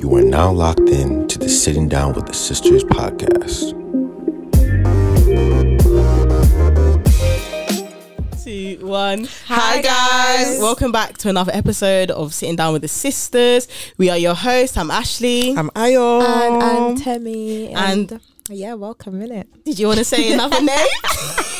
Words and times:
You 0.00 0.10
are 0.16 0.22
now 0.22 0.50
locked 0.50 0.88
in 0.88 1.28
to 1.28 1.38
the 1.38 1.48
Sitting 1.48 1.88
Down 1.88 2.12
with 2.14 2.26
the 2.26 2.34
Sisters 2.34 2.82
podcast. 2.82 3.70
Two, 8.42 8.84
one. 8.84 9.28
Hi, 9.46 9.80
guys. 9.80 10.58
Welcome 10.58 10.90
back 10.90 11.18
to 11.18 11.28
another 11.28 11.52
episode 11.54 12.10
of 12.10 12.34
Sitting 12.34 12.56
Down 12.56 12.72
with 12.72 12.82
the 12.82 12.88
Sisters. 12.88 13.68
We 13.96 14.10
are 14.10 14.18
your 14.18 14.34
hosts. 14.34 14.76
I'm 14.76 14.90
Ashley. 14.90 15.56
I'm 15.56 15.70
Ayo. 15.70 16.20
And 16.24 16.60
I'm 16.62 16.96
Temi. 16.96 17.68
And- 17.68 18.10
And, 18.12 18.20
yeah, 18.50 18.74
welcome, 18.74 19.20
innit? 19.20 19.44
Did 19.64 19.78
you 19.78 19.86
want 19.86 19.98
to 20.00 20.04
say 20.04 20.32
another 20.32 20.60
name? 20.62 20.86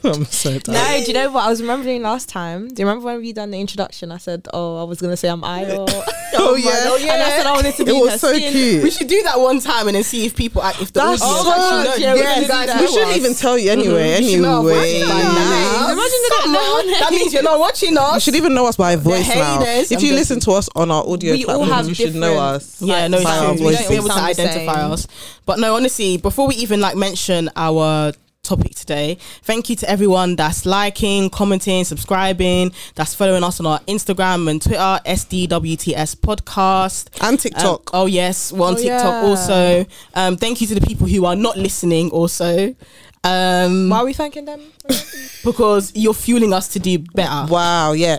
I'm 0.04 0.24
so 0.26 0.58
tired. 0.58 0.68
No, 0.68 1.00
do 1.04 1.06
you 1.08 1.14
know 1.14 1.30
what 1.30 1.44
I 1.44 1.48
was 1.50 1.60
remembering 1.60 2.02
last 2.02 2.28
time? 2.28 2.68
Do 2.68 2.82
you 2.82 2.86
remember 2.88 3.06
when 3.06 3.20
we 3.20 3.32
done 3.32 3.50
the 3.50 3.60
introduction? 3.60 4.10
I 4.12 4.18
said, 4.18 4.48
"Oh, 4.52 4.80
I 4.80 4.84
was 4.84 5.00
gonna 5.00 5.16
say 5.16 5.28
I'm 5.28 5.42
Ayo." 5.42 5.86
Oh, 6.32 6.54
yeah. 6.54 6.70
oh, 6.86 6.96
yeah. 6.96 7.14
And 7.14 7.22
I 7.24 7.30
said 7.30 7.46
I 7.46 7.52
wanted 7.54 7.74
to 7.74 7.82
It 7.82 7.86
be 7.86 7.90
in 7.92 8.00
was 8.02 8.12
her 8.12 8.18
so 8.18 8.32
skin. 8.34 8.52
cute. 8.52 8.82
we 8.84 8.90
should 8.92 9.08
do 9.08 9.20
that 9.24 9.40
one 9.40 9.58
time 9.58 9.88
and 9.88 9.96
then 9.96 10.04
see 10.04 10.24
if 10.26 10.36
people 10.36 10.62
act 10.62 10.80
if 10.80 10.92
the 10.92 11.00
That's 11.00 11.20
audience 11.22 11.42
so 11.42 11.50
actually 11.50 11.84
know. 11.90 11.94
yeah, 11.96 12.14
You 12.14 12.20
we're 12.20 12.22
guys 12.24 12.46
gonna 12.46 12.60
do 12.62 12.66
that. 12.68 12.76
know 12.76 12.82
we 12.82 12.86
shouldn't 12.86 13.16
even 13.16 13.34
tell 13.34 13.58
you 13.58 13.70
mm-hmm. 13.72 13.80
anyway. 13.80 14.20
You 14.22 14.30
should 14.30 14.40
know 14.42 14.68
us 14.68 14.76
Anyway, 14.86 15.08
by 15.08 15.22
now. 15.22 15.90
Imagine 15.90 16.20
they 16.22 16.28
don't. 16.30 17.00
That 17.00 17.08
means 17.10 17.32
you're 17.34 17.42
not 17.42 17.58
watching 17.58 17.98
us. 17.98 18.14
you 18.14 18.20
should 18.20 18.36
even 18.36 18.54
know 18.54 18.66
us 18.66 18.76
by 18.76 18.94
voice 18.94 19.26
now. 19.26 19.58
haters. 19.58 19.90
If 19.90 20.02
you 20.04 20.12
listen 20.14 20.38
to 20.38 20.52
us 20.52 20.68
on 20.76 20.92
our 20.92 21.02
audio 21.04 21.32
We 21.32 21.44
all 21.46 21.64
have 21.64 21.88
you 21.88 21.94
should 21.94 22.14
know 22.14 22.38
us. 22.38 22.80
Yeah, 22.80 23.08
no, 23.08 23.16
it's 23.16 23.24
by 23.24 23.36
true. 23.38 23.46
our 23.48 23.52
We 23.54 23.74
don't 23.74 23.88
be 23.88 23.94
able 23.96 24.08
to 24.10 24.14
identify 24.14 24.82
us. 24.82 25.08
But 25.46 25.58
no, 25.58 25.74
honestly, 25.74 26.16
before 26.16 26.46
we 26.46 26.54
even 26.54 26.80
like 26.80 26.94
mention 26.94 27.50
our 27.56 28.12
topic 28.42 28.74
today, 28.74 29.16
thank 29.42 29.68
you 29.68 29.76
to 29.76 29.88
everyone 29.88 30.34
that's 30.34 30.64
liking, 30.64 31.28
commenting, 31.30 31.84
subscribing, 31.84 32.72
that's 32.94 33.14
following 33.14 33.44
us 33.44 33.60
on 33.60 33.66
our 33.66 33.80
Instagram 33.80 34.48
and 34.50 34.62
Twitter, 34.62 34.98
SDWTS 35.06 36.16
podcast. 36.16 37.08
And 37.20 37.30
Um, 37.32 37.36
TikTok. 37.36 37.90
oh 37.92 38.06
yes, 38.06 38.50
we're 38.52 38.66
on 38.66 38.74
Oh, 38.74 38.76
TikTok 38.76 38.88
yeah. 39.22 39.28
also. 39.28 39.86
Um, 40.14 40.36
thank 40.36 40.60
you 40.60 40.66
to 40.68 40.74
the 40.74 40.80
people 40.80 41.06
who 41.06 41.24
are 41.26 41.36
not 41.36 41.56
listening 41.58 42.10
also. 42.10 42.74
Um, 43.22 43.90
Why 43.90 43.98
are 43.98 44.04
we 44.06 44.14
thanking 44.14 44.46
them? 44.46 44.60
because 45.44 45.92
you're 45.94 46.14
fueling 46.14 46.54
us 46.54 46.68
to 46.68 46.78
do 46.78 46.98
better. 46.98 47.52
wow, 47.52 47.92
yeah. 47.92 48.18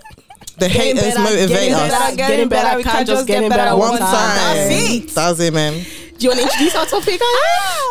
The 0.57 0.67
Getting 0.67 0.97
haters 0.97 1.03
better, 1.15 1.19
motivate 1.23 1.49
getting 1.49 1.73
us. 1.73 1.89
better, 1.91 2.15
getting 2.15 2.49
better, 2.49 2.77
We 2.77 2.83
can't 2.83 2.95
can't 2.97 3.07
just 3.07 3.19
just 3.21 3.27
get 3.27 3.41
better 3.49 3.55
better 3.63 3.75
One 3.77 3.89
one 3.91 3.99
time. 3.99 4.11
time. 4.11 4.35
That's 4.35 4.89
it. 4.93 5.09
That's 5.15 5.39
it, 5.39 5.53
man. 5.53 5.85
Do 6.21 6.25
you 6.27 6.29
want 6.35 6.41
to 6.41 6.45
introduce 6.45 6.75
our 6.75 6.85
topic? 6.85 7.19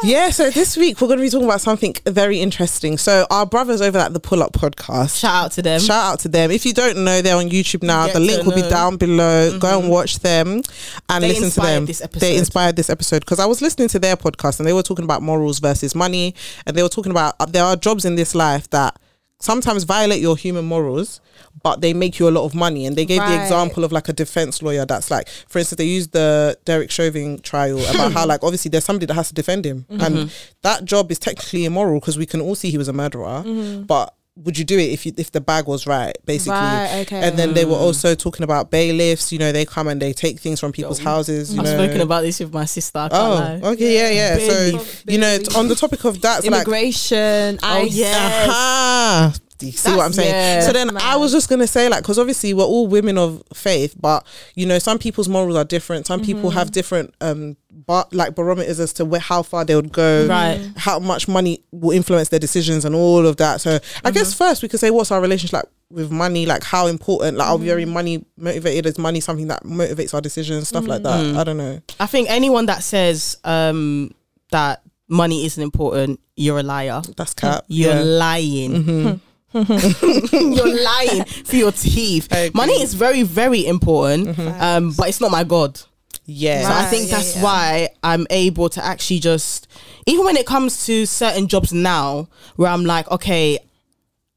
Yeah, 0.04 0.30
so 0.30 0.50
this 0.50 0.76
week 0.76 1.00
we're 1.00 1.08
going 1.08 1.18
to 1.18 1.24
be 1.24 1.30
talking 1.30 1.48
about 1.48 1.60
something 1.60 1.96
very 2.06 2.38
interesting. 2.40 2.96
So, 2.96 3.26
our 3.28 3.44
brothers 3.44 3.80
over 3.80 3.98
at 3.98 4.12
the 4.12 4.20
Pull 4.20 4.40
Up 4.44 4.52
Podcast. 4.52 5.18
Shout 5.18 5.46
out 5.46 5.52
to 5.52 5.62
them. 5.62 5.80
Shout 5.80 6.12
out 6.12 6.20
to 6.20 6.28
them. 6.28 6.52
If 6.52 6.64
you 6.64 6.72
don't 6.72 7.02
know, 7.02 7.22
they're 7.22 7.34
on 7.34 7.50
YouTube 7.50 7.82
now. 7.82 8.06
Get 8.06 8.12
the 8.12 8.20
link 8.20 8.46
will 8.46 8.54
be 8.54 8.62
down 8.62 8.98
below. 8.98 9.58
Go 9.58 9.80
and 9.80 9.90
watch 9.90 10.20
them 10.20 10.62
and 11.08 11.24
They 11.24 11.28
listen 11.30 11.50
to 11.50 11.60
them. 11.60 11.86
this 11.86 12.00
episode. 12.00 12.20
They 12.20 12.36
inspired 12.36 12.76
this 12.76 12.88
episode 12.88 13.20
because 13.22 13.40
I 13.40 13.46
was 13.46 13.60
listening 13.60 13.88
to 13.88 13.98
their 13.98 14.16
podcast 14.16 14.60
and 14.60 14.68
they 14.68 14.72
were 14.72 14.84
talking 14.84 15.04
about 15.04 15.22
morals 15.22 15.58
versus 15.58 15.96
money, 15.96 16.36
and 16.66 16.76
they 16.76 16.84
were 16.84 16.88
talking 16.88 17.10
about 17.10 17.34
uh, 17.40 17.46
there 17.46 17.64
are 17.64 17.74
jobs 17.74 18.04
in 18.04 18.14
this 18.14 18.36
life 18.36 18.70
that 18.70 18.96
sometimes 19.40 19.84
violate 19.84 20.20
your 20.20 20.36
human 20.36 20.64
morals 20.64 21.20
but 21.62 21.80
they 21.80 21.92
make 21.94 22.18
you 22.18 22.28
a 22.28 22.30
lot 22.30 22.44
of 22.44 22.54
money 22.54 22.86
and 22.86 22.94
they 22.96 23.04
gave 23.04 23.20
the 23.20 23.42
example 23.42 23.82
of 23.84 23.90
like 23.92 24.08
a 24.08 24.12
defense 24.12 24.62
lawyer 24.62 24.84
that's 24.86 25.10
like 25.10 25.28
for 25.48 25.58
instance 25.58 25.78
they 25.78 25.84
used 25.84 26.12
the 26.12 26.56
Derek 26.64 26.90
Chauvin 26.90 27.38
trial 27.40 27.78
about 27.90 28.12
how 28.16 28.26
like 28.26 28.42
obviously 28.44 28.68
there's 28.68 28.84
somebody 28.84 29.06
that 29.06 29.14
has 29.14 29.28
to 29.28 29.34
defend 29.34 29.64
him 29.64 29.84
Mm-hmm. 29.90 30.00
and 30.02 30.32
that 30.62 30.84
job 30.84 31.10
is 31.10 31.18
technically 31.18 31.64
immoral 31.64 31.98
because 32.00 32.16
we 32.18 32.26
can 32.26 32.40
all 32.40 32.54
see 32.54 32.70
he 32.70 32.78
was 32.78 32.88
a 32.88 32.92
murderer 32.92 33.42
Mm-hmm. 33.44 33.82
but 33.84 34.14
would 34.44 34.56
you 34.58 34.64
do 34.64 34.78
it 34.78 34.90
if 34.90 35.04
you 35.04 35.12
if 35.16 35.30
the 35.32 35.40
bag 35.40 35.66
was 35.66 35.86
right 35.86 36.16
basically 36.24 36.52
Right, 36.52 37.02
okay. 37.06 37.20
and 37.22 37.38
then 37.38 37.52
they 37.54 37.64
were 37.64 37.76
mm. 37.76 37.80
also 37.80 38.14
talking 38.14 38.42
about 38.42 38.70
bailiffs 38.70 39.32
you 39.32 39.38
know 39.38 39.52
they 39.52 39.64
come 39.64 39.86
and 39.88 40.00
they 40.00 40.12
take 40.12 40.40
things 40.40 40.58
from 40.60 40.72
people's 40.72 40.98
houses 40.98 41.52
you 41.54 41.60
I've 41.60 41.66
know 41.66 41.74
spoken 41.84 42.00
about 42.00 42.22
this 42.22 42.40
with 42.40 42.52
my 42.52 42.64
sister. 42.64 42.98
I 42.98 43.08
can't 43.08 43.12
Oh, 43.22 43.34
lie. 43.34 43.60
okay, 43.72 43.94
yeah, 43.94 44.10
yeah. 44.10 44.36
Bailiff. 44.36 45.04
So 45.04 45.10
you 45.12 45.18
know, 45.18 45.38
on 45.56 45.68
the 45.68 45.74
topic 45.74 46.04
of 46.04 46.20
that, 46.22 46.42
so 46.42 46.50
like, 46.50 46.66
Immigration. 46.66 47.58
Oh, 47.62 47.82
ICE. 47.82 47.94
yeah. 47.94 48.46
Aha. 48.48 49.34
Do 49.60 49.66
you 49.66 49.72
see 49.72 49.94
what 49.94 50.04
I'm 50.06 50.12
saying? 50.12 50.30
yeah. 50.30 50.60
So 50.66 50.72
then 50.72 50.88
That's 50.88 51.04
I 51.04 51.16
was 51.16 51.30
just 51.32 51.48
gonna 51.48 51.66
say 51.66 51.88
like 51.88 52.02
because 52.02 52.18
obviously 52.18 52.52
we're 52.54 52.64
all 52.64 52.86
women 52.86 53.16
of 53.18 53.42
faith, 53.54 53.94
but 54.00 54.26
you 54.54 54.66
know 54.66 54.78
some 54.78 54.98
people's 54.98 55.28
morals 55.28 55.56
are 55.56 55.64
different. 55.64 56.06
Some 56.06 56.20
people 56.22 56.50
Mm-hmm. 56.50 56.58
have 56.58 56.70
different 56.72 57.14
um 57.20 57.56
but 57.86 58.12
like 58.14 58.34
barometers 58.34 58.80
as 58.80 58.92
to 58.94 59.04
where 59.04 59.20
how 59.20 59.42
far 59.42 59.64
they 59.64 59.74
would 59.76 59.92
go, 59.92 60.26
Right. 60.26 60.60
How 60.76 60.98
much 60.98 61.28
money 61.28 61.62
will 61.70 61.92
influence 61.92 62.28
their 62.30 62.40
decisions 62.40 62.84
and 62.84 62.94
all 62.94 63.26
of 63.26 63.36
that. 63.36 63.60
So 63.60 63.74
I 63.74 63.78
Mm-hmm. 63.78 64.10
guess 64.14 64.34
first 64.34 64.62
we 64.62 64.68
could 64.68 64.80
say 64.80 64.90
what's 64.90 65.10
our 65.12 65.20
relationship 65.20 65.52
like 65.54 65.64
with 65.90 66.10
money, 66.10 66.46
like 66.46 66.62
how 66.62 66.86
important, 66.86 67.36
like 67.36 67.48
are 67.48 67.56
we 67.56 67.60
Mm-hmm. 67.62 67.68
very 67.68 67.84
money 67.84 68.24
motivated? 68.36 68.86
Is 68.86 68.96
money 68.98 69.20
something 69.20 69.48
that 69.48 69.64
motivates 69.64 70.14
our 70.14 70.20
decisions, 70.20 70.68
stuff 70.68 70.86
like 70.86 71.02
that? 71.02 71.20
Mm-hmm. 71.20 71.38
I 71.38 71.44
don't 71.44 71.56
know. 71.58 71.80
I 71.98 72.06
think 72.06 72.30
anyone 72.30 72.66
that 72.66 72.82
says 72.84 73.36
um, 73.44 74.10
that 74.52 74.82
money 75.08 75.44
isn't 75.46 75.60
important, 75.62 76.20
you're 76.36 76.60
a 76.60 76.62
liar. 76.62 77.02
That's 77.16 77.34
cap. 77.34 77.64
You're 77.66 77.94
yeah. 77.96 78.00
lying. 78.02 79.20
you're 80.32 80.82
lying 80.82 81.24
for 81.24 81.56
your 81.56 81.72
teeth. 81.72 82.28
I. 82.30 82.36
Mm-hmm. 82.36 82.56
Money 82.56 82.82
is 82.82 82.94
very, 82.94 83.22
very 83.22 83.66
important, 83.66 84.38
um, 84.38 84.92
but 84.92 85.08
it's 85.08 85.20
not 85.20 85.30
my 85.30 85.44
god. 85.44 85.80
Yeah. 86.24 86.62
So 86.62 86.72
I 86.72 86.84
think 86.84 87.08
yeah, 87.08 87.16
that's 87.16 87.36
yeah. 87.36 87.42
why 87.42 87.88
I'm 88.02 88.26
able 88.30 88.68
to 88.70 88.84
actually 88.84 89.18
just, 89.18 89.66
even 90.06 90.24
when 90.24 90.36
it 90.36 90.46
comes 90.46 90.86
to 90.86 91.06
certain 91.06 91.48
jobs 91.48 91.72
now, 91.72 92.28
where 92.56 92.70
I'm 92.70 92.84
like, 92.84 93.10
okay, 93.10 93.58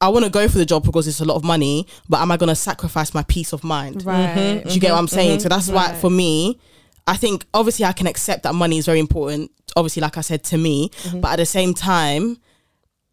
I 0.00 0.08
want 0.08 0.24
to 0.24 0.30
go 0.30 0.48
for 0.48 0.58
the 0.58 0.66
job 0.66 0.84
because 0.84 1.06
it's 1.06 1.20
a 1.20 1.24
lot 1.24 1.36
of 1.36 1.44
money, 1.44 1.86
but 2.08 2.20
am 2.20 2.30
I 2.32 2.36
going 2.36 2.48
to 2.48 2.56
sacrifice 2.56 3.14
my 3.14 3.22
peace 3.22 3.52
of 3.52 3.62
mind? 3.62 4.04
Right. 4.04 4.62
Do 4.64 4.74
you 4.74 4.80
get 4.80 4.92
what 4.92 4.98
I'm 4.98 5.08
saying? 5.08 5.40
So 5.40 5.48
that's 5.48 5.68
why 5.68 5.94
for 5.94 6.10
me, 6.10 6.58
I 7.06 7.16
think 7.16 7.46
obviously 7.54 7.84
I 7.84 7.92
can 7.92 8.06
accept 8.06 8.42
that 8.42 8.54
money 8.54 8.78
is 8.78 8.86
very 8.86 8.98
important. 8.98 9.50
Obviously, 9.76 10.02
like 10.02 10.18
I 10.18 10.22
said 10.22 10.42
to 10.44 10.58
me, 10.58 10.90
but 11.14 11.32
at 11.32 11.36
the 11.36 11.46
same 11.46 11.74
time, 11.74 12.38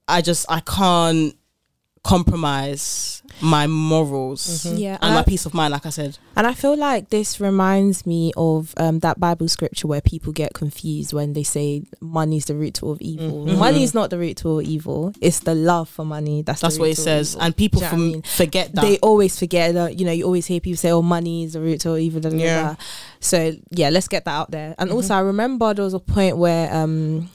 I 0.07 0.21
just 0.21 0.45
I 0.49 0.59
can't 0.61 1.35
compromise 2.03 3.21
my 3.41 3.65
morals 3.67 4.65
Yeah, 4.65 4.93
and 4.95 5.03
and 5.03 5.13
my 5.15 5.23
peace 5.23 5.45
of 5.45 5.53
mind. 5.53 5.71
Like 5.71 5.85
I 5.85 5.89
said, 5.89 6.17
And 6.35 6.45
I 6.45 6.53
feel 6.53 6.75
like 6.75 7.09
this 7.09 7.39
reminds 7.39 8.05
me 8.05 8.31
of 8.37 8.73
um, 8.77 8.99
that 8.99 9.19
Bible 9.19 9.47
scripture 9.47 9.87
where 9.87 10.01
people 10.01 10.31
get 10.33 10.53
confused 10.53 11.13
when 11.13 11.33
they 11.33 11.43
say 11.43 11.83
money 11.99 12.37
is 12.37 12.45
the 12.45 12.55
root 12.55 12.75
to 12.75 12.85
all 12.87 12.91
of 12.93 13.01
evil. 13.01 13.45
Money 13.45 13.83
is 13.83 13.93
not 13.93 14.09
the 14.09 14.17
root 14.17 14.37
to 14.37 14.47
all 14.49 14.61
evil. 14.61 15.13
It's 15.21 15.39
the 15.39 15.55
love 15.55 15.89
for 15.89 16.05
money. 16.05 16.41
That's 16.41 16.61
that's 16.61 16.75
the 16.75 16.81
what 16.81 16.89
it 16.91 16.97
says, 16.97 17.33
evil. 17.35 17.45
and 17.45 17.57
people 17.57 17.79
Do 17.79 17.85
you 17.85 17.91
know 17.91 17.97
from 17.97 18.01
I 18.01 18.11
mean? 18.13 18.21
forget 18.23 18.75
that. 18.75 18.81
They 18.81 18.97
always 18.99 19.37
forget 19.39 19.73
that 19.73 19.97
you 19.99 20.05
know 20.05 20.11
you 20.11 20.25
always 20.25 20.45
hear 20.45 20.59
people 20.59 20.77
say, 20.77 20.91
"Oh, 20.91 21.01
money 21.01 21.43
is 21.43 21.53
the 21.53 21.61
root 21.61 21.81
to 21.81 21.89
all 21.91 21.97
evil." 21.97 22.21
Yeah. 22.33 22.61
da. 22.61 22.75
So 23.19 23.53
yeah, 23.71 23.89
let's 23.89 24.07
get 24.07 24.25
that 24.25 24.33
out 24.33 24.51
there. 24.51 24.75
And 24.77 24.91
also, 24.91 25.13
I 25.15 25.19
remember 25.19 25.73
there 25.73 25.85
was 25.85 25.93
a 25.93 25.99
point 25.99 26.37
where 26.37 26.71
um 26.73 27.29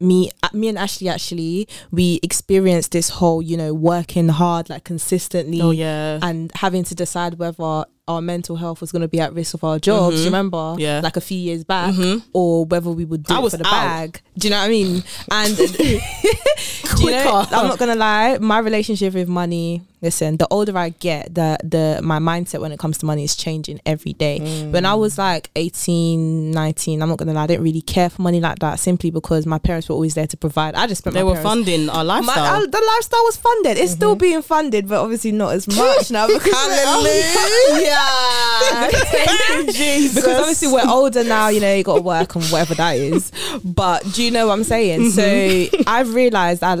me 0.00 0.30
uh, 0.42 0.48
me 0.52 0.68
and 0.68 0.78
Ashley 0.78 1.08
actually 1.08 1.68
we 1.90 2.18
experienced 2.22 2.92
this 2.92 3.10
whole 3.10 3.42
you 3.42 3.56
know 3.56 3.74
working 3.74 4.28
hard 4.28 4.70
like 4.70 4.84
consistently 4.84 5.60
oh 5.60 5.70
yeah, 5.70 6.18
and 6.22 6.50
having 6.54 6.84
to 6.84 6.94
decide 6.94 7.38
whether 7.38 7.84
our 8.08 8.20
mental 8.20 8.56
health 8.56 8.80
was 8.80 8.90
going 8.90 9.02
to 9.02 9.08
be 9.08 9.20
at 9.20 9.32
risk 9.34 9.54
of 9.54 9.62
our 9.62 9.78
jobs. 9.78 10.20
Mhm. 10.20 10.24
Remember? 10.24 10.74
Yeah. 10.78 11.00
Like 11.02 11.16
a 11.16 11.20
few 11.20 11.38
years 11.38 11.62
back, 11.64 11.94
Mhm. 11.94 12.22
or 12.32 12.64
whether 12.64 12.90
we 12.90 13.04
would 13.04 13.22
do 13.22 13.34
I 13.34 13.38
it 13.38 13.42
was 13.42 13.52
for 13.52 13.58
the 13.58 13.66
out. 13.66 13.70
bag. 13.70 14.20
Do 14.36 14.48
you 14.48 14.50
know 14.52 14.58
what 14.58 14.66
I 14.66 14.68
mean? 14.68 15.04
And 15.30 15.58
you 16.98 17.10
know. 17.10 17.46
I'm 17.52 17.68
not 17.68 17.78
gonna 17.78 17.94
lie. 17.94 18.38
My 18.38 18.58
relationship 18.58 19.14
with 19.14 19.28
money. 19.28 19.82
Listen, 20.02 20.38
the 20.38 20.48
older 20.50 20.76
I 20.78 20.88
get, 20.88 21.34
the 21.34 21.58
the 21.62 22.00
my 22.02 22.18
mindset 22.18 22.60
when 22.62 22.72
it 22.72 22.78
comes 22.78 22.96
to 22.98 23.06
money 23.06 23.22
is 23.22 23.36
changing 23.36 23.80
every 23.84 24.14
day. 24.14 24.38
When 24.70 24.86
I 24.86 24.94
was 24.94 25.18
like 25.18 25.50
18, 25.56 26.52
19, 26.52 27.02
I'm 27.02 27.08
not 27.10 27.18
gonna 27.18 27.34
lie, 27.34 27.42
I 27.42 27.46
didn't 27.48 27.64
really 27.64 27.82
care 27.82 28.08
for 28.08 28.22
money 28.22 28.40
like 28.40 28.60
that 28.60 28.80
simply 28.80 29.10
because 29.10 29.44
my 29.44 29.58
parents 29.58 29.90
were 29.90 29.94
always 29.94 30.14
there 30.14 30.26
to 30.26 30.36
provide. 30.38 30.74
I 30.74 30.86
just 30.86 31.02
spent 31.02 31.12
they 31.12 31.20
my 31.22 31.28
were 31.28 31.34
parents 31.34 31.50
funding 31.50 31.90
our 31.90 31.96
my, 32.02 32.14
lifestyle. 32.20 32.62
uh, 32.62 32.66
the 32.66 32.82
lifestyle 32.94 33.22
was 33.24 33.36
funded. 33.36 33.76
It's 33.76 33.92
still 33.92 34.16
being 34.16 34.40
funded, 34.40 34.88
but 34.88 35.02
obviously 35.02 35.32
not 35.32 35.52
as 35.52 35.68
much 35.76 36.10
now. 36.10 36.26
Because 36.26 36.48
yeah, 37.82 37.99
thank 38.90 39.48
you, 39.48 39.72
Jesus. 39.72 40.14
because 40.14 40.38
obviously 40.38 40.68
we're 40.68 40.88
older 40.88 41.24
now, 41.24 41.48
you 41.48 41.60
know, 41.60 41.74
you 41.74 41.82
got 41.82 41.96
to 41.96 42.02
work 42.02 42.34
and 42.34 42.44
whatever 42.46 42.74
that 42.74 42.96
is. 42.96 43.32
But 43.64 44.04
do 44.12 44.22
you 44.22 44.30
know 44.30 44.46
what 44.48 44.54
I'm 44.54 44.64
saying? 44.64 45.10
So 45.10 45.22
mm-hmm. 45.22 45.82
I've 45.86 46.14
realized 46.14 46.62
I, 46.62 46.74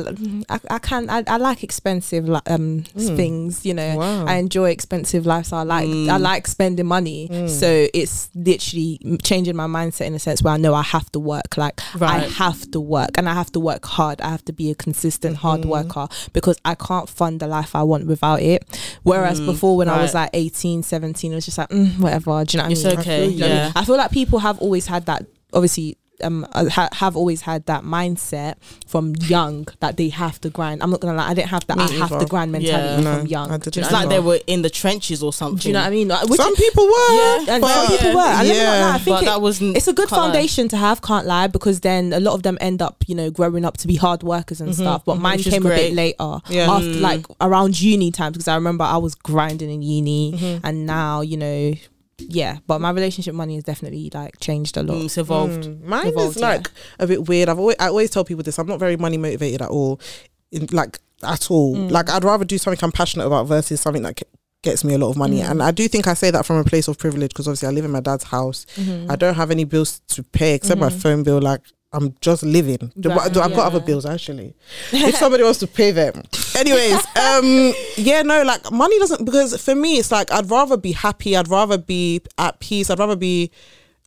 I, 0.48 0.60
I 0.70 0.78
can 0.78 1.10
I, 1.10 1.24
I 1.26 1.36
like 1.36 1.62
expensive 1.62 2.28
um 2.28 2.40
mm. 2.82 3.16
things. 3.16 3.64
You 3.66 3.74
know, 3.74 3.96
Wow. 3.96 4.26
I 4.26 4.36
enjoy 4.36 4.70
expensive 4.70 5.26
lifestyle. 5.26 5.60
I 5.60 5.62
like 5.64 5.88
I 5.88 6.18
mm. 6.18 6.20
like 6.20 6.46
spending 6.46 6.86
money. 6.86 7.28
Mm. 7.28 7.48
So 7.48 7.88
it's 7.92 8.30
literally 8.34 9.18
changing 9.22 9.56
my 9.56 9.66
mindset 9.66 10.06
in 10.06 10.14
a 10.14 10.18
sense 10.18 10.42
where 10.42 10.54
I 10.54 10.56
know 10.56 10.74
I 10.74 10.82
have 10.82 11.10
to 11.12 11.20
work. 11.20 11.56
Like 11.56 11.80
I 12.00 12.20
have 12.20 12.70
to 12.70 12.80
work, 12.80 13.10
and 13.16 13.28
I 13.28 13.34
have 13.34 13.52
to 13.52 13.60
work 13.60 13.84
hard. 13.84 14.20
I 14.20 14.30
have 14.30 14.44
to 14.46 14.52
be 14.52 14.70
a 14.70 14.74
consistent 14.74 15.36
hard 15.36 15.60
mm-hmm. 15.60 15.70
worker 15.70 16.08
because 16.32 16.58
I 16.64 16.74
can't 16.74 17.08
fund 17.08 17.40
the 17.40 17.46
life 17.46 17.74
I 17.74 17.82
want 17.82 18.06
without 18.06 18.40
it. 18.40 18.64
Whereas 19.02 19.40
before, 19.40 19.76
when 19.76 19.88
I 19.88 20.00
was 20.00 20.14
like 20.14 20.30
18, 20.32 20.82
17, 20.82 20.99
it 21.32 21.34
was 21.36 21.44
just 21.44 21.58
like 21.58 21.68
mm, 21.70 21.98
whatever. 21.98 22.44
Do 22.44 22.56
you 22.56 22.62
know 22.62 22.68
what 22.68 22.72
It's 22.72 22.84
I 22.84 22.90
mean? 22.90 22.98
okay, 22.98 23.24
I 23.24 23.28
feel, 23.28 23.48
yeah. 23.48 23.72
I 23.76 23.84
feel 23.84 23.96
like 23.96 24.10
people 24.10 24.38
have 24.40 24.58
always 24.60 24.86
had 24.86 25.06
that. 25.06 25.26
Obviously, 25.52 25.96
um 26.22 26.46
uh, 26.52 26.68
ha- 26.68 26.88
have 26.92 27.16
always 27.16 27.40
had 27.42 27.66
that 27.66 27.82
mindset 27.84 28.54
from 28.86 29.14
young 29.20 29.66
that 29.80 29.96
they 29.96 30.08
have 30.10 30.40
to 30.42 30.50
grind. 30.50 30.82
I'm 30.82 30.90
not 30.90 31.00
gonna 31.00 31.16
lie, 31.16 31.28
I 31.30 31.34
didn't 31.34 31.48
have 31.50 31.66
that 31.68 31.76
Me 31.78 31.84
I 31.84 31.88
have 32.06 32.18
to 32.18 32.26
grind 32.26 32.52
mentality 32.52 33.02
Yeah. 33.02 33.14
from 33.14 33.24
No, 33.24 33.28
young. 33.30 33.50
I 33.50 33.56
didn't 33.58 33.76
It's 33.78 33.90
like 33.92 34.06
what 34.06 34.10
they 34.10 34.20
were 34.20 34.38
in 34.46 34.62
the 34.62 34.70
trenches 34.70 35.22
or 35.22 35.32
something. 35.32 35.58
Do 35.58 35.68
you 35.68 35.74
know 35.74 35.80
what 35.80 35.86
I 35.86 35.90
mean? 35.90 36.08
Like, 36.08 36.28
which- 36.28 36.40
Some 36.40 36.54
people 36.56 36.84
were. 36.84 37.12
Yeah, 37.14 37.44
and 37.54 37.60
but- 37.62 37.74
some 37.74 37.96
people 37.96 38.14
were. 38.14 38.20
And 38.20 38.48
let 38.48 38.56
me 38.56 38.62
not 38.64 38.72
yeah. 38.74 38.86
lie, 38.86 38.94
I 38.94 38.98
think 38.98 39.16
But 39.16 39.22
it- 39.22 39.26
that 39.26 39.40
wasn't. 39.42 39.76
it's 39.76 39.88
a 39.88 39.92
good 39.92 40.08
can't 40.08 40.20
lie. 40.20 40.26
foundation 40.28 40.68
to 40.68 40.76
have, 40.76 41.02
can't 41.02 41.26
lie, 41.26 41.46
because 41.46 41.80
then 41.80 42.12
a 42.12 42.20
lot 42.20 42.34
of 42.34 42.42
them 42.42 42.56
end 42.60 42.80
up, 42.82 43.04
you 43.06 43.14
know, 43.14 43.30
growing 43.30 43.64
up 43.64 43.76
to 43.78 43.86
be 43.86 43.96
hard 43.96 44.22
workers 44.22 44.60
and 44.60 44.74
stuff. 44.74 45.04
But 45.04 45.18
mine 45.18 45.38
Which 45.38 45.46
is 45.48 45.54
came 45.54 45.66
a 45.66 45.70
bit 45.70 45.94
later, 45.94 46.40
Yeah. 46.48 46.70
after 46.70 46.86
Mm. 46.88 47.00
like 47.00 47.26
around 47.40 47.80
uni 47.80 48.10
times, 48.10 48.32
because 48.34 48.48
I 48.48 48.54
remember 48.54 48.84
I 48.84 48.96
was 48.98 49.14
grinding 49.14 49.70
in 49.70 49.82
uni, 49.82 50.32
Mm-hmm. 50.32 50.66
and 50.66 50.86
now 50.86 51.20
you 51.20 51.36
know, 51.36 51.74
yeah. 52.28 52.58
But 52.66 52.80
my 52.80 52.90
relationship 52.90 53.34
money 53.34 53.54
has 53.56 53.64
definitely 53.64 54.10
like 54.12 54.38
changed 54.40 54.76
a 54.76 54.82
lot. 54.82 54.98
Mm, 54.98 55.04
it's 55.06 55.18
evolved. 55.18 55.64
Mm, 55.64 55.82
Mine 55.82 56.06
Evolved, 56.08 56.36
is 56.36 56.42
like 56.42 56.70
a 56.98 57.06
bit 57.06 57.28
weird. 57.28 57.48
I've 57.48 57.58
always 57.58 57.76
I 57.80 57.88
always 57.88 58.10
tell 58.10 58.24
people 58.24 58.42
this. 58.42 58.58
I'm 58.58 58.66
not 58.66 58.78
very 58.78 58.96
money 58.96 59.16
motivated 59.16 59.62
at 59.62 59.70
all. 59.70 60.00
In 60.52 60.66
like 60.72 60.98
at 61.22 61.50
all. 61.50 61.76
Mm. 61.76 61.90
Like 61.90 62.10
I'd 62.10 62.24
rather 62.24 62.44
do 62.44 62.58
something 62.58 62.82
I'm 62.82 62.92
passionate 62.92 63.26
about 63.26 63.46
versus 63.46 63.80
something 63.80 64.02
that 64.02 64.16
ge- 64.16 64.24
gets 64.62 64.84
me 64.84 64.94
a 64.94 64.98
lot 64.98 65.10
of 65.10 65.16
money. 65.16 65.40
Mm. 65.40 65.50
And 65.50 65.62
I 65.62 65.70
do 65.70 65.88
think 65.88 66.06
I 66.06 66.14
say 66.14 66.30
that 66.30 66.46
from 66.46 66.56
a 66.56 66.64
place 66.64 66.88
of 66.88 66.98
privilege 66.98 67.30
because 67.30 67.48
obviously 67.48 67.68
I 67.68 67.72
live 67.72 67.84
in 67.84 67.90
my 67.90 68.00
dad's 68.00 68.24
house. 68.24 68.66
Mm-hmm. 68.76 69.10
I 69.10 69.16
don't 69.16 69.34
have 69.34 69.50
any 69.50 69.64
bills 69.64 70.00
to 70.08 70.22
pay 70.22 70.54
except 70.54 70.80
my 70.80 70.90
phone 70.90 71.22
bill. 71.22 71.40
Like 71.40 71.60
I'm 71.92 72.14
just 72.20 72.42
living. 72.44 72.92
Right, 72.96 73.18
I've 73.18 73.34
got 73.34 73.58
other 73.58 73.80
bills 73.80 74.06
actually. 74.06 74.54
if 74.92 75.16
somebody 75.16 75.42
wants 75.42 75.58
to 75.60 75.66
pay 75.66 75.90
them. 75.90 76.22
Anyways, 76.56 77.04
um, 77.16 77.72
yeah, 77.96 78.22
no, 78.22 78.42
like 78.42 78.70
money 78.70 78.98
doesn't 78.98 79.24
because 79.24 79.60
for 79.62 79.74
me 79.74 79.98
it's 79.98 80.12
like 80.12 80.30
I'd 80.30 80.50
rather 80.50 80.76
be 80.76 80.92
happy. 80.92 81.36
I'd 81.36 81.48
rather 81.48 81.78
be 81.78 82.22
at 82.38 82.60
peace. 82.60 82.90
I'd 82.90 82.98
rather 82.98 83.16
be. 83.16 83.50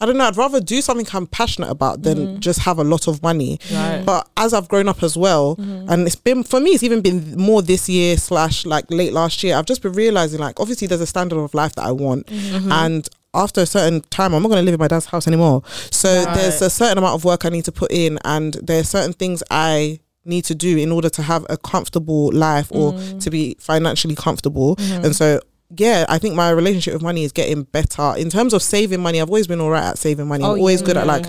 I 0.02 0.06
don't 0.06 0.18
know. 0.18 0.26
I'd 0.26 0.38
rather 0.38 0.60
do 0.60 0.82
something 0.82 1.06
I'm 1.14 1.28
passionate 1.28 1.70
about 1.70 2.02
than 2.02 2.18
mm-hmm. 2.18 2.40
just 2.40 2.60
have 2.60 2.78
a 2.78 2.84
lot 2.84 3.08
of 3.08 3.22
money. 3.22 3.60
Right. 3.72 4.04
But 4.06 4.28
as 4.36 4.54
I've 4.54 4.68
grown 4.68 4.90
up 4.90 5.04
as 5.04 5.16
well, 5.16 5.56
mm-hmm. 5.56 5.90
and 5.90 6.06
it's 6.08 6.16
been 6.16 6.44
for 6.44 6.60
me, 6.60 6.72
it's 6.72 6.84
even 6.84 7.02
been 7.02 7.38
more 7.38 7.62
this 7.62 7.88
year 7.88 8.18
slash 8.18 8.66
like 8.66 8.86
late 8.90 9.14
last 9.14 9.44
year. 9.44 9.56
I've 9.56 9.66
just 9.66 9.82
been 9.82 9.94
realizing 9.94 10.40
like 10.40 10.60
obviously 10.60 10.88
there's 10.88 11.02
a 11.02 11.08
standard 11.08 11.38
of 11.40 11.54
life 11.54 11.76
that 11.76 11.86
I 11.86 11.92
want, 11.92 12.28
mm-hmm. 12.28 12.72
and 12.72 13.10
after 13.34 13.62
a 13.62 13.66
certain 13.66 14.02
time, 14.10 14.34
I'm 14.34 14.42
not 14.44 14.50
going 14.50 14.62
to 14.62 14.66
live 14.66 14.74
in 14.76 14.80
my 14.80 14.88
dad's 14.88 15.08
house 15.08 15.28
anymore. 15.28 15.64
So 15.92 16.24
Right. 16.24 16.36
there's 16.36 16.62
a 16.62 16.70
certain 16.70 16.98
amount 16.98 17.16
of 17.16 17.26
work 17.26 17.46
I 17.46 17.50
need 17.50 17.66
to 17.66 17.72
put 17.72 17.92
in, 17.92 18.20
and 18.26 18.54
there's 18.62 18.90
certain 18.90 19.14
things 19.14 19.42
I 19.50 20.00
need 20.26 20.46
to 20.46 20.56
do 20.56 20.78
in 20.78 20.92
order 20.92 21.10
to 21.10 21.22
have 21.22 21.46
a 21.50 21.58
comfortable 21.58 22.32
life 22.32 22.68
or 22.72 22.94
mm. 22.94 23.22
to 23.22 23.30
be 23.30 23.56
financially 23.60 24.16
comfortable. 24.16 24.76
Mm-hmm. 24.78 25.06
And 25.06 25.16
so 25.16 25.40
yeah, 25.76 26.06
I 26.08 26.20
think 26.20 26.36
my 26.36 26.50
relationship 26.52 26.94
with 26.94 27.02
money 27.02 27.24
is 27.24 27.32
getting 27.32 27.64
better 27.64 28.14
in 28.18 28.30
terms 28.30 28.54
of 28.54 28.62
saving 28.62 29.02
money. 29.02 29.20
I've 29.20 29.30
always 29.30 29.48
been 29.48 29.60
all 29.60 29.72
right 29.72 29.84
at 29.84 29.98
saving 29.98 30.28
money. 30.28 30.44
I'm 30.44 30.52
Oh, 30.52 30.56
always 30.58 30.82
yeah, 30.82 30.86
good 30.88 30.98
at 30.98 31.08
like. 31.08 31.26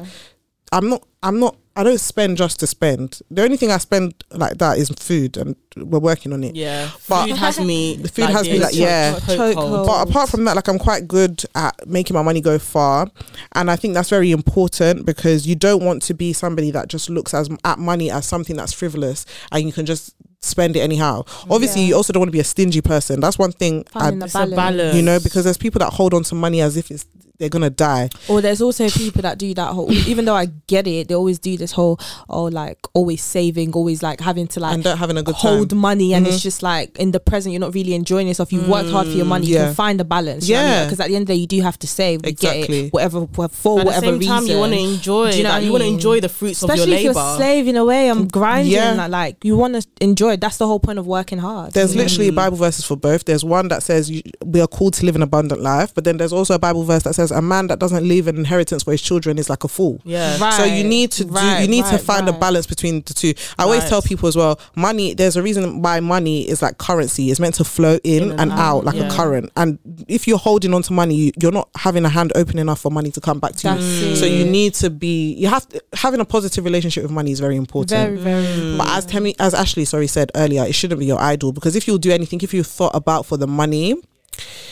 I'm 0.70 0.88
not 0.88 1.06
I'm 1.22 1.38
not 1.40 1.56
I 1.76 1.82
don't 1.82 1.99
spend 1.99 2.37
just 2.37 2.61
to 2.61 2.67
spend. 2.69 3.21
The 3.31 3.43
only 3.43 3.56
thing 3.56 3.73
I 3.73 3.79
spend 3.79 4.23
like 4.31 4.59
that 4.59 4.79
is 4.79 4.91
food 4.91 5.37
and 5.37 5.56
we're 5.76 5.99
working 5.99 6.32
on 6.32 6.44
it. 6.44 6.55
Yeah, 6.55 6.88
But- 7.09 7.26
food 7.26 7.37
has 7.37 7.59
me. 7.59 7.97
The 8.03 8.09
food 8.09 8.31
has 8.31 8.49
me 8.49 8.61
like, 8.61 8.75
yeah. 8.76 9.15
chokehold. 9.15 9.55
Chokehold. 9.55 9.87
But 9.87 10.09
apart 10.09 10.29
from 10.29 10.44
that, 10.44 10.55
like 10.55 10.69
I'm 10.69 10.79
quite 10.79 11.09
good 11.09 11.43
at 11.56 11.75
making 11.87 12.15
my 12.15 12.23
money 12.23 12.41
go 12.41 12.59
far, 12.61 13.09
and 13.55 13.71
I 13.71 13.76
think 13.76 13.94
that's 13.94 14.09
very 14.11 14.31
important 14.31 15.05
because 15.05 15.47
you 15.49 15.56
don't 15.56 15.82
want 15.85 16.03
to 16.05 16.15
be 16.15 16.32
somebody 16.32 16.71
that 16.71 16.87
just 16.88 17.11
looks 17.11 17.35
as 17.35 17.49
at 17.65 17.79
money 17.81 18.09
as 18.11 18.25
something 18.26 18.55
that's 18.56 18.73
frivolous 18.73 19.26
and 19.50 19.65
you 19.67 19.73
can 19.73 19.85
just 19.85 20.15
spend 20.43 20.76
it 20.76 20.81
anyhow. 20.81 21.25
Obviously, 21.50 21.81
Yeah. 21.82 21.88
you 21.88 21.94
also 21.97 22.12
don't 22.12 22.21
want 22.21 22.29
to 22.29 22.32
be 22.32 22.38
a 22.41 22.44
stingy 22.44 22.82
person. 22.82 23.19
That's 23.19 23.38
one 23.38 23.50
thing. 23.50 23.85
Finding 23.91 24.19
I, 24.19 24.19
the 24.21 24.25
It's 24.26 24.35
a 24.35 24.38
balance. 24.38 24.55
balance. 24.55 24.94
you 24.97 25.03
know, 25.03 25.19
because 25.19 25.43
there's 25.44 25.56
people 25.56 25.79
that 25.81 25.93
hold 25.94 26.15
on 26.15 26.23
to 26.25 26.35
money 26.35 26.61
as 26.61 26.76
if 26.76 26.91
it's 26.91 27.06
they're 27.38 27.48
gonna 27.48 27.70
die. 27.70 28.08
Or 28.28 28.40
there's 28.40 28.62
also 28.62 28.88
people 28.88 29.22
that 29.22 29.38
do 29.38 29.52
that 29.54 29.72
whole. 29.72 29.90
Even 30.08 30.25
though 30.25 30.34
I 30.36 30.46
get 30.66 30.86
it, 30.86 31.08
they 31.08 31.14
always 31.14 31.38
do 31.38 31.56
this 31.56 31.72
whole 31.72 31.98
oh 32.28 32.44
like 32.44 32.78
always 32.94 33.22
saving, 33.22 33.72
always 33.72 34.02
like 34.02 34.20
having 34.20 34.46
to 34.48 34.60
like 34.60 34.75
and 34.75 34.84
don't 34.84 34.98
having 34.98 35.16
a 35.16 35.22
good 35.22 35.34
hold 35.34 35.70
time. 35.70 35.78
money 35.78 36.14
and 36.14 36.25
Mhm. 36.26 36.31
it's 36.32 36.42
just 36.42 36.62
like 36.62 36.96
in 36.98 37.10
the 37.10 37.20
present 37.20 37.52
you're 37.52 37.60
not 37.60 37.75
really 37.75 37.94
enjoying 37.94 38.28
yourself 38.28 38.52
you've 38.52 38.69
worked 38.69 38.90
hard 38.90 39.06
for 39.06 39.12
your 39.14 39.26
money 39.26 39.46
you 39.46 39.54
yeah. 39.56 39.66
can 39.66 39.75
find 39.75 40.00
a 40.00 40.04
balance 40.04 40.48
Yeah. 40.48 40.84
because 40.84 41.00
at 41.00 41.08
the 41.08 41.16
end 41.16 41.22
of 41.22 41.28
the 41.28 41.34
day 41.34 41.40
you 41.40 41.46
do 41.46 41.60
have 41.62 41.78
to 41.81 41.86
save 41.86 42.22
we 42.25 42.32
get 42.32 42.54
Exactly. 42.56 42.86
it 42.86 42.92
whatever 42.92 43.26
for 43.34 43.44
At 43.44 43.52
the 43.52 43.69
whatever 43.84 44.00
same 44.06 44.19
reason 44.19 44.34
time, 44.37 44.46
you 44.46 44.58
want 44.58 44.72
to 44.72 44.78
enjoy. 44.78 45.30
Do 45.32 45.37
you 45.38 45.42
know 45.42 45.48
like, 45.50 45.54
what 45.56 45.62
I 45.62 45.64
you 45.66 45.72
want 45.72 45.82
to 45.82 45.88
enjoy 45.88 46.20
the 46.20 46.28
fruits 46.28 46.62
especially 46.62 46.82
of 46.82 46.88
your 46.88 46.96
if 46.98 47.02
you're 47.04 47.14
labor. 47.14 47.37
slaving 47.37 47.76
away 47.76 48.08
I'm 48.08 48.28
grinding 48.28 48.72
Yeah. 48.72 48.94
like, 48.94 49.10
like 49.10 49.44
you 49.44 49.56
want 49.56 49.75
to 49.75 49.87
enjoy 50.00 50.32
it 50.34 50.40
that's 50.40 50.56
the 50.58 50.66
whole 50.66 50.80
point 50.80 50.98
of 50.98 51.06
working 51.06 51.38
hard 51.38 51.72
There's 51.72 51.92
you 51.92 51.98
know? 51.98 52.04
literally 52.04 52.30
Bible 52.30 52.56
verses 52.56 52.84
for 52.84 52.96
both. 52.96 53.25
There's 53.25 53.44
one 53.44 53.69
that 53.69 53.82
says 53.82 54.10
you, 54.10 54.22
we 54.44 54.60
are 54.60 54.66
called 54.66 54.94
to 54.94 55.04
live 55.06 55.16
an 55.16 55.22
abundant 55.22 55.60
life, 55.60 55.92
but 55.94 56.04
then 56.04 56.16
there's 56.19 56.32
also 56.32 56.54
a 56.54 56.58
Bible 56.58 56.84
verse 56.84 57.02
that 57.02 57.14
says 57.14 57.24
a 57.31 57.43
man 57.43 57.67
that 57.69 57.79
doesn't 57.79 58.06
leave 58.06 58.26
an 58.29 58.37
inheritance 58.37 58.82
for 58.82 58.93
his 58.93 59.03
children 59.03 59.38
is 59.38 59.49
like 59.50 59.65
a 59.65 59.69
fool. 59.69 60.00
Yeah. 60.05 60.38
Right. 60.38 60.55
So 60.55 60.65
you 60.65 60.85
need 60.85 61.12
to 61.12 61.25
do 61.25 61.31
right, 61.31 61.61
you 61.62 61.69
need 61.69 61.85
to 61.87 61.93
right, 61.93 62.00
find 62.00 62.29
a 62.29 62.32
balance 62.32 62.67
between 62.67 63.03
the 63.03 63.15
two. 63.15 63.35
I 63.59 63.65
always 63.65 63.88
tell 63.88 64.03
people 64.03 64.29
as 64.29 64.37
well, 64.37 64.59
money 64.76 65.15
there's 65.15 65.37
a 65.37 65.43
reason 65.43 65.82
why 65.82 66.00
money 66.00 66.49
is 66.49 66.62
like 66.62 66.79
currency. 66.79 67.31
It's 67.31 67.41
meant 67.41 67.55
to 67.56 67.65
flow 67.65 67.99
in, 68.05 68.23
In 68.25 68.31
and, 68.32 68.41
and 68.41 68.53
out, 68.53 68.59
out, 68.79 68.85
like 68.85 68.97
yeah. 68.97 69.09
a 69.09 69.11
current. 69.17 69.50
And 69.56 69.79
if 70.09 70.26
you're 70.26 70.38
holding 70.38 70.75
on 70.75 70.82
to 70.82 70.93
money, 70.93 71.15
you, 71.15 71.32
you're 71.41 71.53
not 71.53 71.69
having 71.76 72.05
a 72.05 72.09
hand 72.09 72.32
open 72.35 72.59
enough 72.59 72.81
for 72.81 72.91
money 72.91 73.11
to 73.12 73.21
come 73.21 73.41
back 73.41 73.53
to 73.56 73.62
That's 73.65 73.82
you. 73.82 74.09
it. 74.09 74.17
So 74.17 74.26
you 74.26 74.44
need 74.44 74.75
to 74.75 74.91
be 74.91 75.35
you 75.35 75.49
have 75.49 75.69
to, 75.69 75.82
having 75.94 76.21
a 76.21 76.25
positive 76.25 76.65
relationship 76.65 77.03
with 77.03 77.12
money 77.12 77.32
is 77.32 77.41
very 77.41 77.56
important. 77.56 77.91
very 77.91 78.17
very 78.17 78.76
But 78.76 78.88
as 78.88 79.06
Temi, 79.06 79.35
as 79.38 79.55
Ashley, 79.55 79.85
sorry, 79.85 80.06
said 80.06 80.31
earlier, 80.35 80.65
it 80.65 80.75
shouldn't 80.75 80.99
be 80.99 81.06
your 81.06 81.21
idol 81.21 81.53
because 81.53 81.76
if 81.76 81.87
you'll 81.87 81.99
do 81.99 82.11
anything, 82.12 82.41
if 82.43 82.53
you 82.55 82.62
thought 82.62 82.94
about 82.94 83.26
for 83.26 83.37
the 83.37 83.47
money, 83.47 83.94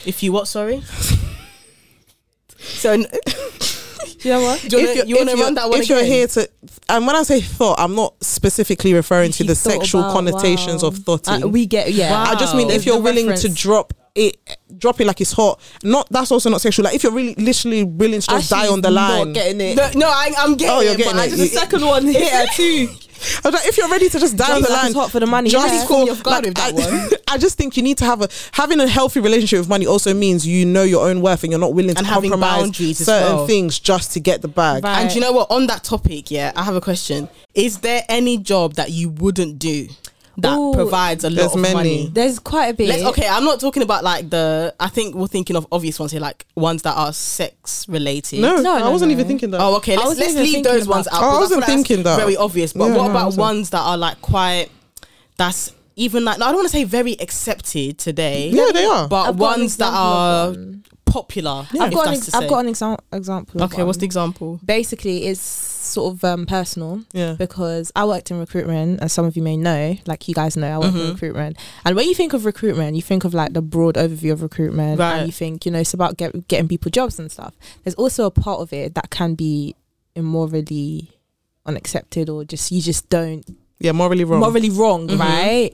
If 0.05 0.23
you 0.23 0.33
what? 0.33 0.49
Sorry. 0.49 0.83
so 2.63 2.93
you 2.93 4.31
know 4.31 4.41
what 4.43 4.61
do 4.69 4.79
you 4.81 4.89
if 4.89 4.97
wanna, 4.99 5.09
you 5.09 5.17
want 5.17 5.29
to 5.29 5.35
if 5.35 5.41
run 5.41 5.55
that 5.55 5.69
one 5.69 5.81
if 5.81 5.89
you're 5.89 6.05
here 6.05 6.27
to, 6.29 6.49
and 6.89 7.07
when 7.07 7.17
I 7.17 7.23
say 7.25 7.41
thought, 7.41 7.79
I'm 7.81 7.95
not 7.95 8.15
specifically 8.23 8.95
referring 8.95 9.33
to 9.33 9.45
the 9.45 9.55
sexual 9.55 10.03
about- 10.03 10.13
connotations 10.13 10.83
wow. 10.83 10.89
of 10.91 10.99
thoughting. 10.99 11.43
Uh, 11.45 11.49
we 11.49 11.67
get 11.67 11.93
yeah 11.93 12.11
Wow. 12.13 12.31
I 12.33 12.35
just 12.37 12.55
mean 12.55 12.71
if 12.71 12.87
you're 12.87 13.01
willing 13.01 13.35
to 13.35 13.49
drop 13.49 13.93
it, 14.15 14.37
drop 14.77 15.01
it 15.01 15.07
like 15.07 15.21
it's 15.23 15.33
hot. 15.33 15.59
Not 15.83 16.07
that's 16.11 16.31
also 16.31 16.51
not 16.51 16.61
sexual. 16.61 16.85
Like 16.85 16.95
if 16.95 17.03
you're 17.03 17.13
really 17.13 17.35
literally 17.37 17.83
willing 17.83 18.21
to 18.21 18.27
just 18.27 18.51
die 18.51 18.69
on 18.69 18.81
the 18.83 18.91
line. 18.91 19.29
not 19.29 19.35
getting 19.35 19.61
it 19.61 19.77
No, 19.77 19.91
no 19.95 20.07
I, 20.09 20.33
I'm 20.39 20.55
getting 20.55 20.77
Oh, 20.77 20.81
you're 20.81 20.93
it, 20.93 20.99
getting 20.99 21.13
but 21.15 21.21
I 21.21 21.25
it. 21.27 21.31
just 21.31 21.41
the 21.43 21.47
second 21.49 21.85
one 21.85 22.07
here 22.09 22.47
too. 22.55 22.89
I 23.45 23.49
was 23.49 23.55
like, 23.55 23.67
if 23.67 23.77
you're 23.79 23.89
ready 23.89 24.09
to 24.09 24.19
just 24.19 24.37
die 24.37 24.55
on 24.55 24.63
the 24.63 24.69
like 24.69 24.79
line, 24.79 24.87
it's 24.91 24.97
hot 24.97 25.11
for 25.11 25.21
the 25.21 25.27
money 25.27 25.51
just 25.51 25.73
yeah. 25.73 25.83
for 25.83 25.89
Caught 25.89 26.05
me 26.05 26.11
off 26.11 26.23
guard 26.23 26.45
with 26.45 26.55
that 26.55 26.73
I, 26.73 27.01
one. 27.01 27.11
I 27.29 27.39
just 27.39 27.57
think 27.57 27.77
you 27.77 27.83
need 27.83 27.99
to 27.99 28.05
have 28.05 28.23
a 28.23 28.29
having 28.53 28.81
a 28.81 28.87
healthy 28.87 29.21
relationship 29.21 29.61
with 29.61 29.69
money 29.69 29.87
also 29.87 30.13
means 30.15 30.47
you 30.47 30.67
know 30.67 30.83
your 30.83 31.09
own 31.09 31.23
worth 31.23 31.43
and 31.43 31.53
you're 31.53 31.61
not 31.61 31.75
willing 31.75 31.95
to 31.95 31.99
And 31.99 32.07
having 32.07 32.31
compromise 32.31 32.63
boundaries 32.63 32.99
certain 32.99 33.37
well. 33.37 33.47
things 33.47 33.79
just 33.79 34.13
to 34.13 34.21
get 34.21 34.43
the 34.43 34.49
bag. 34.49 34.85
Right. 34.85 35.03
And 35.03 35.15
you 35.15 35.21
know 35.21 35.33
what? 35.33 35.51
On 35.51 35.67
that 35.67 35.85
topic, 35.85 36.31
yeah, 36.31 36.53
I 36.57 36.63
have 36.63 36.77
a 36.77 36.81
question. 36.81 37.29
Is 37.55 37.81
there 37.81 38.03
any 38.09 38.39
job 38.39 38.75
that 38.75 38.91
you 38.91 39.11
wouldn't 39.11 39.59
do 39.59 39.89
that 40.39 40.57
Ooh, 40.59 40.73
provides 40.73 41.25
a 41.25 41.31
lot 41.31 41.53
of 41.55 41.61
many. 41.61 41.75
money? 41.75 42.11
there's 42.13 42.39
quite 42.39 42.69
a 42.69 42.75
bit 42.75 42.89
Let's, 42.89 43.03
okay, 43.05 43.29
I'm 43.29 43.45
not 43.45 43.61
talking 43.61 43.83
about 43.83 44.03
like 44.05 44.31
the. 44.31 44.75
I 44.81 44.89
think 44.89 45.15
we're 45.15 45.27
thinking 45.27 45.57
of 45.57 45.67
obvious 45.71 45.99
ones 45.99 46.13
here, 46.13 46.21
like 46.21 46.47
ones 46.55 46.83
that 46.83 46.97
are 46.97 47.13
sex 47.13 47.87
related. 47.89 48.41
No, 48.41 48.61
No, 48.61 48.75
I 48.77 48.89
wasn't 48.89 49.11
no. 49.11 49.15
even 49.15 49.27
thinking 49.27 49.51
that. 49.51 49.61
Oh, 49.61 49.77
okay. 49.77 49.97
Let's, 49.97 50.19
let's 50.19 50.35
leave 50.35 50.65
those 50.65 50.89
ones 50.89 51.07
out. 51.09 51.15
Oh, 51.15 51.17
I 51.17 51.21
'cause 51.33 51.41
wasn't 51.41 51.51
feel 51.51 51.59
like 51.61 51.67
that's 51.67 51.89
thinking 51.89 52.03
that. 52.05 52.17
Very 52.19 52.37
obvious. 52.37 52.73
But 52.73 52.87
Yeah, 52.87 52.97
what 52.97 53.05
no, 53.05 53.11
about 53.11 53.37
ones 53.37 53.71
that 53.71 53.81
are 53.81 53.99
like 53.99 54.21
quite? 54.23 54.69
That's 55.37 55.73
even 55.97 56.25
like 56.25 56.39
no, 56.39 56.47
I 56.47 56.49
don't 56.49 56.57
want 56.57 56.69
to 56.69 56.73
say 56.73 56.85
very 56.85 57.13
accepted 57.21 57.99
today. 57.99 58.49
yeah, 58.49 58.71
they 58.73 58.85
are. 58.85 59.09
But 59.09 59.29
I've 59.29 59.39
ones 59.39 59.77
that 59.77 59.93
are 59.93 60.55
popular. 61.13 61.67
I've 61.81 61.93
got 61.93 62.07
an 62.09 62.15
ex- 62.15 62.35
I've 62.35 62.49
got 62.49 62.61
an 62.61 62.69
exam- 62.69 62.97
example 63.13 63.63
Okay, 63.65 63.83
what's 63.85 63.99
the 63.99 64.05
example? 64.07 64.61
basically 64.65 65.17
it's 65.27 65.41
sort 65.41 66.15
of 66.15 66.25
um, 66.25 66.47
personal 66.47 67.03
yeah. 67.13 67.35
because 67.39 67.93
I 67.95 68.05
worked 68.05 68.31
in 68.31 68.39
recruitment, 68.39 69.03
as 69.03 69.13
some 69.13 69.25
of 69.27 69.37
you 69.37 69.43
may 69.43 69.57
know, 69.57 69.97
like 70.07 70.27
you 70.29 70.35
guys 70.35 70.57
know, 70.57 70.69
I 70.75 70.79
worked 70.79 70.95
in 70.97 71.01
Mhm. 71.03 71.13
recruitment. 71.15 71.57
And 71.85 71.97
when 71.97 72.09
you 72.09 72.15
think 72.15 72.33
of 72.33 72.45
recruitment, 72.47 72.97
you 72.97 73.03
think 73.03 73.25
of 73.25 73.35
like 73.35 73.53
the 73.53 73.61
broad 73.63 73.97
overview 73.97 74.33
of 74.33 74.41
recruitment, 74.43 74.99
Right. 75.01 75.19
and 75.19 75.27
you 75.27 75.33
think, 75.33 75.67
you 75.67 75.73
know, 75.73 75.81
it's 75.81 75.93
about 75.95 76.17
get, 76.17 76.49
getting 76.49 76.69
people 76.69 76.91
jobs 76.91 77.19
and 77.19 77.31
stuff. 77.31 77.53
There's 77.85 77.95
also 77.97 78.25
a 78.27 78.31
part 78.31 78.61
of 78.61 78.73
it 78.73 78.95
that 78.95 79.11
can 79.11 79.35
be 79.35 79.75
immorally 80.15 81.11
unaccepted, 81.67 82.29
or 82.29 82.45
just 82.45 82.71
you 82.73 82.81
just 82.81 83.09
don't 83.11 83.45
Yeah, 83.81 83.93
morally 83.93 84.25
wrong. 84.25 84.41
morally 84.41 84.71
wrong, 84.71 85.09
Mhm. 85.09 85.19
right? 85.19 85.73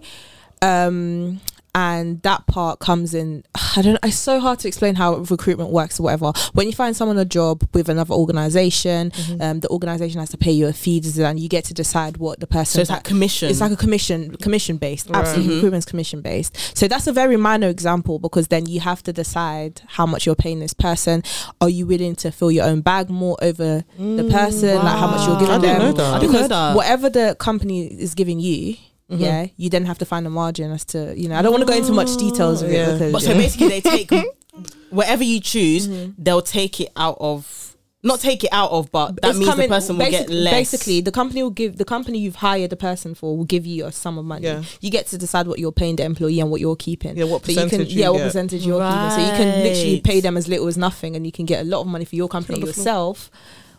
Um, 0.63 1.41
and 1.79 2.21
that 2.23 2.41
part 2.47 2.79
comes 2.81 3.15
in. 3.15 3.45
I 3.77 3.83
don't. 3.83 3.99
It's 4.05 4.17
so 4.17 4.41
hard 4.41 4.59
to 4.61 4.69
explain 4.69 4.95
how 4.97 5.17
recruitment 5.35 5.71
works 5.71 5.99
or 6.01 6.05
whatever. 6.05 6.33
When 6.57 6.67
you 6.67 6.73
find 6.83 6.97
someone 6.97 7.19
a 7.19 7.25
job 7.39 7.57
with 7.75 7.89
another 7.89 8.15
organization, 8.15 9.11
Mm-hmm. 9.11 9.43
um, 9.43 9.61
the 9.61 9.69
organization 9.71 10.19
has 10.21 10.31
to 10.31 10.39
pay 10.39 10.51
you 10.53 10.67
a 10.67 10.73
fee, 10.73 11.01
and 11.19 11.39
you 11.41 11.49
get 11.49 11.65
to 11.71 11.75
decide 11.75 12.17
what 12.17 12.41
the 12.41 12.47
person. 12.47 12.75
So 12.77 12.81
it's 12.81 12.89
that- 12.91 12.95
like 12.97 13.05
commission. 13.05 13.49
it's 13.51 13.61
like 13.61 13.73
a 13.73 13.77
commission 13.77 14.19
commission 14.37 14.77
based 14.79 15.09
Right. 15.11 15.19
absolutely 15.21 15.53
Mhm. 15.53 15.57
recruitment's 15.57 15.87
commission 15.93 16.21
based 16.23 16.53
so 16.79 16.89
that's 16.89 17.07
a 17.07 17.13
very 17.13 17.37
minor 17.37 17.69
example 17.69 18.19
because 18.19 18.47
then 18.49 18.65
you 18.67 18.81
have 18.81 19.03
to 19.05 19.13
decide 19.13 19.73
how 19.97 20.07
much 20.07 20.27
you're 20.27 20.35
paying 20.47 20.59
this 20.61 20.75
person 20.75 21.23
are 21.61 21.69
you 21.77 21.85
willing 21.87 22.15
to 22.17 22.31
fill 22.31 22.51
your 22.51 22.65
own 22.71 22.81
bag 22.91 23.11
more 23.11 23.37
over 23.43 23.85
the 23.99 24.25
person 24.39 24.75
like 24.87 24.99
how 25.03 25.09
much 25.15 25.23
you're 25.27 25.39
giving 25.39 25.55
I 25.55 25.59
didn't 25.59 25.79
them 25.79 25.87
know 25.87 25.93
that. 26.01 26.15
I 26.15 26.19
didn't 26.21 26.33
know 26.33 26.39
because 26.39 26.49
that. 26.49 26.77
whatever 26.77 27.07
the 27.19 27.37
company 27.39 27.87
is 27.87 28.15
giving 28.15 28.39
you 28.41 28.77
Mhm. 29.11 29.21
yeah 29.21 29.47
you 29.57 29.71
then 29.71 29.85
have 29.87 29.99
to 29.99 30.05
find 30.05 30.27
a 30.27 30.31
margin 30.31 30.71
as 30.71 30.85
to 30.85 31.15
you 31.17 31.29
know 31.29 31.37
i 31.37 31.43
don't 31.43 31.53
want 31.53 31.63
to 31.67 31.73
go 31.73 31.77
into 31.79 31.93
much 31.93 32.15
details 32.19 32.61
of 32.63 32.71
Yeah. 32.71 32.91
it 32.91 32.99
because 32.99 33.13
But 33.13 33.23
so 33.23 33.33
basically, 33.35 33.69
they 33.69 33.81
take 33.81 34.11
whatever 34.91 35.23
you 35.25 35.41
choose, 35.41 35.89
Mhm. 35.89 36.15
they'll 36.19 36.43
take 36.43 36.81
it 36.81 36.91
out 36.97 37.17
of 37.21 37.65
not 38.05 38.21
take 38.21 38.45
it 38.45 38.51
out 38.53 38.71
of, 38.71 38.93
but 38.93 39.21
that 39.21 39.31
It's 39.31 39.39
means 39.41 39.51
coming- 39.51 39.69
the 39.69 39.75
person 39.75 39.99
will 39.99 40.09
get 40.09 40.31
less. 40.31 40.55
Basically, 40.55 41.01
the 41.01 41.11
company 41.11 41.43
will 41.43 41.51
give 41.51 41.79
the 41.79 41.85
company 41.85 42.19
you've 42.21 42.37
hired 42.37 42.71
the 42.71 42.77
person 42.77 43.13
for 43.13 43.37
will 43.37 43.45
give 43.45 43.67
you 43.67 43.87
a 43.87 43.93
sum 43.93 44.19
of 44.19 44.25
money. 44.25 44.45
Yeah. 44.45 44.63
You 44.81 44.91
get 44.91 45.09
to 45.09 45.19
decide 45.19 45.49
what 45.49 45.59
you're 45.59 45.73
paying 45.73 45.97
the 45.97 46.05
employee 46.05 46.39
and 46.39 46.49
what 46.49 46.61
you're 46.61 46.77
keeping. 46.77 47.17
Yeah, 47.17 47.25
what 47.25 47.45
So 47.45 47.51
you 47.51 47.57
can, 47.59 47.65
percentage 47.69 47.93
you 47.95 48.01
yeah, 48.03 48.11
what 48.11 48.23
percentage 48.23 48.65
you're 48.65 48.81
keeping. 48.81 49.11
So 49.11 49.19
you 49.19 49.33
can 49.41 49.65
literally 49.65 50.01
pay 50.01 50.21
them 50.21 50.37
as 50.37 50.47
little 50.47 50.69
as 50.69 50.77
nothing, 50.77 51.17
and 51.17 51.27
you 51.27 51.33
can 51.33 51.45
get 51.45 51.61
a 51.61 51.65
lot 51.65 51.81
of 51.81 51.89
money 51.89 52.05
for 52.05 52.15
your 52.15 52.29
company 52.29 52.61
yourself. 52.61 53.31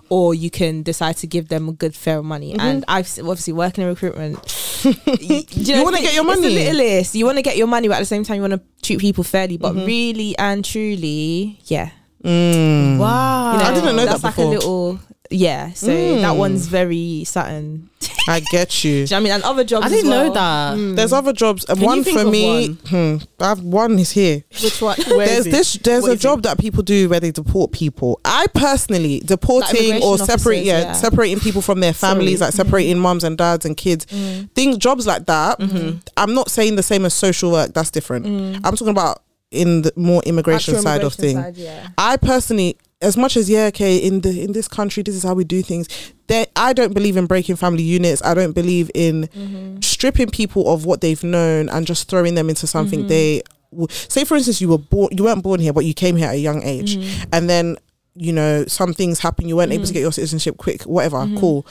Or 0.10 0.34
you 0.34 0.50
can 0.50 0.82
decide 0.84 1.18
to 1.18 1.28
give 1.28 1.50
them 1.50 1.70
a 1.70 1.72
good 1.74 1.94
fair 1.96 2.22
money, 2.24 2.52
Mm-hmm. 2.54 2.60
and 2.68 2.86
I've 2.88 3.08
obviously 3.20 3.54
working 3.54 3.84
in 3.84 3.90
recruitment. 3.90 4.38
you, 5.22 5.44
You 5.52 5.84
wanna 5.84 6.02
get 6.02 6.14
your 6.16 6.24
money. 6.24 6.48
It's 6.48 6.56
the 6.56 6.74
littlest. 6.74 7.16
You 7.16 7.26
want 7.26 7.38
to 7.38 7.42
get 7.44 7.58
your 7.58 7.68
money, 7.68 7.88
but 7.88 7.96
at 7.98 8.00
the 8.00 8.06
same 8.06 8.24
time, 8.24 8.36
you 8.38 8.42
want 8.42 8.54
to 8.54 8.62
treat 8.82 9.00
people 9.00 9.24
fairly. 9.24 9.58
But 9.58 9.74
Mm-hmm. 9.76 9.86
really 9.86 10.38
and 10.38 10.66
truly, 10.66 11.60
yeah, 11.66 11.92
Mm. 12.24 12.98
wow. 12.98 13.54
you 13.54 13.58
know, 13.60 13.64
I 13.66 13.74
didn't 13.74 13.96
know 13.96 14.06
that's 14.06 14.22
that 14.22 14.28
like 14.28 14.36
before. 14.36 14.46
a 14.52 14.56
little 14.56 15.00
yeah. 15.30 15.72
So 15.74 15.88
that 15.88 16.34
Mm. 16.34 16.38
one's 16.38 16.68
very 16.68 17.24
something. 17.26 17.90
I 18.28 18.40
get 18.52 18.84
you. 18.84 18.92
Do 18.94 18.98
you 18.98 19.06
know 19.06 19.06
what 19.06 19.20
I 19.20 19.20
mean? 19.24 19.32
And 19.34 19.44
other 19.44 19.64
jobs. 19.64 19.86
I 19.86 19.90
didn't 19.90 20.10
know 20.10 20.32
well. 20.32 20.34
that. 20.34 20.78
Mm. 20.78 20.96
There's 20.96 21.14
other 21.14 21.34
jobs. 21.34 21.66
and 21.66 21.78
Can 21.80 21.86
one 21.86 22.04
for 22.04 22.20
of 22.22 22.30
me. 22.30 22.68
Hmm, 22.88 23.18
I've 23.40 23.60
one 23.62 23.98
is 24.00 24.12
here. 24.12 24.44
Which 24.64 24.82
one? 24.82 24.98
there's 25.08 25.46
this. 25.46 25.74
There's 25.74 26.04
What 26.04 26.12
a 26.12 26.14
is 26.14 26.20
job 26.22 26.44
that 26.44 26.58
people 26.60 26.84
do 26.84 27.10
where 27.10 27.20
they 27.20 27.32
deport 27.32 27.72
people. 27.72 28.20
I 28.26 28.48
personally 28.54 29.20
deporting 29.26 29.78
immigration 29.80 30.04
or 30.08 30.18
separate, 30.18 30.58
officers, 30.60 30.66
yeah, 30.68 30.80
yeah. 30.82 30.92
separating 30.94 31.40
people 31.40 31.62
from 31.62 31.80
their 31.80 31.94
families, 31.94 32.42
like 32.42 32.54
separating 32.54 33.00
mums 33.00 33.24
and 33.24 33.38
dads 33.38 33.66
and 33.66 33.76
kids. 33.76 34.06
Things, 34.56 34.78
jobs 34.78 35.06
like 35.08 35.26
that. 35.28 35.60
I'm 36.18 36.34
not 36.34 36.50
saying 36.52 36.76
the 36.76 36.84
same 36.84 37.06
as 37.06 37.14
social 37.14 37.52
work. 37.52 37.74
That's 37.74 37.92
different. 37.92 38.26
I'm 38.66 38.76
talking 38.76 38.90
about 38.90 39.22
in 39.52 39.82
the 39.82 39.92
more 39.96 40.22
immigration 40.28 40.76
Actual 40.76 40.84
side 40.84 41.02
of 41.04 41.14
immigration 41.20 41.44
things. 41.44 41.58
side, 41.58 41.58
yeah. 41.58 41.88
I 41.98 42.18
personally, 42.18 42.78
as 43.02 43.16
much 43.18 43.38
as 43.38 43.50
yeah, 43.50 43.66
okay, 43.66 43.98
in 43.98 44.22
the 44.22 44.42
in 44.44 44.52
this 44.52 44.68
country, 44.68 45.04
this 45.04 45.16
is 45.16 45.24
how 45.24 45.34
we 45.34 45.44
do 45.44 45.62
things. 45.62 45.88
There, 46.28 46.46
I 46.56 46.74
don't 46.74 46.94
believe 46.94 47.18
in 47.18 47.26
breaking 47.26 47.56
family 47.56 47.84
units. 47.84 48.22
I 48.24 48.34
don't 48.34 48.52
believe 48.54 48.92
in 48.94 49.28
Mm-hmm. 49.28 49.82
stripping 49.82 50.30
people 50.30 50.72
of 50.72 50.86
what 50.86 51.02
they've 51.02 51.24
known 51.24 51.70
and 51.70 51.88
just 51.88 52.10
throwing 52.10 52.36
them 52.36 52.50
into 52.50 52.68
something 52.68 53.00
Mm-hmm. 53.02 53.08
they. 53.10 53.42
w- 53.72 53.88
Say, 53.90 54.26
for 54.26 54.36
instance, 54.36 54.60
you 54.62 54.68
were 54.70 54.78
born, 54.78 55.10
you 55.16 55.24
weren't 55.24 55.44
born 55.44 55.60
here, 55.60 55.74
but 55.74 55.86
you 55.86 55.94
came 55.94 56.16
here 56.18 56.28
at 56.28 56.36
a 56.36 56.40
young 56.40 56.62
age, 56.64 56.98
Mm-hmm. 56.98 57.30
and 57.34 57.50
then 57.50 57.78
you 58.16 58.34
know 58.34 58.66
some 58.66 58.94
things 58.94 59.20
happen. 59.20 59.48
You 59.48 59.56
weren't 59.56 59.72
able 59.72 59.86
to 59.86 59.94
get 59.94 60.02
your 60.02 60.12
citizenship 60.12 60.58
quick, 60.58 60.82
whatever. 60.84 61.18
Mm-hmm. 61.18 61.38
Cool. 61.40 61.66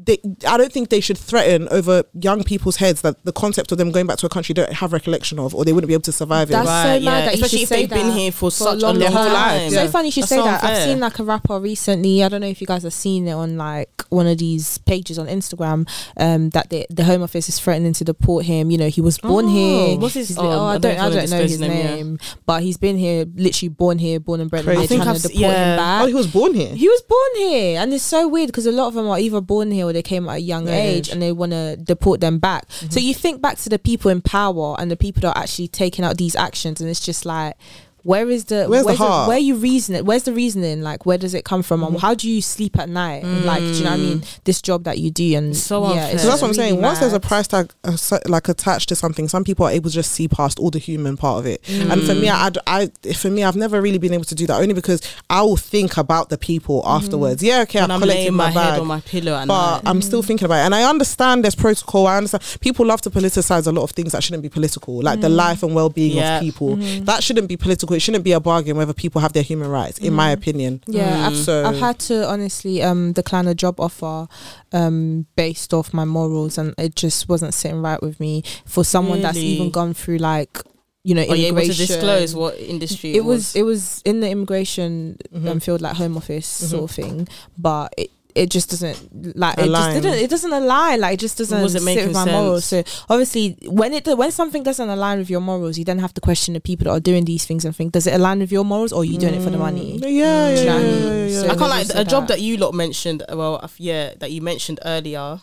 They, 0.00 0.18
I 0.46 0.56
don't 0.56 0.72
think 0.72 0.90
they 0.90 1.00
should 1.00 1.18
threaten 1.18 1.66
over 1.70 2.04
young 2.14 2.44
people's 2.44 2.76
heads 2.76 3.02
that 3.02 3.16
the 3.24 3.32
concept 3.32 3.72
of 3.72 3.78
them 3.78 3.90
going 3.90 4.06
back 4.06 4.18
to 4.18 4.26
a 4.26 4.28
country 4.28 4.52
they 4.52 4.62
don't 4.62 4.74
have 4.74 4.92
recollection 4.92 5.40
of, 5.40 5.56
or 5.56 5.64
they 5.64 5.72
wouldn't 5.72 5.88
be 5.88 5.94
able 5.94 6.02
to 6.02 6.12
survive 6.12 6.48
That's 6.48 6.60
in. 6.60 6.66
so 6.66 6.72
Right, 6.72 6.84
mad 6.84 7.02
yeah. 7.02 7.10
that 7.24 7.24
you 7.38 7.44
Especially 7.44 7.58
should 7.58 7.62
if 7.64 7.68
say 7.68 7.76
they've 7.86 7.90
been 7.90 8.12
here 8.12 8.30
for 8.30 8.46
a 8.48 8.50
such 8.52 8.76
a 8.80 8.86
long 8.86 8.98
long 8.98 9.10
time. 9.12 9.32
time. 9.32 9.70
So 9.70 9.88
funny 9.88 10.08
you 10.08 10.12
should 10.12 10.22
That's 10.22 10.30
say 10.30 10.36
so 10.36 10.44
that. 10.44 10.62
I've 10.62 10.82
seen 10.84 11.00
like 11.00 11.18
a 11.18 11.24
rapper 11.24 11.58
recently. 11.58 12.22
I 12.22 12.28
don't 12.28 12.40
know 12.40 12.46
if 12.46 12.60
you 12.60 12.66
guys 12.68 12.84
have 12.84 12.92
seen 12.92 13.26
it 13.26 13.32
on 13.32 13.56
like 13.56 13.90
one 14.10 14.28
of 14.28 14.38
these 14.38 14.78
pages 14.78 15.18
on 15.18 15.26
Instagram. 15.26 15.88
Um, 16.16 16.50
that 16.50 16.70
the 16.70 16.86
the 16.90 17.02
Home 17.02 17.22
Office 17.24 17.48
is 17.48 17.58
threatening 17.58 17.92
to 17.94 18.04
deport 18.04 18.44
him. 18.44 18.70
You 18.70 18.78
know, 18.78 18.88
he 18.88 19.00
was 19.00 19.18
born 19.18 19.46
Oh, 19.46 19.48
here. 19.48 19.98
what's 19.98 20.14
his- 20.14 20.28
He's 20.28 20.38
oh, 20.38 20.42
oh, 20.48 20.64
I 20.66 20.74
I 20.74 20.78
don't 20.78 20.94
don't, 20.96 21.00
I 21.00 21.10
don't 21.16 21.30
know 21.30 21.42
his 21.42 21.50
his 21.52 21.60
name, 21.60 22.18
yeah. 22.20 22.34
but 22.46 22.62
he's 22.62 22.76
been 22.76 22.98
here, 22.98 23.24
literally 23.34 23.68
born 23.68 23.98
here, 23.98 24.20
born 24.20 24.40
and 24.40 24.48
bred. 24.48 24.60
And 24.60 24.66
Crazy. 24.66 24.76
they're 24.78 24.84
I 24.84 24.86
think 24.86 25.02
trying 25.02 25.14
I've 25.16 25.22
to 25.22 25.28
deport 25.28 25.40
yeah. 25.40 25.72
him 25.72 25.76
back. 25.76 26.02
Oh, 26.02 26.06
he 26.06 26.14
was 26.14 26.26
born 26.28 26.54
here. 26.54 26.74
He 26.74 26.88
was 26.88 27.02
born 27.02 27.48
here, 27.48 27.80
and 27.80 27.92
it's 27.92 28.04
so 28.04 28.28
weird 28.28 28.46
because 28.48 28.66
a 28.66 28.72
lot 28.72 28.86
of 28.88 28.94
them 28.94 29.08
are 29.08 29.18
either 29.18 29.40
born 29.40 29.70
here 29.72 29.87
or 29.88 29.92
they 29.92 30.02
came 30.02 30.28
at 30.28 30.36
a 30.36 30.40
young 30.40 30.68
age, 30.68 31.08
age. 31.08 31.08
and 31.08 31.20
they 31.20 31.32
want 31.32 31.52
to 31.52 31.76
deport 31.76 32.20
them 32.20 32.38
back. 32.38 32.68
Mm-hmm. 32.68 32.90
So 32.90 33.00
you 33.00 33.14
think 33.14 33.40
back 33.40 33.56
to 33.58 33.68
the 33.68 33.78
people 33.78 34.10
in 34.10 34.20
power 34.20 34.76
and 34.78 34.90
the 34.90 34.96
people 34.96 35.20
that 35.22 35.36
are 35.36 35.42
actually 35.42 35.68
taking 35.68 36.04
out 36.04 36.16
these 36.18 36.36
actions, 36.36 36.80
and 36.80 36.88
it's 36.90 37.04
just 37.04 37.24
like. 37.26 37.56
Where 38.04 38.30
is 38.30 38.46
the 38.46 38.66
Where's 38.66 38.86
the 38.86 38.94
heart? 38.94 39.28
where 39.28 39.38
you 39.38 39.56
reason 39.56 39.94
it? 39.94 40.04
Where's 40.04 40.22
the 40.22 40.32
reasoning? 40.32 40.82
Like, 40.82 41.04
where 41.04 41.18
does 41.18 41.34
it 41.34 41.44
come 41.44 41.62
from? 41.62 41.80
Mm-hmm. 41.80 41.94
And 41.94 42.00
how 42.02 42.14
do 42.14 42.30
you 42.30 42.40
sleep 42.40 42.78
at 42.78 42.88
night? 42.88 43.24
And 43.24 43.44
like, 43.44 43.60
do 43.60 43.72
you 43.72 43.84
know 43.84 43.90
what 43.90 43.96
I 44.00 44.02
mean? 44.02 44.22
This 44.44 44.62
job 44.62 44.84
that 44.84 44.98
you 44.98 45.10
do, 45.10 45.36
and 45.36 45.52
Mm. 45.52 45.56
So 45.56 45.92
yeah, 45.94 46.06
it's 46.08 46.22
So 46.22 46.28
that's 46.28 46.40
what 46.42 46.48
I'm 46.48 46.52
really 46.56 46.70
saying. 46.70 46.80
Once 46.82 47.00
there's 47.00 47.12
a 47.12 47.20
price 47.20 47.46
tag 47.48 47.72
uh, 47.84 47.96
so- 47.96 48.20
like 48.26 48.48
attached 48.48 48.88
to 48.90 48.96
something, 48.96 49.28
some 49.28 49.44
people 49.44 49.66
are 49.66 49.70
able 49.72 49.90
to 49.90 49.94
just 49.94 50.12
see 50.12 50.28
past 50.28 50.58
all 50.58 50.70
the 50.70 50.78
human 50.78 51.16
part 51.16 51.38
of 51.40 51.46
it. 51.46 51.60
And 51.68 52.02
for 52.02 52.12
Mm. 52.14 52.20
me, 52.20 52.28
I, 52.30 52.50
I, 52.66 52.86
for 53.14 53.30
me, 53.30 53.42
I've 53.44 53.56
never 53.56 53.80
really 53.82 53.98
been 53.98 54.14
able 54.14 54.24
to 54.24 54.34
do 54.34 54.46
that. 54.46 54.60
Only 54.60 54.74
because 54.74 55.00
I 55.28 55.42
will 55.42 55.56
think 55.56 55.96
about 55.96 56.28
the 56.28 56.38
people 56.38 56.82
afterwards. 56.86 57.42
Yeah, 57.42 57.62
okay, 57.62 57.80
I've 57.80 57.90
I'm 57.90 58.00
collected 58.00 58.20
laying 58.22 58.34
my, 58.34 58.50
my 58.52 58.60
head 58.62 58.80
on 58.80 58.86
my 58.86 59.00
pillow 59.00 59.34
at 59.34 59.48
but 59.48 59.74
night. 59.82 59.82
I'm 59.90 60.02
still 60.02 60.22
thinking 60.22 60.46
about 60.46 60.56
it, 60.62 60.66
and 60.66 60.74
I 60.74 60.88
understand 60.88 61.44
there's 61.44 61.54
protocol. 61.56 62.06
I 62.06 62.16
understand 62.18 62.42
people 62.60 62.86
love 62.86 63.00
to 63.02 63.10
politicize 63.10 63.66
a 63.66 63.72
lot 63.72 63.82
of 63.82 63.90
things 63.90 64.12
that 64.12 64.22
shouldn't 64.22 64.42
be 64.42 64.48
political, 64.48 65.02
like 65.02 65.20
the 65.20 65.28
life 65.28 65.62
and 65.62 65.74
well-being 65.74 66.16
Yeah. 66.16 66.36
of 66.38 66.42
people. 66.42 66.76
That 67.04 67.22
shouldn't 67.22 67.48
be 67.48 67.56
political. 67.56 67.87
It 67.96 68.00
shouldn't 68.00 68.24
be 68.24 68.32
a 68.32 68.40
bargain 68.40 68.76
whether 68.76 68.92
people 68.92 69.20
have 69.20 69.32
their 69.32 69.42
human 69.42 69.68
rights, 69.70 69.98
in 69.98 70.12
my 70.12 70.30
opinion. 70.30 70.82
Yeah, 70.86 71.26
I've, 71.26 71.36
So- 71.36 71.64
I've 71.64 71.78
had 71.78 71.98
to 72.00 72.28
honestly 72.28 72.82
um 72.82 73.12
decline 73.12 73.46
a 73.48 73.54
job 73.54 73.80
offer 73.80 74.28
um 74.72 75.26
based 75.36 75.72
off 75.74 75.92
my 75.94 76.04
morals 76.04 76.58
and 76.58 76.74
it 76.78 76.94
just 76.96 77.28
wasn't 77.28 77.54
sitting 77.54 77.80
right 77.82 78.02
with 78.02 78.20
me. 78.20 78.42
For 78.66 78.84
someone 78.84 79.20
that's 79.22 79.38
even 79.38 79.70
gone 79.70 79.94
through 79.94 80.18
like 80.18 80.58
you 81.04 81.14
know 81.14 81.22
Are 81.22 81.36
you 81.36 81.46
able 81.46 81.60
to 81.62 81.72
disclose 81.72 82.34
what 82.34 82.58
industry 82.58 83.14
it 83.14 83.24
was 83.24 83.54
it 83.54 83.62
was 83.62 84.02
in 84.04 84.20
the 84.20 84.28
immigration 84.28 85.16
Mm-hmm. 85.32 85.48
um, 85.48 85.60
field 85.60 85.80
like 85.80 85.96
home 85.96 86.16
office 86.16 86.46
sort 86.46 86.84
of 86.84 86.90
thing 86.90 87.28
but 87.56 87.94
it 87.96 88.10
it 88.34 88.50
just 88.50 88.70
doesn't 88.70 89.36
like 89.36 89.58
it 89.58 89.64
Align. 89.66 89.92
just 89.94 90.02
didn't 90.02 90.18
it 90.24 90.30
doesn't 90.30 90.52
align 90.52 91.00
like 91.00 91.14
it 91.14 91.20
just 91.20 91.38
doesn't 91.38 91.60
wasn't 91.62 91.82
sit 91.84 92.06
with 92.06 92.14
my 92.14 92.24
sense. 92.24 92.32
morals 92.32 92.64
so 92.66 92.82
obviously 93.08 93.56
when 93.66 93.92
it 93.92 94.06
when 94.16 94.30
something 94.30 94.62
doesn't 94.62 94.88
align 94.88 95.18
with 95.18 95.30
your 95.30 95.40
morals 95.40 95.78
you 95.78 95.84
then 95.84 95.98
have 95.98 96.12
to 96.14 96.20
question 96.20 96.54
the 96.54 96.60
people 96.60 96.84
that 96.84 96.90
are 96.90 97.00
doing 97.00 97.24
these 97.24 97.44
things 97.46 97.64
and 97.64 97.74
think 97.74 97.92
does 97.92 98.06
it 98.06 98.14
align 98.14 98.38
with 98.38 98.52
your 98.52 98.64
morals 98.64 98.92
or 98.92 99.00
are 99.02 99.04
you 99.04 99.18
doing 99.18 99.34
it 99.34 99.42
for 99.42 99.50
the 99.50 99.58
money 99.58 99.96
Yeah, 99.98 100.08
yeah, 100.08 100.54
Do 100.54 100.60
you 100.60 100.66
know 100.66 100.78
yeah, 100.78 100.78
I 100.78 100.80
yeah, 100.80 100.92
mean? 100.92 101.02
yeah, 101.02 101.26
yeah. 101.26 101.40
So- 101.40 101.44
I 101.46 101.56
can't 101.56 101.60
like 101.60 101.86
also 101.86 102.00
a 102.00 102.04
job 102.04 102.28
that. 102.28 102.34
that 102.34 102.40
you 102.42 102.56
lot 102.58 102.74
mentioned. 102.74 103.22
Well, 103.28 103.70
yeah, 103.78 104.12
that 104.20 104.30
you 104.30 104.42
mentioned 104.42 104.78
earlier 104.84 105.40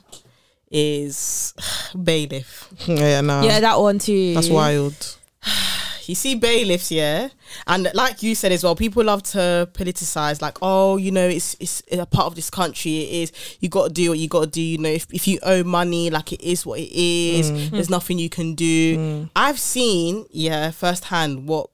is 0.72 1.54
bailiff. 2.04 2.70
yeah, 2.86 2.96
yeah, 2.96 3.22
nah. 3.22 3.42
yeah 3.44 3.60
that 3.62 3.80
one 3.80 4.00
too 4.00 4.34
that's 4.36 4.50
wild. 4.50 5.18
You 6.08 6.16
see 6.16 6.36
bailiffs, 6.36 6.92
yeah, 6.92 7.30
and 7.68 7.90
like 7.94 8.24
you 8.24 8.36
said 8.36 8.52
as 8.52 8.64
well, 8.64 8.76
people 8.76 9.04
love 9.04 9.24
to 9.24 9.70
politicize. 9.74 10.42
Like, 10.42 10.58
oh, 10.62 10.98
you 10.98 11.12
know, 11.12 11.28
it's 11.28 11.56
it's 11.60 11.82
a 11.92 12.06
part 12.06 12.28
of 12.28 12.36
this 12.36 12.50
country. 12.50 12.98
It 12.98 13.14
is. 13.24 13.58
You 13.60 13.70
got 13.70 13.88
to 13.88 13.94
do 13.94 14.10
what 14.10 14.20
you 14.20 14.28
got 14.28 14.46
to 14.46 14.50
do. 14.50 14.62
You 14.62 14.78
know, 14.78 14.90
if 14.90 15.08
if 15.14 15.28
you 15.28 15.40
owe 15.44 15.64
money, 15.64 16.10
like 16.10 16.34
it 16.34 16.42
is 16.42 16.66
what 16.66 16.80
it 16.80 16.92
is. 16.92 17.52
Mm-hmm. 17.52 17.76
There's 17.76 17.90
nothing 17.90 18.20
you 18.20 18.30
can 18.30 18.56
do. 18.56 19.30
I've 19.36 19.60
seen, 19.60 20.26
yeah, 20.32 20.72
firsthand 20.72 21.48
what 21.48 21.70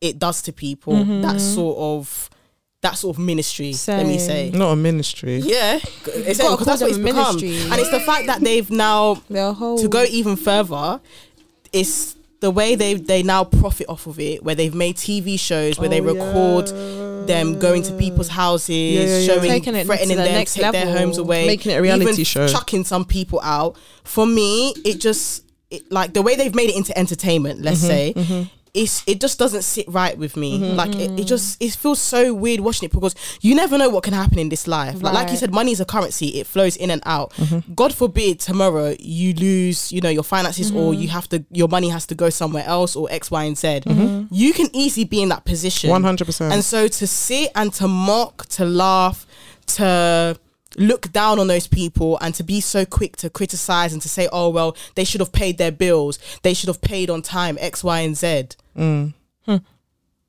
it 0.00 0.18
does 0.18 0.42
to 0.42 0.52
people. 0.52 0.94
Mm-hmm. 0.94 1.22
That 1.22 1.40
sort 1.40 1.78
of 1.78 2.30
that 2.82 2.96
sort 2.96 3.16
of 3.16 3.22
ministry. 3.22 3.74
Let 3.88 4.06
me 4.06 4.18
say. 4.18 4.50
Not 4.50 4.72
a 4.72 4.76
ministry. 4.76 5.38
Yeah, 5.38 5.78
it's 6.06 6.38
gotta 6.38 6.56
because 6.56 6.66
that's 6.66 6.80
what 6.80 6.90
it's 6.90 6.98
them 6.98 7.06
a 7.06 7.10
become, 7.10 7.36
ministry. 7.36 7.70
and 7.70 7.80
it's 7.80 7.90
the 7.90 8.00
fact 8.00 8.26
that 8.26 8.40
they've 8.40 8.70
now 8.70 9.14
to 9.28 9.88
go 9.88 10.04
even 10.04 10.36
further. 10.36 11.00
It's 11.72 12.15
the 12.40 12.50
way 12.50 12.74
they 12.74 12.94
they 12.94 13.22
now 13.22 13.44
profit 13.44 13.88
off 13.88 14.06
of 14.06 14.18
it, 14.20 14.42
where 14.44 14.54
they've 14.54 14.74
made 14.74 14.96
TV 14.96 15.38
shows 15.38 15.78
where 15.78 15.88
they 15.88 16.00
Oh, 16.00 16.04
record 16.14 16.66
them 17.26 17.58
going 17.58 17.82
to 17.82 17.92
people's 17.94 18.28
houses, 18.28 18.68
Yeah, 18.70 19.00
yeah, 19.00 19.18
yeah. 19.18 19.26
showing, 19.26 19.50
Taking 19.50 19.74
it 19.74 19.86
threatening 19.86 20.16
the 20.16 20.22
them, 20.24 20.32
next 20.34 20.54
to 20.54 20.60
take 20.60 20.72
their 20.72 20.96
homes 20.96 21.18
away, 21.18 21.46
Making 21.46 21.72
it 21.72 21.76
a 21.76 21.82
reality 21.82 22.12
even 22.12 22.24
show. 22.24 22.46
chucking 22.46 22.84
some 22.84 23.04
people 23.04 23.40
out. 23.42 23.76
For 24.04 24.26
me, 24.26 24.72
it 24.84 25.00
just 25.00 25.42
it, 25.70 25.90
like 25.90 26.12
the 26.14 26.22
way 26.22 26.36
they've 26.36 26.54
made 26.54 26.70
it 26.70 26.76
into 26.76 26.96
entertainment. 26.96 27.62
Let's 27.62 27.82
Mm-hmm, 27.84 28.32
say. 28.32 28.50
It's, 28.76 29.02
it 29.06 29.20
just 29.20 29.38
doesn't 29.38 29.62
sit 29.62 29.86
right 29.88 30.16
with 30.18 30.36
me. 30.36 30.58
Like 30.58 30.94
it, 30.94 31.18
it 31.18 31.26
just 31.26 31.62
it 31.62 31.72
feels 31.72 31.98
so 31.98 32.34
weird 32.34 32.60
watching 32.60 32.86
it 32.88 32.92
because 32.92 33.14
you 33.40 33.54
never 33.54 33.78
know 33.78 33.88
what 33.88 34.02
can 34.04 34.12
happen 34.12 34.38
in 34.38 34.50
this 34.50 34.66
life. 34.66 35.02
Like, 35.02 35.14
like 35.14 35.30
you 35.30 35.36
said, 35.36 35.52
money 35.52 35.72
is 35.72 35.80
a 35.80 35.84
currency; 35.84 36.38
it 36.40 36.46
flows 36.46 36.76
in 36.76 36.90
and 36.90 37.02
out. 37.06 37.32
Mm-hmm. 37.32 37.72
God 37.74 37.94
forbid 37.94 38.38
tomorrow 38.38 38.94
you 39.00 39.32
lose, 39.34 39.90
you 39.92 40.00
know, 40.00 40.10
your 40.10 40.22
finances 40.22 40.70
or 40.70 40.92
Mm-hmm. 40.92 41.02
you 41.02 41.08
have 41.08 41.28
to, 41.30 41.44
your 41.50 41.68
money 41.68 41.88
has 41.88 42.06
to 42.06 42.14
go 42.14 42.28
somewhere 42.30 42.64
else 42.66 42.94
or 42.96 43.08
X, 43.10 43.30
Y, 43.30 43.44
and 43.44 43.56
Z. 43.58 43.80
You 44.30 44.52
can 44.52 44.68
easily 44.72 45.04
be 45.04 45.22
in 45.22 45.30
that 45.30 45.44
position. 45.44 45.90
One 45.90 46.04
hundred 46.04 46.26
percent. 46.26 46.52
And 46.52 46.62
so 46.62 46.86
to 46.86 47.06
sit 47.06 47.50
and 47.54 47.72
to 47.74 47.88
mock, 47.88 48.46
to 48.50 48.64
laugh, 48.64 49.26
to 49.78 50.38
look 50.78 51.10
down 51.12 51.38
on 51.38 51.46
those 51.46 51.66
people 51.66 52.18
and 52.20 52.34
to 52.34 52.44
be 52.44 52.60
so 52.60 52.84
quick 52.84 53.16
to 53.16 53.30
criticize 53.30 53.92
and 53.94 54.02
to 54.02 54.08
say, 54.08 54.28
oh, 54.30 54.50
well, 54.50 54.76
they 54.94 55.04
should 55.04 55.20
have 55.20 55.32
paid 55.32 55.56
their 55.56 55.72
bills. 55.72 56.18
They 56.42 56.52
should 56.52 56.68
have 56.68 56.82
paid 56.82 57.08
on 57.08 57.22
time, 57.22 57.56
X, 57.58 57.82
Y, 57.82 58.00
and 58.00 58.16
Z. 58.16 58.48
Mm. 58.76 59.14
Hmm. 59.46 59.56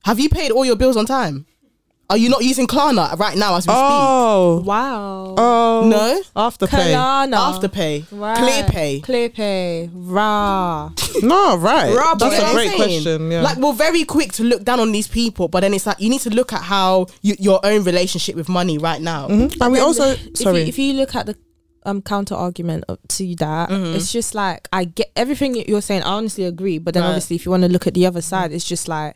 Have 0.06 0.20
you 0.20 0.30
paid 0.30 0.52
all 0.52 0.66
your 0.66 0.76
bills 0.76 0.98
on 0.98 1.06
time? 1.06 1.46
Are 2.10 2.18
you 2.18 2.30
not 2.30 2.44
using 2.44 2.68
Klarna 2.68 3.18
right 3.20 3.38
now 3.38 3.58
as 3.58 3.68
we 3.68 3.74
speak? 3.74 3.84
Oh, 3.84 4.64
wow 4.66 5.36
oh. 5.38 5.88
No? 5.88 6.22
Afterpay. 6.36 6.94
Kalana. 6.94 7.54
Afterpay. 7.54 8.06
Right. 8.12 8.38
Clearpay. 8.38 9.04
Clear 9.04 9.30
pay. 9.30 9.90
Rah. 9.94 10.92
No, 11.24 11.58
right. 11.58 11.96
Rob, 11.96 12.20
That's 12.20 12.38
a 12.38 12.54
great 12.54 12.76
question. 12.76 13.32
Yeah. 13.32 13.42
Like 13.42 13.58
we're 13.58 13.74
very 13.74 14.04
quick 14.04 14.34
to 14.34 14.44
look 14.44 14.64
down 14.64 14.80
on 14.80 14.92
these 14.92 15.08
people, 15.08 15.48
but 15.48 15.62
then 15.62 15.74
it's 15.74 15.88
like 15.88 16.00
you 16.00 16.10
need 16.12 16.22
to 16.22 16.30
look 16.30 16.54
at 16.54 16.62
how 16.62 17.08
you, 17.24 17.36
your 17.40 17.60
own 17.64 17.84
relationship 17.84 18.36
with 18.36 18.48
money 18.48 18.78
right 18.78 19.02
now. 19.02 19.28
Mhm. 19.28 19.58
And 19.60 19.72
we 19.72 19.80
also 19.80 20.12
If 20.12 20.38
sorry. 20.38 20.62
you, 20.62 20.68
if 20.68 20.78
you 20.78 20.94
look 20.94 21.16
at 21.16 21.26
the 21.26 21.36
um 21.88 22.02
counter 22.02 22.36
argument 22.36 22.84
of- 22.88 23.00
to 23.08 23.36
that, 23.38 23.70
Mm-hmm. 23.70 23.96
it's 23.96 24.12
just 24.12 24.36
like 24.36 24.68
I 24.72 24.84
get 24.86 25.12
everything 25.16 25.56
you're 25.68 25.82
saying. 25.82 26.04
I 26.04 26.14
honestly 26.14 26.44
agree, 26.44 26.78
but 26.78 26.94
then 26.94 27.04
Right. 27.04 27.10
obviously, 27.10 27.36
if 27.38 27.46
you 27.46 27.52
want 27.52 27.64
to 27.64 27.70
look 27.70 27.88
at 27.88 27.94
the 27.96 28.06
other 28.06 28.22
side, 28.22 28.52
it's 28.52 28.66
just 28.66 28.88
like 28.88 29.16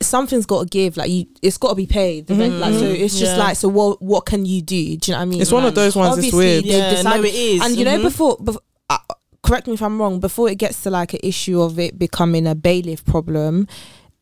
something's 0.00 0.46
got 0.46 0.62
to 0.62 0.68
give. 0.68 0.96
Like 0.96 1.10
you, 1.10 1.26
it's 1.42 1.56
got 1.58 1.70
to 1.70 1.74
be 1.74 1.86
paid. 1.86 2.26
The 2.26 2.34
rent, 2.34 2.54
Like 2.54 2.74
so, 2.74 2.84
it's 2.86 3.18
just 3.18 3.32
Yeah. 3.36 3.44
like 3.44 3.56
so. 3.56 3.68
What 3.68 4.02
what 4.02 4.26
can 4.26 4.44
you 4.46 4.62
do? 4.62 4.96
Do 4.96 5.10
you 5.10 5.12
know 5.12 5.18
what 5.18 5.22
I 5.22 5.24
mean? 5.26 5.40
It's 5.42 5.52
one 5.52 5.64
of 5.64 5.74
those 5.74 5.94
ones. 5.96 6.18
It's 6.18 6.32
weird. 6.32 6.64
they've 6.64 6.72
Yeah, 6.72 6.90
no, 6.90 6.96
decided- 6.96 7.24
it 7.26 7.34
is. 7.34 7.62
And 7.62 7.76
you 7.76 7.84
know, 7.84 7.98
Mhm. 7.98 8.02
before, 8.02 8.36
before 8.42 8.62
uh, 8.88 8.98
correct 9.42 9.66
me 9.68 9.74
if 9.74 9.82
I'm 9.82 10.00
wrong. 10.00 10.18
Before 10.20 10.48
it 10.50 10.56
gets 10.58 10.82
to 10.82 10.90
like 10.90 11.14
an 11.14 11.20
issue 11.22 11.60
of 11.60 11.78
it 11.78 11.98
becoming 11.98 12.46
a 12.46 12.54
bailiff 12.54 13.04
problem. 13.04 13.68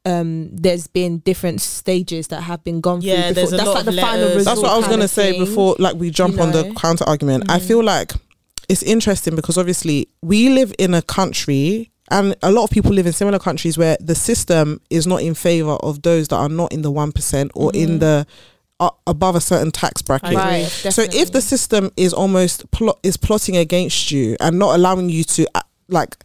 Um, 0.08 0.48
there's 0.52 0.86
been 0.86 1.18
different 1.18 1.60
stages 1.60 2.28
that 2.28 2.42
have 2.42 2.64
been 2.64 2.80
gone 2.80 3.00
Yeah, 3.02 3.26
through. 3.26 3.34
there's 3.34 3.50
Before. 3.50 3.54
a 3.54 3.56
That's 3.58 3.66
lot 3.68 3.74
like 3.74 3.86
of 3.86 3.94
the 3.94 4.00
final 4.00 4.20
letters. 4.20 4.36
resort. 4.36 4.44
That's 4.56 4.62
what 4.62 4.72
I 4.72 4.78
was 4.78 4.88
gonna 4.88 5.08
say 5.08 5.32
thing. 5.32 5.44
before, 5.44 5.76
like 5.78 5.96
we 5.96 6.10
jump 6.10 6.36
you 6.36 6.42
on 6.42 6.52
the 6.52 6.72
counter 6.76 7.04
argument. 7.04 7.50
I 7.50 7.58
feel 7.58 7.82
like 7.84 8.12
it's 8.68 8.82
interesting 8.82 9.34
because 9.36 9.56
obviously 9.58 10.08
we 10.22 10.48
live 10.50 10.72
in 10.78 10.94
a 10.94 11.02
country. 11.02 11.90
And 12.10 12.34
a 12.42 12.50
lot 12.50 12.64
of 12.64 12.70
people 12.70 12.92
live 12.92 13.04
in 13.06 13.12
similar 13.12 13.38
countries 13.38 13.76
where 13.76 13.98
the 14.00 14.14
system 14.14 14.80
is 14.88 15.06
not 15.06 15.20
in 15.20 15.34
favor 15.34 15.72
of 15.72 16.00
those 16.00 16.28
that 16.28 16.36
are 16.36 16.48
not 16.48 16.72
in 16.72 16.80
the 16.80 16.90
one 16.90 17.12
percent 17.12 17.52
or 17.54 17.70
in 17.74 17.98
the 17.98 18.26
uh, 18.80 18.88
above 19.06 19.36
a 19.36 19.42
certain 19.42 19.70
tax 19.70 20.00
bracket. 20.00 20.32
Right. 20.34 20.64
So 20.64 21.02
if 21.02 21.32
the 21.32 21.42
system 21.42 21.90
is 21.98 22.14
almost 22.14 22.70
plot 22.70 22.98
is 23.02 23.18
plotting 23.18 23.58
against 23.58 24.10
you 24.10 24.38
and 24.40 24.58
not 24.58 24.74
allowing 24.74 25.10
you 25.10 25.22
to 25.24 25.46
uh, 25.54 25.60
like 25.88 26.16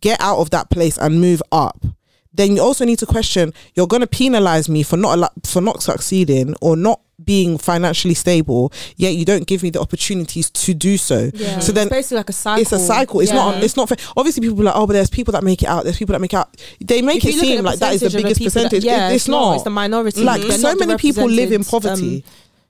get 0.00 0.18
out 0.22 0.38
of 0.38 0.48
that 0.50 0.70
place 0.70 0.96
and 0.96 1.20
move 1.20 1.42
up, 1.52 1.84
then 2.32 2.54
you 2.56 2.62
also 2.62 2.84
need 2.84 2.98
to 3.00 3.06
question: 3.06 3.52
you're 3.74 3.86
going 3.86 4.00
to 4.02 4.06
penalize 4.06 4.68
me 4.68 4.82
for 4.82 4.96
not 4.96 5.32
for 5.46 5.60
not 5.60 5.82
succeeding 5.82 6.54
or 6.60 6.76
not 6.76 7.00
being 7.24 7.58
financially 7.58 8.14
stable, 8.14 8.72
yet 8.96 9.10
you 9.14 9.24
don't 9.24 9.46
give 9.48 9.62
me 9.64 9.70
the 9.70 9.80
opportunities 9.80 10.50
to 10.50 10.72
do 10.72 10.96
so. 10.96 11.30
Yeah. 11.34 11.58
So 11.58 11.72
then 11.72 11.88
it's 11.88 11.96
basically 11.96 12.16
like 12.18 12.28
a 12.30 12.32
cycle. 12.32 12.62
it's 12.62 12.72
a 12.72 12.78
cycle. 12.78 13.20
It's 13.20 13.32
not. 13.32 13.62
It's 13.62 13.76
not 13.76 13.88
fair. 13.88 13.98
Obviously, 14.16 14.42
people 14.42 14.60
are 14.60 14.64
like, 14.64 14.76
oh, 14.76 14.86
but 14.86 14.92
there's 14.92 15.10
people 15.10 15.32
that 15.32 15.42
make 15.42 15.62
it 15.62 15.66
out. 15.68 15.82
There's 15.84 15.98
people 15.98 16.12
that 16.12 16.20
make 16.20 16.32
it 16.32 16.36
out. 16.36 16.56
They 16.80 17.02
make 17.02 17.24
If 17.24 17.24
it 17.24 17.34
you 17.34 17.40
look 17.40 17.42
at 17.50 17.56
seem 17.56 17.64
like 17.64 17.78
that 17.80 17.94
is 17.94 18.00
the 18.02 18.10
biggest 18.10 18.38
that- 18.38 18.44
percentage. 18.44 18.84
yeah, 18.84 19.10
It- 19.10 19.16
it's, 19.16 19.26
not. 19.28 19.54
It's 19.56 19.64
the 19.64 19.70
minority. 19.70 20.22
Like 20.22 20.42
They're 20.42 20.58
so 20.58 20.74
many 20.76 20.96
people 20.96 21.28
live 21.28 21.50
in 21.50 21.62
represented, 21.62 21.90
um, 21.90 21.96
poverty. 21.96 22.24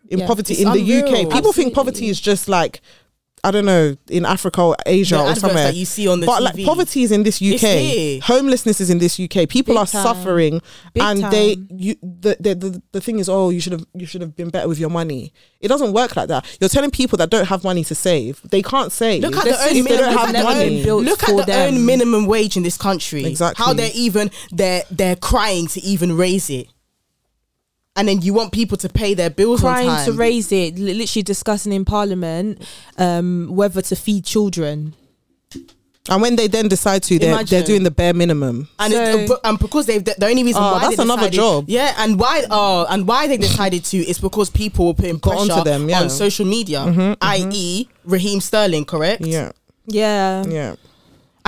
in 0.09 0.19
yeah. 0.21 0.27
poverty 0.27 0.53
It's 0.55 0.63
in 0.63 0.73
the. 0.73 1.03
UK. 1.27 1.31
People 1.33 1.53
think 1.53 1.75
poverty 1.75 2.09
is 2.09 2.19
just 2.21 2.49
like 2.49 2.81
I 3.49 3.51
don't 3.51 3.65
know 3.65 3.97
in 4.09 4.25
Africa 4.27 4.63
or 4.63 4.77
Asia 4.87 5.17
The 5.17 5.23
or 5.23 5.35
somewhere. 5.35 5.65
that 5.69 5.75
you 5.75 5.85
see 5.85 6.07
on 6.09 6.21
the 6.21 6.27
but 6.27 6.41
TV. 6.41 6.45
like 6.45 6.65
poverty 6.65 7.03
is 7.03 7.11
in 7.13 7.23
this 7.23 7.41
UK. 7.43 8.23
Homelessness 8.25 8.81
is 8.81 8.91
in 8.91 8.99
this 8.99 9.19
UK. 9.19 9.49
People 9.49 9.75
Big 9.75 9.79
are 9.83 9.87
time. 9.87 10.03
suffering, 10.03 10.61
Big 10.95 11.03
and 11.03 11.23
they 11.33 11.57
you 11.71 11.97
the, 12.03 12.37
the 12.41 12.55
the 12.55 12.83
the 12.93 13.01
thing 13.01 13.19
is, 13.19 13.29
oh, 13.29 13.51
you 13.51 13.61
should 13.61 13.73
have 13.73 13.85
you 13.95 14.07
should 14.07 14.21
have 14.21 14.37
been 14.37 14.51
better 14.51 14.69
with 14.69 14.79
your 14.79 14.91
money. 14.91 15.33
It 15.61 15.69
doesn't 15.69 15.93
work 15.93 16.15
like 16.17 16.29
that. 16.29 16.47
You're 16.61 16.69
telling 16.69 16.91
people 16.91 17.17
that 17.19 17.31
don't 17.31 17.47
have 17.49 17.65
money 17.65 17.83
to 17.85 17.95
save. 17.95 18.41
They 18.51 18.63
can't 18.63 18.93
save. 18.93 19.23
Look 19.23 19.37
at 19.37 19.45
The 19.45 19.51
the 19.51 19.59
own 19.63 19.75
they 19.75 19.83
minimum. 19.83 19.99
don't 19.99 20.11
Look 20.15 20.21
have 20.27 20.35
at 20.35 20.45
money. 20.45 20.79
own- 20.79 20.85
built 20.85 21.05
Look 21.05 21.23
at 21.29 21.37
the 21.37 21.43
them. 21.45 21.75
own 21.75 21.87
minimum 21.87 22.27
wage 22.27 22.57
in 22.57 22.63
this 22.63 22.77
country. 22.77 23.25
Exactly. 23.25 23.65
How 23.65 23.73
they're 23.73 23.91
even 23.95 24.31
they're 24.53 24.83
they're 24.91 25.17
crying 25.17 25.67
to 25.69 25.81
even 25.83 26.17
raise 26.17 26.49
it, 26.51 26.69
and 27.99 28.09
then 28.09 28.23
you 28.23 28.33
want 28.33 28.53
people 28.53 28.79
to 28.79 28.89
pay 28.89 29.13
their 29.13 29.29
bills 29.29 29.63
on 29.63 29.73
trying 29.75 29.89
time. 29.89 30.07
to 30.07 30.13
raise 30.13 30.51
it, 30.53 30.79
literally 30.79 31.23
discussing 31.23 31.73
in 31.75 31.85
parliament 31.85 32.63
um, 32.97 33.49
whether 33.51 33.83
to 33.83 33.95
feed 33.97 34.25
children. 34.25 34.95
and 36.11 36.23
when 36.23 36.37
they 36.37 36.47
then 36.49 36.69
decide 36.69 37.03
to, 37.03 37.19
they're 37.19 37.33
Imagine. 37.35 37.51
they're 37.59 37.67
doing 37.67 37.83
the 37.83 37.91
bare 37.91 38.15
minimum. 38.15 38.69
and, 38.79 38.93
So- 38.93 39.19
it, 39.19 39.31
and 39.45 39.59
because 39.59 39.85
they've 39.87 40.03
the 40.03 40.27
only 40.27 40.43
reason 40.43 40.63
Oh, 40.63 40.73
why 40.73 40.81
that's 40.81 40.97
they 40.97 41.03
another 41.03 41.29
decided- 41.29 41.37
job. 41.37 41.65
yeah 41.69 41.95
and 41.99 42.19
why 42.19 42.45
oh 42.51 42.87
and 42.89 43.07
why 43.07 43.27
they 43.29 43.37
decided 43.37 43.85
to 43.93 43.99
is 43.99 44.19
because 44.19 44.49
people 44.49 44.87
were 44.87 44.95
putting 44.95 45.19
Got 45.19 45.37
pressure 45.37 45.53
onto 45.53 45.65
them, 45.65 45.89
yeah. 45.89 45.97
Mm-hmm, 45.97 46.05
on 46.05 46.11
social 46.11 46.47
media 46.47 47.17
i.e 47.21 47.89
Raheem 48.05 48.41
Sterling 48.41 48.85
correct 48.87 49.21
Yeah, 49.27 49.53
Yeah. 49.87 50.45
yeah. 50.49 50.77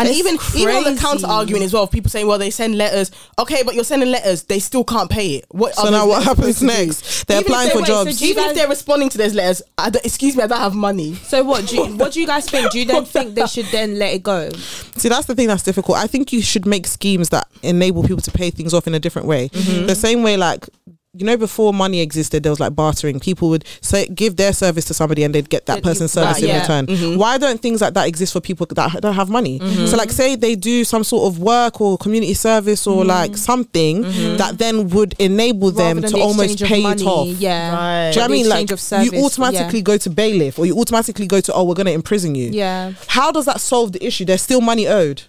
And 0.01 0.09
It's 0.09 0.19
even 0.19 0.35
even 0.57 0.77
on 0.77 0.95
the 0.95 1.01
counter 1.01 1.27
argument 1.27 1.65
as 1.65 1.73
well 1.73 1.83
of 1.85 1.91
people 1.91 2.11
saying 2.11 2.27
well 2.27 2.39
they 2.39 2.51
send 2.51 2.77
letters 2.77 3.11
okay 3.39 3.63
but 3.63 3.75
you're 3.75 3.85
sending 3.85 4.11
letters 4.11 4.45
they 4.45 4.59
still 4.59 4.83
can't 4.85 5.11
pay 5.11 5.35
it 5.37 5.45
what 5.51 5.75
So 5.75 5.91
now 5.91 6.07
what 6.09 6.25
happens 6.25 6.57
supposed 6.57 6.61
to 6.61 6.67
do? 6.67 6.87
next? 6.87 7.27
They're 7.27 7.41
Even 7.41 7.53
applying 7.53 7.69
they- 7.69 7.73
for 7.75 7.79
wait, 7.81 7.87
jobs. 7.87 8.19
so 8.19 8.25
even 8.25 8.45
if 8.45 8.55
they're 8.55 8.69
responding 8.69 9.09
to 9.11 9.19
those 9.19 9.35
letters 9.35 9.63
I 9.77 9.91
don't- 9.91 10.05
excuse 10.05 10.35
me 10.37 10.43
I 10.43 10.47
don't 10.47 10.59
have 10.61 10.75
money 10.75 11.15
So 11.15 11.45
what 11.45 11.67
do 11.69 11.77
you, 11.77 11.85
what 12.01 12.13
do 12.13 12.21
you 12.21 12.27
guys 12.27 12.49
think? 12.49 12.73
Do 12.73 12.79
you 12.79 12.87
then 12.87 13.05
think 13.05 13.35
they 13.35 13.47
should 13.47 13.67
then 13.67 13.99
let 13.99 14.15
it 14.15 14.23
go? 14.23 14.51
See, 14.97 15.09
that's 15.09 15.27
the 15.27 15.35
thing 15.35 15.49
that's 15.49 15.63
difficult. 15.63 15.99
I 15.99 16.07
think 16.07 16.33
you 16.33 16.43
should 16.43 16.67
make 16.67 16.87
schemes 16.87 17.29
that 17.31 17.47
enable 17.63 18.03
people 18.03 18.21
to 18.23 18.31
pay 18.31 18.51
things 18.51 18.73
off 18.75 18.87
in 18.87 18.95
a 18.95 18.99
different 18.99 19.29
way. 19.29 19.49
Mm-hmm. 19.51 19.87
The 19.87 19.95
same 19.95 20.23
way, 20.23 20.37
like 20.37 20.69
you 21.13 21.27
know, 21.27 21.37
before 21.37 21.75
money 21.75 22.01
existed, 22.01 22.45
there 22.45 22.53
was 22.53 22.61
like 22.61 22.77
bartering. 22.77 23.19
People 23.19 23.49
would 23.49 23.65
say 23.81 24.07
give 24.07 24.37
their 24.37 24.53
service 24.53 24.85
to 24.85 24.95
somebody, 24.95 25.25
and 25.25 25.35
they'd 25.35 25.49
get 25.49 25.67
that 25.67 25.79
Yeah, 25.79 25.83
person's 25.83 26.13
service 26.13 26.41
right, 26.41 26.51
in 26.51 26.61
return. 26.61 26.87
Mm-hmm. 26.87 27.19
Why 27.19 27.37
don't 27.37 27.61
things 27.61 27.81
like 27.81 27.95
that 27.95 28.07
exist 28.07 28.33
for 28.33 28.41
people 28.41 28.65
that 28.67 29.01
don't 29.03 29.15
have 29.15 29.29
money? 29.29 29.59
Mm-hmm. 29.59 29.87
So, 29.87 29.97
like, 29.97 30.13
say 30.13 30.37
they 30.37 30.55
do 30.55 30.85
some 30.85 31.03
sort 31.03 31.33
of 31.33 31.41
work 31.41 31.81
or 31.81 31.99
community 31.99 32.35
service 32.35 32.87
or 32.87 33.05
like 33.05 33.37
something 33.37 34.05
Mm-hmm. 34.05 34.37
that 34.37 34.59
then 34.59 34.89
would 34.91 35.15
enable 35.19 35.71
them 35.73 35.97
Rather 35.97 36.01
than 36.03 36.11
to 36.11 36.17
the 36.17 36.23
almost 36.23 36.61
of 36.61 36.69
pay 36.69 36.83
money, 36.83 37.03
it 37.03 37.07
off. 37.07 37.27
Yeah. 37.27 37.75
Right. 37.75 38.13
Do 38.13 38.21
you 38.21 38.27
know 38.27 38.29
what 38.29 38.31
I 38.31 38.43
mean? 38.43 38.49
Like 38.49 38.79
service, 38.79 39.13
you 39.13 39.25
automatically 39.25 39.83
go 39.83 39.97
to 39.99 40.11
bailiff 40.11 40.59
or 40.59 40.67
you 40.67 40.79
automatically 40.79 41.27
go 41.27 41.41
to 41.41 41.53
oh 41.53 41.65
we're 41.65 41.75
going 41.75 41.87
to 41.87 41.93
imprison 41.93 42.35
you. 42.35 42.51
Yeah. 42.51 42.93
How 43.09 43.33
does 43.33 43.47
that 43.47 43.61
solve 43.61 43.93
the 43.93 44.05
issue? 44.05 44.25
There's 44.25 44.43
still 44.43 44.61
money 44.61 44.87
owed. 44.87 45.23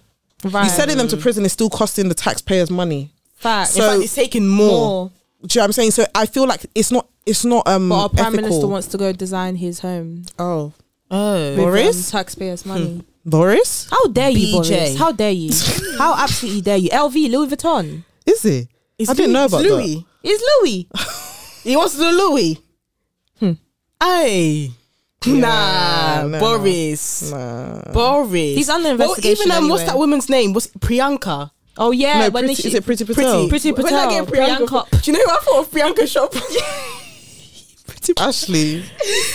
Right. 0.44 0.64
You 0.64 0.70
sending 0.70 0.96
them 0.96 1.08
to 1.08 1.16
prison 1.16 1.44
is 1.44 1.52
still 1.52 1.70
costing 1.70 2.08
the 2.08 2.14
taxpayers 2.14 2.70
money. 2.70 3.10
Fact. 3.36 3.70
So- 3.70 3.80
fact 3.80 4.02
it's 4.04 4.14
taking 4.14 4.46
more, 4.46 4.70
More. 4.70 5.10
Do 5.46 5.58
you 5.58 5.60
know 5.60 5.62
what 5.62 5.68
I'm 5.68 5.72
saying? 5.72 5.90
So 5.92 6.04
I 6.14 6.26
feel 6.26 6.46
like 6.46 6.66
it's 6.74 6.90
not 6.92 7.08
it's 7.26 7.44
not 7.44 7.66
um 7.68 7.88
But 7.88 7.94
our 8.02 8.08
prime 8.08 8.26
ethical. 8.34 8.42
minister 8.42 8.66
wants 8.68 8.86
to 8.88 8.98
go 8.98 9.12
design 9.12 9.56
his 9.56 9.80
home 9.80 10.24
oh 10.38 10.72
oh 11.10 11.34
with 11.50 11.56
Boris? 11.58 12.12
um, 12.14 12.18
taxpayers' 12.18 12.64
money. 12.66 13.02
Boris? 13.24 13.86
How 13.90 14.06
dare 14.08 14.30
you, 14.30 14.58
BJ. 14.60 14.68
Boris? 14.70 14.98
How 14.98 15.12
dare 15.12 15.30
you? 15.30 15.50
How 15.98 16.14
absolutely 16.24 16.60
dare 16.62 16.76
you? 16.78 16.90
LV, 16.90 17.14
Louis 17.30 17.48
Vuitton. 17.48 18.02
Is 18.26 18.44
it? 18.44 18.68
It's 18.98 19.10
I 19.10 19.14
didn't 19.14 19.32
Louis- 19.32 19.32
know 19.34 19.44
it's 19.44 19.52
about 19.54 19.62
that. 19.62 19.68
Louis. 19.68 20.06
It's 20.22 20.42
Louis. 20.62 20.88
He 21.64 21.76
wants 21.76 21.94
to 21.94 22.00
do 22.00 22.10
Louis. 22.10 22.58
Hmm. 23.38 23.52
Hey. 24.02 24.72
nah, 25.26 26.26
no, 26.26 26.40
Boris. 26.40 27.30
Nah. 27.30 27.92
Boris. 27.92 28.56
He's 28.56 28.68
under 28.68 28.96
Well, 28.96 29.10
investigation 29.10 29.46
even 29.46 29.58
um, 29.64 29.68
what's 29.68 29.84
that 29.84 29.96
woman's 29.96 30.28
name? 30.28 30.52
What's 30.52 30.66
Priyanka? 30.68 31.50
Oh 31.78 31.90
yeah, 31.90 32.20
No, 32.20 32.30
when 32.30 32.44
Pretty- 32.44 32.62
she, 32.62 32.68
is 32.68 32.74
it 32.74 32.84
Pretty 32.84 33.04
Patel? 33.04 33.48
Pretty 33.48 33.72
When 33.72 33.82
Patel. 33.84 33.98
I 34.08 34.10
get 34.20 34.26
Priyanka, 34.26 34.66
Priyanka. 34.68 35.02
do 35.02 35.10
you 35.10 35.16
know 35.18 35.24
who 35.24 35.30
I 35.30 35.40
thought 35.40 35.60
of 35.60 35.70
Priyanka 35.70 36.06
Shop? 36.08 36.32
Pretty 37.86 38.12
Ashley. 38.18 38.84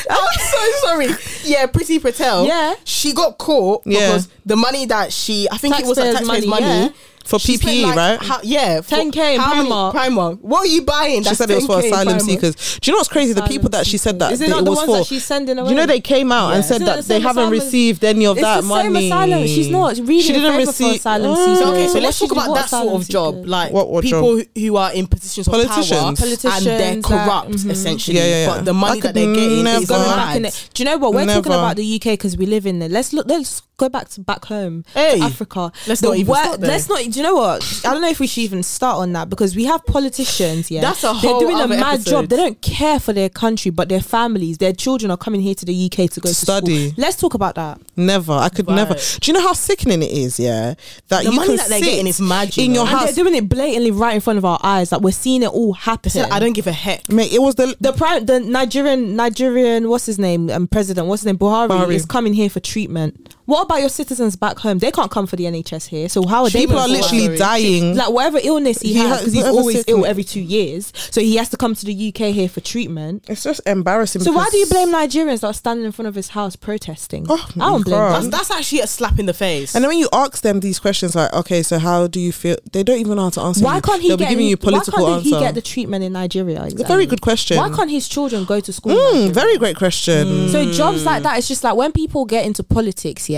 I'm 0.09 0.39
so 0.39 0.71
sorry. 0.87 1.07
Yeah, 1.43 1.65
Pretty 1.67 1.99
Patel. 1.99 2.45
Yeah. 2.45 2.75
She 2.83 3.13
got 3.13 3.37
caught 3.37 3.83
Yeah. 3.85 3.99
because 4.07 4.29
the 4.45 4.55
money 4.55 4.85
that 4.85 5.11
she, 5.13 5.47
I 5.51 5.57
think 5.57 5.79
it 5.79 5.85
was 5.85 5.97
like 5.97 6.13
Taxpayers' 6.13 6.27
taxpayers' 6.45 6.47
money, 6.47 6.65
money. 6.67 6.83
yeah. 6.85 6.89
For 7.27 7.39
She 7.39 7.57
PPE, 7.57 7.83
like, 7.83 7.95
right? 7.95 8.21
How, 8.21 8.39
yeah. 8.43 8.79
10K 8.79 9.35
in 9.35 9.41
how 9.41 9.55
many- 9.55 9.69
Primark. 9.69 9.93
Primark. 9.93 10.39
What 10.41 10.59
are 10.59 10.65
you 10.65 10.81
buying? 10.83 11.23
She 11.23 11.35
said 11.35 11.49
it 11.51 11.55
was 11.55 11.65
for 11.65 11.79
asylum 11.79 12.17
Primark. 12.17 12.21
seekers. 12.21 12.55
Do 12.55 12.89
you 12.89 12.93
know 12.93 12.99
what's 12.99 13.09
crazy? 13.09 13.33
The 13.33 13.39
Asylum 13.41 13.51
people 13.51 13.69
that 13.71 13.85
she 13.85 13.97
said 13.97 14.17
that 14.19 14.31
Is 14.31 14.39
it 14.41 14.45
that 14.45 14.49
not 14.51 14.61
it 14.61 14.65
the 14.65 14.69
was 14.71 14.77
ones 14.77 14.89
for. 14.91 14.97
that 14.99 15.05
she's 15.07 15.25
sending 15.25 15.57
away? 15.59 15.69
You 15.69 15.75
know 15.75 15.85
they 15.85 15.99
came 15.99 16.31
out 16.31 16.53
and 16.53 16.63
said 16.63 16.75
Isn't 16.75 16.85
that 16.85 16.97
the 17.03 17.07
they 17.09 17.19
haven't 17.19 17.43
asylum? 17.43 17.49
received 17.51 18.03
any 18.05 18.25
of 18.25 18.37
It's 18.37 18.43
that 18.45 18.61
the 18.61 18.67
money? 18.67 18.83
same 18.83 19.11
asylum. 19.11 19.47
She's 19.47 19.69
not 19.69 19.97
really 19.97 20.21
She 20.21 20.29
in 20.33 20.35
didn't 20.41 20.51
favour 20.57 20.71
for 20.71 20.83
receive. 20.83 20.95
asylum 20.99 21.35
Mm. 21.35 21.35
seekers. 21.45 21.59
So, 21.59 21.71
okay, 21.73 21.87
so 21.89 21.99
let's 21.99 22.19
talk 22.19 22.31
about 22.31 22.49
what 22.49 22.55
that 22.55 22.69
sort 22.69 23.01
of 23.01 23.09
job, 23.09 23.45
like 23.45 23.71
What- 23.73 23.89
what 23.89 24.03
people 24.03 24.37
who- 24.37 24.45
who 24.55 24.75
are 24.77 24.91
in 24.93 25.07
positions 25.07 25.47
of 25.47 25.51
Politicians. 25.53 25.89
power 25.99 26.07
and 26.07 26.65
they're 26.65 27.01
corrupt, 27.01 27.51
mhm. 27.51 27.69
essentially. 27.71 28.17
Yeah, 28.17 28.25
yeah, 28.25 28.41
yeah. 28.45 28.47
But 28.55 28.65
the 28.65 28.73
I 28.73 28.77
money 28.77 28.99
that 29.01 29.13
they're 29.13 29.33
getting 29.35 29.67
is 29.67 29.87
going 29.89 30.03
back 30.09 30.35
in 30.37 30.45
it. 30.45 30.69
Do 30.73 30.81
you 30.83 30.89
know 30.89 30.97
what 30.97 31.13
we're 31.13 31.25
talking 31.25 31.51
about 31.51 31.75
the 31.75 31.85
UK 31.85 32.13
because 32.13 32.37
we 32.37 32.45
live 32.45 32.65
in 32.65 32.79
there? 32.79 32.89
Let's 32.89 33.11
look. 33.13 33.25
Let's 33.27 33.61
go 33.77 33.89
back 33.89 34.09
to 34.09 34.21
back 34.21 34.45
home, 34.45 34.83
Hey. 34.95 35.19
to 35.19 35.23
Africa. 35.25 35.71
Let's 35.87 36.01
The 36.01 36.07
not 36.07 36.15
even 36.17 36.27
wor- 36.27 36.37
start 36.37 36.61
there. 36.61 36.71
Let's 36.71 36.89
not. 36.89 37.01
Do 37.17 37.23
you 37.23 37.29
know 37.29 37.35
what? 37.35 37.81
I 37.83 37.93
don't 37.93 38.01
know 38.03 38.09
if 38.09 38.19
we 38.19 38.27
should 38.27 38.41
even 38.43 38.61
start 38.61 38.97
on 38.97 39.11
that 39.13 39.27
because 39.27 39.55
we 39.55 39.63
have 39.65 39.83
politicians. 39.87 40.69
Yeah, 40.69 40.81
That's 40.81 41.03
a 41.03 41.13
whole. 41.13 41.19
They're 41.21 41.31
whole 41.31 41.39
doing 41.39 41.59
a 41.59 41.67
mad 41.67 41.95
episode. 41.95 42.11
job. 42.11 42.29
They 42.29 42.35
don't 42.35 42.61
care 42.61 42.99
for 42.99 43.11
their 43.11 43.27
country, 43.27 43.71
but 43.71 43.89
their 43.89 44.01
families, 44.01 44.59
their 44.59 44.71
children 44.71 45.09
are 45.09 45.17
coming 45.17 45.41
here 45.41 45.55
to 45.55 45.65
the 45.65 45.73
UK 45.73 46.11
to 46.11 46.19
go 46.19 46.29
to 46.29 46.35
Study. 46.35 46.89
School. 46.91 47.03
Let's 47.03 47.17
talk 47.17 47.33
about 47.33 47.55
that. 47.55 47.81
Never. 47.95 48.33
I 48.33 48.49
could 48.49 48.67
Right. 48.67 48.75
never. 48.75 48.93
Do 48.93 49.31
you 49.31 49.33
know 49.33 49.41
how 49.41 49.53
sickening 49.53 50.03
it 50.03 50.11
is? 50.11 50.39
Yeah, 50.39 50.75
that 51.07 51.23
The 51.23 51.31
you 51.31 51.35
money 51.37 51.55
that 51.57 51.69
they're 51.69 51.79
getting 51.81 52.05
is 52.05 52.21
mad, 52.21 52.55
in 52.55 52.75
your 52.75 52.81
And 52.83 52.89
And 52.91 52.99
house. 52.99 53.15
they're 53.15 53.23
doing 53.23 53.33
it 53.35 53.49
blatantly 53.49 53.89
right 53.89 54.13
in 54.13 54.21
front 54.21 54.37
of 54.37 54.45
our 54.45 54.59
eyes. 54.61 54.91
Like 54.91 55.01
we're 55.01 55.09
seeing 55.11 55.41
it 55.41 55.49
all 55.49 55.73
happen. 55.73 56.11
They 56.13 56.21
said, 56.21 56.29
I 56.29 56.37
don't 56.37 56.53
give 56.53 56.67
a 56.67 56.71
heck. 56.71 57.09
Mate, 57.09 57.33
it 57.33 57.41
was 57.41 57.55
the 57.55 57.75
the 57.81 57.93
prime, 57.93 58.27
the 58.27 58.39
Nigerian, 58.39 59.15
Nigerian, 59.15 59.89
what's 59.89 60.05
his 60.05 60.19
name, 60.19 60.51
um, 60.51 60.67
president, 60.67 61.07
what's 61.07 61.23
his 61.23 61.25
name, 61.25 61.39
Buhari, 61.39 61.67
Buhari. 61.69 61.95
is 61.95 62.05
coming 62.05 62.33
here 62.35 62.49
for 62.51 62.59
treatment. 62.59 63.33
What 63.47 63.61
about 63.63 63.79
your 63.79 63.87
citizens 63.87 64.35
back 64.35 64.59
home? 64.59 64.79
They 64.79 64.91
can't 64.91 65.09
come 65.09 65.25
for 65.25 65.37
the 65.37 65.45
NHS 65.45 65.87
here, 65.87 66.09
so 66.09 66.27
how 66.27 66.43
are 66.43 66.49
they? 66.49 66.59
people 66.59 66.77
are 66.77 66.87
literally 66.87 67.25
it? 67.27 67.37
dying. 67.39 67.95
Like 67.95 68.09
whatever 68.11 68.39
illness 68.43 68.81
he, 68.81 68.89
He 68.89 68.99
has, 68.99 69.07
has- 69.09 69.19
because 69.21 69.33
he's 69.33 69.43
always 69.45 69.77
sickness. 69.77 69.97
ill 69.97 70.05
every 70.05 70.25
two 70.25 70.41
years, 70.41 70.91
so 71.11 71.21
he 71.21 71.37
has 71.37 71.47
to 71.49 71.57
come 71.57 71.73
to 71.73 71.85
the 71.85 72.09
UK 72.09 72.33
here 72.33 72.49
for 72.49 72.59
treatment. 72.59 73.23
It's 73.29 73.43
just 73.43 73.61
embarrassing. 73.65 74.21
So 74.21 74.33
why 74.33 74.49
do 74.51 74.57
you 74.57 74.65
blame 74.65 74.89
Nigerians 74.89 75.39
that 75.41 75.47
are 75.47 75.53
standing 75.53 75.85
in 75.85 75.93
front 75.93 76.07
of 76.09 76.15
his 76.15 76.27
house 76.29 76.57
protesting? 76.57 77.25
Oh, 77.29 77.49
I 77.55 77.59
don't 77.59 77.85
blame 77.85 77.97
God. 77.97 78.23
That's, 78.23 78.49
that's 78.49 78.51
actually 78.51 78.81
a 78.81 78.87
slap 78.87 79.17
in 79.17 79.27
the 79.27 79.33
face. 79.33 79.75
And 79.75 79.83
then 79.83 79.89
when 79.91 79.97
you 79.97 80.09
ask 80.11 80.41
them 80.43 80.59
these 80.59 80.77
questions, 80.77 81.15
like, 81.15 81.31
okay, 81.33 81.63
so 81.63 81.79
how 81.79 82.07
do 82.07 82.19
you 82.19 82.33
feel? 82.33 82.57
They 82.73 82.83
don't 82.83 82.99
even 82.99 83.15
know 83.15 83.23
how 83.23 83.29
to 83.29 83.41
answer. 83.41 83.63
Why 83.63 83.77
you. 83.77 83.81
can't 83.81 84.01
he 84.01 84.09
They'll 84.09 84.17
get? 84.17 84.25
be 84.25 84.29
giving 84.35 84.47
you 84.47 84.57
why 84.61 84.79
can't 84.81 85.23
he 85.23 85.31
get 85.31 85.55
the 85.55 85.61
treatment 85.61 86.03
in 86.03 86.11
Nigeria? 86.11 86.65
It's 86.65 86.81
a 86.81 86.85
very 86.85 87.05
good 87.05 87.21
question. 87.21 87.55
Why 87.55 87.69
can't 87.69 87.89
his 87.89 88.09
children 88.09 88.43
go 88.43 88.59
to 88.59 88.73
school? 88.73 88.91
Mm, 88.93 89.13
Nigeria? 89.13 89.33
very 89.33 89.57
great 89.57 89.77
question. 89.77 90.49
So 90.49 90.69
jobs 90.73 91.05
like 91.05 91.23
that, 91.23 91.37
it's 91.37 91.47
just 91.47 91.63
like 91.63 91.77
when 91.77 91.93
people 91.93 92.25
get 92.25 92.45
into 92.45 92.61
politics, 92.61 93.29
yeah. 93.29 93.36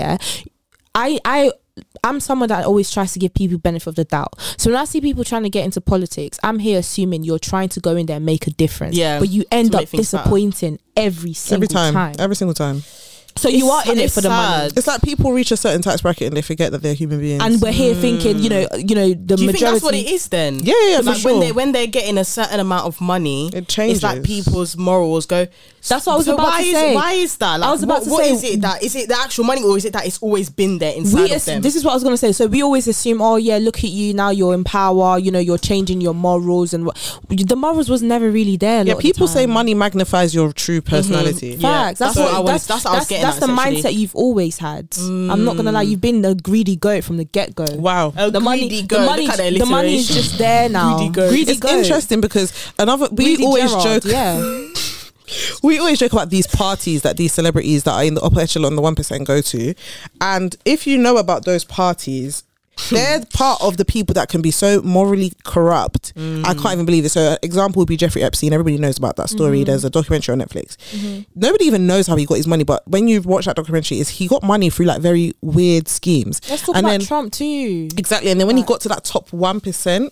I 0.94 1.18
I 1.24 1.52
I'm 2.04 2.20
someone 2.20 2.48
that 2.48 2.64
always 2.66 2.90
tries 2.90 3.12
to 3.14 3.18
give 3.18 3.32
people 3.32 3.56
benefit 3.58 3.86
of 3.86 3.94
the 3.94 4.04
doubt. 4.04 4.34
So 4.58 4.70
when 4.70 4.78
I 4.78 4.84
see 4.84 5.00
people 5.00 5.24
trying 5.24 5.44
to 5.44 5.50
get 5.50 5.64
into 5.64 5.80
politics, 5.80 6.38
I'm 6.42 6.58
here 6.58 6.78
assuming 6.78 7.22
you're 7.24 7.38
trying 7.38 7.68
to 7.70 7.80
go 7.80 7.96
in 7.96 8.06
there 8.06 8.16
and 8.16 8.26
make 8.26 8.46
a 8.46 8.50
difference. 8.50 8.96
Yeah, 8.96 9.18
But 9.18 9.28
you 9.30 9.44
end 9.50 9.74
up 9.74 9.82
make 9.82 9.88
things 9.88 10.10
better. 10.10 10.22
disappointing 10.24 10.78
every 10.96 11.32
single 11.32 11.64
every 11.64 11.92
time, 11.92 12.14
every 12.18 12.36
single 12.36 12.54
time. 12.54 12.82
So 13.36 13.48
you 13.48 13.68
are 13.70 13.82
in 13.90 13.98
it 13.98 14.10
for 14.10 14.20
the 14.20 14.28
money. 14.28 14.70
It's 14.76 14.86
like 14.86 15.02
people 15.02 15.32
reach 15.32 15.50
a 15.52 15.56
certain 15.56 15.82
tax 15.82 16.02
bracket 16.02 16.26
and 16.28 16.36
they 16.36 16.42
forget 16.42 16.72
that 16.72 16.82
they're 16.82 16.94
human 16.94 17.20
beings. 17.20 17.42
And 17.42 17.60
we're 17.60 17.72
here 17.72 17.94
thinking, 17.94 18.38
you 18.38 18.50
know, 18.50 18.66
you 18.76 18.94
know, 18.94 19.08
the 19.14 19.36
Do 19.36 19.42
you 19.42 19.46
majority. 19.46 19.52
think 19.52 19.60
that's 19.60 19.82
what 19.82 19.94
it 19.94 20.06
is 20.06 20.28
then? 20.28 20.58
Yeah, 20.60 20.74
yeah, 20.88 20.96
for 20.98 21.02
like 21.04 21.16
sure. 21.18 21.30
When 21.32 21.40
they 21.40 21.52
when 21.52 21.72
they're 21.72 21.86
getting 21.86 22.18
a 22.18 22.24
certain 22.24 22.60
amount 22.60 22.86
of 22.86 23.00
money, 23.00 23.50
It 23.54 23.78
It's 23.78 24.02
like 24.02 24.22
people's 24.24 24.76
morals 24.76 25.26
go. 25.26 25.46
That's 25.88 26.04
what 26.04 26.12
I 26.12 26.16
was 26.16 26.26
so 26.26 26.34
about 26.34 26.46
why 26.48 26.62
to 26.62 26.68
is, 26.68 26.74
say. 26.74 26.94
Why 26.94 27.12
is 27.12 27.36
that? 27.38 27.60
Like, 27.60 27.70
was 27.70 27.82
about 27.82 28.00
what, 28.00 28.04
to 28.04 28.10
what 28.10 28.24
say- 28.26 28.32
is 28.32 28.44
it 28.44 28.60
that 28.60 28.82
is 28.82 28.94
it 28.94 29.08
the 29.08 29.16
actual 29.18 29.44
money 29.44 29.62
or 29.62 29.76
is 29.78 29.84
it 29.86 29.94
that 29.94 30.06
it's 30.06 30.18
always 30.20 30.50
been 30.50 30.76
there 30.78 30.94
inside 30.94 31.16
we 31.18 31.24
of 31.24 31.32
ass- 31.32 31.44
them? 31.46 31.62
this 31.62 31.74
is 31.74 31.84
what 31.84 31.92
I 31.92 31.94
was 31.94 32.04
gonna 32.04 32.18
say. 32.18 32.32
So 32.32 32.46
we 32.46 32.62
always 32.62 32.86
assume, 32.86 33.22
oh 33.22 33.36
yeah, 33.36 33.56
look 33.56 33.78
at 33.78 33.90
you 33.90 34.12
now. 34.12 34.28
You're 34.30 34.52
in 34.54 34.64
power. 34.64 35.18
You 35.18 35.30
know, 35.30 35.38
you're 35.38 35.56
changing 35.58 36.02
your 36.02 36.14
morals 36.14 36.74
and 36.74 36.84
what. 36.84 36.96
The 37.28 37.56
morals 37.56 37.88
was 37.88 38.02
never 38.02 38.30
really 38.30 38.56
there. 38.58 38.82
a 38.82 38.84
yeah, 38.84 38.92
lot 38.92 38.98
of 38.98 39.02
the 39.02 39.08
people 39.12 39.26
say 39.28 39.46
time. 39.46 39.54
money 39.54 39.72
magnifies 39.74 40.34
your 40.34 40.52
true 40.52 40.80
mm-hmm. 40.80 40.90
personality. 40.90 41.48
Yeah, 41.58 41.86
Facts. 41.86 41.98
That's, 42.00 42.14
that's 42.14 42.16
what 42.16 42.24
what, 42.26 42.34
I 42.34 42.40
was- 42.40 42.50
that's, 42.50 42.66
that's 42.66 42.84
what 42.84 42.90
I 42.90 42.98
was 42.98 43.08
that's, 43.08 43.19
getting 43.20 43.26
that's 43.26 43.42
at, 43.42 43.46
the 43.46 43.52
essentially. 43.52 43.82
mindset 43.82 43.94
you've 43.98 44.14
always 44.16 44.58
had. 44.58 44.88
I'm 44.98 45.44
not 45.44 45.56
gonna 45.56 45.72
lie. 45.72 45.82
You've 45.82 46.00
been 46.00 46.24
a 46.24 46.34
greedy 46.34 46.76
goat 46.76 47.04
from 47.04 47.16
the 47.16 47.24
get 47.24 47.54
go. 47.54 47.66
Wow. 47.76 48.12
A 48.16 48.30
The 48.30 48.40
money, 48.40 48.68
greedy 48.68 48.82
the 48.82 48.86
goat. 48.88 49.06
money, 49.06 49.26
Look 49.26 49.38
at 49.38 49.58
the 49.58 49.66
money 49.66 49.94
is 49.96 50.08
alliteration. 50.10 50.14
just 50.22 50.38
there 50.38 50.68
now. 50.68 50.96
Greedy 50.98 51.12
goat. 51.12 51.28
Greedy 51.30 51.50
it's 51.52 51.60
goat. 51.60 51.70
interesting 51.78 52.20
because 52.20 52.72
another 52.78 53.08
we 53.10 53.24
Greedy 53.24 53.44
always 53.44 53.70
Gerard, 53.70 54.02
joke 54.02 54.12
Yeah. 54.12 54.68
we 55.62 55.78
always 55.78 55.98
joke 55.98 56.12
about 56.12 56.30
these 56.30 56.46
parties 56.46 57.02
that 57.02 57.16
these 57.16 57.32
celebrities 57.32 57.84
that 57.84 57.92
are 57.92 58.04
in 58.04 58.14
the 58.14 58.20
upper 58.22 58.40
echelon, 58.40 58.74
the 58.76 58.82
one 58.82 58.94
percent, 58.96 59.26
go 59.26 59.40
to, 59.40 59.74
and 60.20 60.56
if 60.64 60.86
you 60.86 60.98
know 60.98 61.16
about 61.18 61.44
those 61.44 61.64
parties. 61.64 62.42
They're 62.90 63.24
part 63.32 63.60
of 63.62 63.76
the 63.76 63.84
people 63.84 64.14
that 64.14 64.28
can 64.28 64.42
be 64.42 64.50
so 64.50 64.80
morally 64.82 65.32
corrupt. 65.44 66.14
Mm. 66.14 66.46
I 66.46 66.54
can't 66.54 66.72
even 66.72 66.86
believe 66.86 67.04
it. 67.04 67.10
So, 67.10 67.32
an 67.32 67.38
example 67.42 67.80
would 67.80 67.88
be 67.88 67.96
Jeffrey 67.96 68.22
Epstein. 68.22 68.52
Everybody 68.52 68.78
knows 68.78 68.98
about 68.98 69.16
that 69.16 69.28
story. 69.28 69.58
Mm-hmm. 69.58 69.66
There's 69.66 69.84
a 69.84 69.90
documentary 69.90 70.32
on 70.32 70.40
Netflix. 70.40 70.76
Mm-hmm. 70.92 71.22
Nobody 71.34 71.64
even 71.64 71.86
knows 71.86 72.06
how 72.06 72.16
he 72.16 72.26
got 72.26 72.36
his 72.36 72.46
money, 72.46 72.64
but 72.64 72.86
when 72.88 73.08
you 73.08 73.22
watch 73.22 73.46
that 73.46 73.56
documentary, 73.56 74.00
is 74.00 74.08
he 74.08 74.26
got 74.26 74.42
money 74.42 74.70
through 74.70 74.86
like 74.86 75.00
very 75.00 75.34
weird 75.40 75.88
schemes. 75.88 76.40
Let's 76.48 76.62
talk 76.62 76.76
and 76.76 76.86
about 76.86 76.90
then 76.90 77.00
Trump 77.00 77.32
too. 77.32 77.88
Exactly. 77.96 78.30
And 78.30 78.40
then 78.40 78.46
when 78.46 78.56
he 78.56 78.62
got 78.62 78.80
to 78.82 78.88
that 78.88 79.04
top 79.04 79.30
1%, 79.30 80.10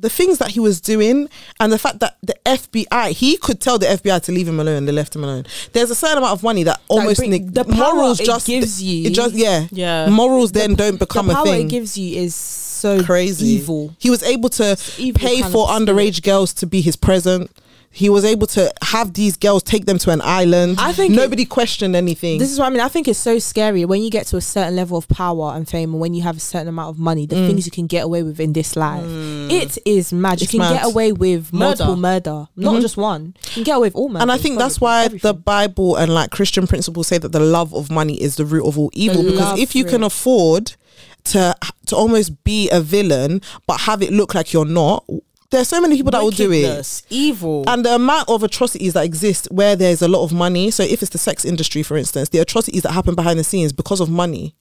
the 0.00 0.08
things 0.08 0.38
that 0.38 0.52
he 0.52 0.60
was 0.60 0.80
doing 0.80 1.28
and 1.58 1.72
the 1.72 1.78
fact 1.78 1.98
that 1.98 2.16
the 2.22 2.34
FBI, 2.46 3.10
he 3.10 3.36
could 3.36 3.60
tell 3.60 3.78
the 3.78 3.86
FBI 3.86 4.22
to 4.22 4.32
leave 4.32 4.46
him 4.46 4.60
alone. 4.60 4.84
They 4.84 4.92
left 4.92 5.14
him 5.16 5.24
alone. 5.24 5.44
There's 5.72 5.90
a 5.90 5.94
certain 5.94 6.18
amount 6.18 6.34
of 6.34 6.42
money 6.44 6.62
that 6.62 6.80
almost 6.88 7.18
bring- 7.18 7.30
neg- 7.30 7.52
the 7.54 7.64
morals 7.64 8.18
just 8.18 8.46
gives 8.46 8.80
you- 8.82 9.06
It 9.06 9.10
just 9.14 9.34
yeah 9.34 9.66
Yeah. 9.72 10.08
Morals 10.08 10.52
then 10.52 10.74
don't 10.76 10.98
become 10.98 11.26
the 11.26 11.40
a 11.40 11.44
thing. 11.44 11.66
it 11.66 11.70
gives 11.70 11.98
you 11.98 12.16
is 12.20 12.34
so 12.34 13.02
Crazy. 13.02 13.48
evil. 13.48 13.92
He 13.98 14.08
was 14.08 14.22
able 14.22 14.48
to 14.50 14.76
pay 15.14 15.42
for 15.42 15.66
underage 15.66 16.22
girls 16.22 16.52
to 16.54 16.66
be 16.66 16.80
his 16.80 16.94
present. 16.94 17.50
He 17.98 18.08
was 18.08 18.24
able 18.24 18.46
to 18.48 18.72
have 18.80 19.14
these 19.14 19.36
girls 19.36 19.64
take 19.64 19.84
them 19.84 19.98
to 19.98 20.10
an 20.12 20.20
island. 20.22 20.76
I 20.78 20.92
think 20.92 21.14
nobody 21.14 21.44
questioned 21.44 21.96
anything. 21.96 22.38
This 22.38 22.52
is 22.52 22.56
what 22.56 22.66
I 22.66 22.70
mean. 22.70 22.78
I 22.78 22.86
think 22.86 23.08
it's 23.08 23.18
so 23.18 23.40
scary 23.40 23.84
when 23.84 24.02
you 24.02 24.08
get 24.08 24.28
to 24.28 24.36
a 24.36 24.40
certain 24.40 24.76
level 24.76 24.96
of 24.96 25.08
power 25.08 25.52
and 25.56 25.68
fame, 25.68 25.90
and 25.90 26.00
when 26.00 26.14
you 26.14 26.22
have 26.22 26.36
a 26.36 26.40
certain 26.40 26.68
amount 26.68 26.90
of 26.90 27.00
money, 27.00 27.26
the 27.26 27.34
mm. 27.34 27.48
things 27.48 27.66
you 27.66 27.72
can 27.72 27.88
get 27.88 28.04
away 28.04 28.22
with 28.22 28.38
in 28.38 28.52
this 28.52 28.76
life. 28.76 29.02
Mm. 29.02 29.50
It 29.50 29.78
is 29.84 30.12
mad. 30.12 30.40
You 30.40 30.46
can 30.46 30.60
mad. 30.60 30.74
get 30.74 30.86
away 30.86 31.10
with 31.10 31.52
Murder. 31.52 31.64
multiple 31.64 31.96
murder, 31.96 32.46
not 32.54 32.74
mm-hmm. 32.74 32.80
just 32.82 32.96
one. 32.96 33.34
You 33.46 33.50
can 33.54 33.62
get 33.64 33.76
away 33.78 33.88
with 33.88 33.96
all 33.96 34.08
murder. 34.08 34.22
and 34.22 34.30
I 34.30 34.38
think 34.38 34.60
that's 34.60 34.80
why 34.80 35.08
the 35.08 35.34
Bible 35.34 35.96
and 35.96 36.14
like 36.14 36.30
Christian 36.30 36.68
principles 36.68 37.08
say 37.08 37.18
that 37.18 37.32
the 37.32 37.40
love 37.40 37.74
of 37.74 37.90
money 37.90 38.22
is 38.22 38.36
the 38.36 38.44
root 38.44 38.64
of 38.64 38.78
all 38.78 38.90
evil. 38.92 39.24
The 39.24 39.32
because 39.32 39.58
if 39.58 39.74
you 39.74 39.84
can 39.84 40.04
afford 40.04 40.76
to 41.24 41.54
to 41.86 41.96
almost 41.96 42.44
be 42.44 42.70
a 42.70 42.80
villain 42.80 43.40
but 43.66 43.80
have 43.80 44.02
it 44.02 44.12
look 44.12 44.34
like 44.34 44.52
you're 44.52 44.64
not, 44.64 45.04
there's 45.50 45.68
so 45.68 45.80
many 45.80 45.96
people 45.96 46.10
that 46.10 46.22
will 46.22 46.30
do 46.30 46.52
it. 46.52 47.02
Evil. 47.08 47.64
And 47.66 47.84
the 47.84 47.94
amount 47.94 48.28
of 48.28 48.42
atrocities 48.42 48.92
that 48.92 49.04
exist 49.04 49.48
where 49.50 49.76
there's 49.76 50.02
a 50.02 50.08
lot 50.08 50.24
of 50.24 50.32
money. 50.32 50.70
So 50.70 50.82
if 50.82 51.02
it's 51.02 51.10
the 51.10 51.18
sex 51.18 51.44
industry, 51.44 51.82
for 51.82 51.96
instance, 51.96 52.28
the 52.28 52.38
atrocities 52.38 52.82
that 52.82 52.92
happen 52.92 53.14
behind 53.14 53.38
the 53.38 53.44
scenes 53.44 53.72
because 53.72 54.00
of 54.00 54.10
money. 54.10 54.54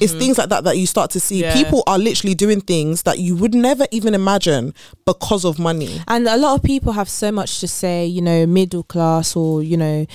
It's 0.00 0.12
things 0.12 0.38
like 0.38 0.48
that 0.50 0.64
that 0.64 0.78
you 0.78 0.86
start 0.86 1.10
to 1.12 1.20
see. 1.20 1.40
Yeah. 1.40 1.54
People 1.54 1.82
are 1.88 1.98
literally 1.98 2.34
doing 2.34 2.60
things 2.60 3.02
that 3.02 3.18
you 3.18 3.34
would 3.34 3.54
never 3.54 3.86
even 3.90 4.14
imagine 4.14 4.74
because 5.06 5.44
of 5.44 5.58
money. 5.58 6.00
And 6.06 6.28
a 6.28 6.36
lot 6.36 6.54
of 6.54 6.62
people 6.62 6.92
have 6.92 7.08
so 7.08 7.32
much 7.32 7.58
to 7.60 7.68
say, 7.68 8.06
you 8.06 8.22
know, 8.22 8.46
middle 8.46 8.84
class 8.84 9.34
or, 9.34 9.62
you 9.62 9.76
know, 9.76 10.06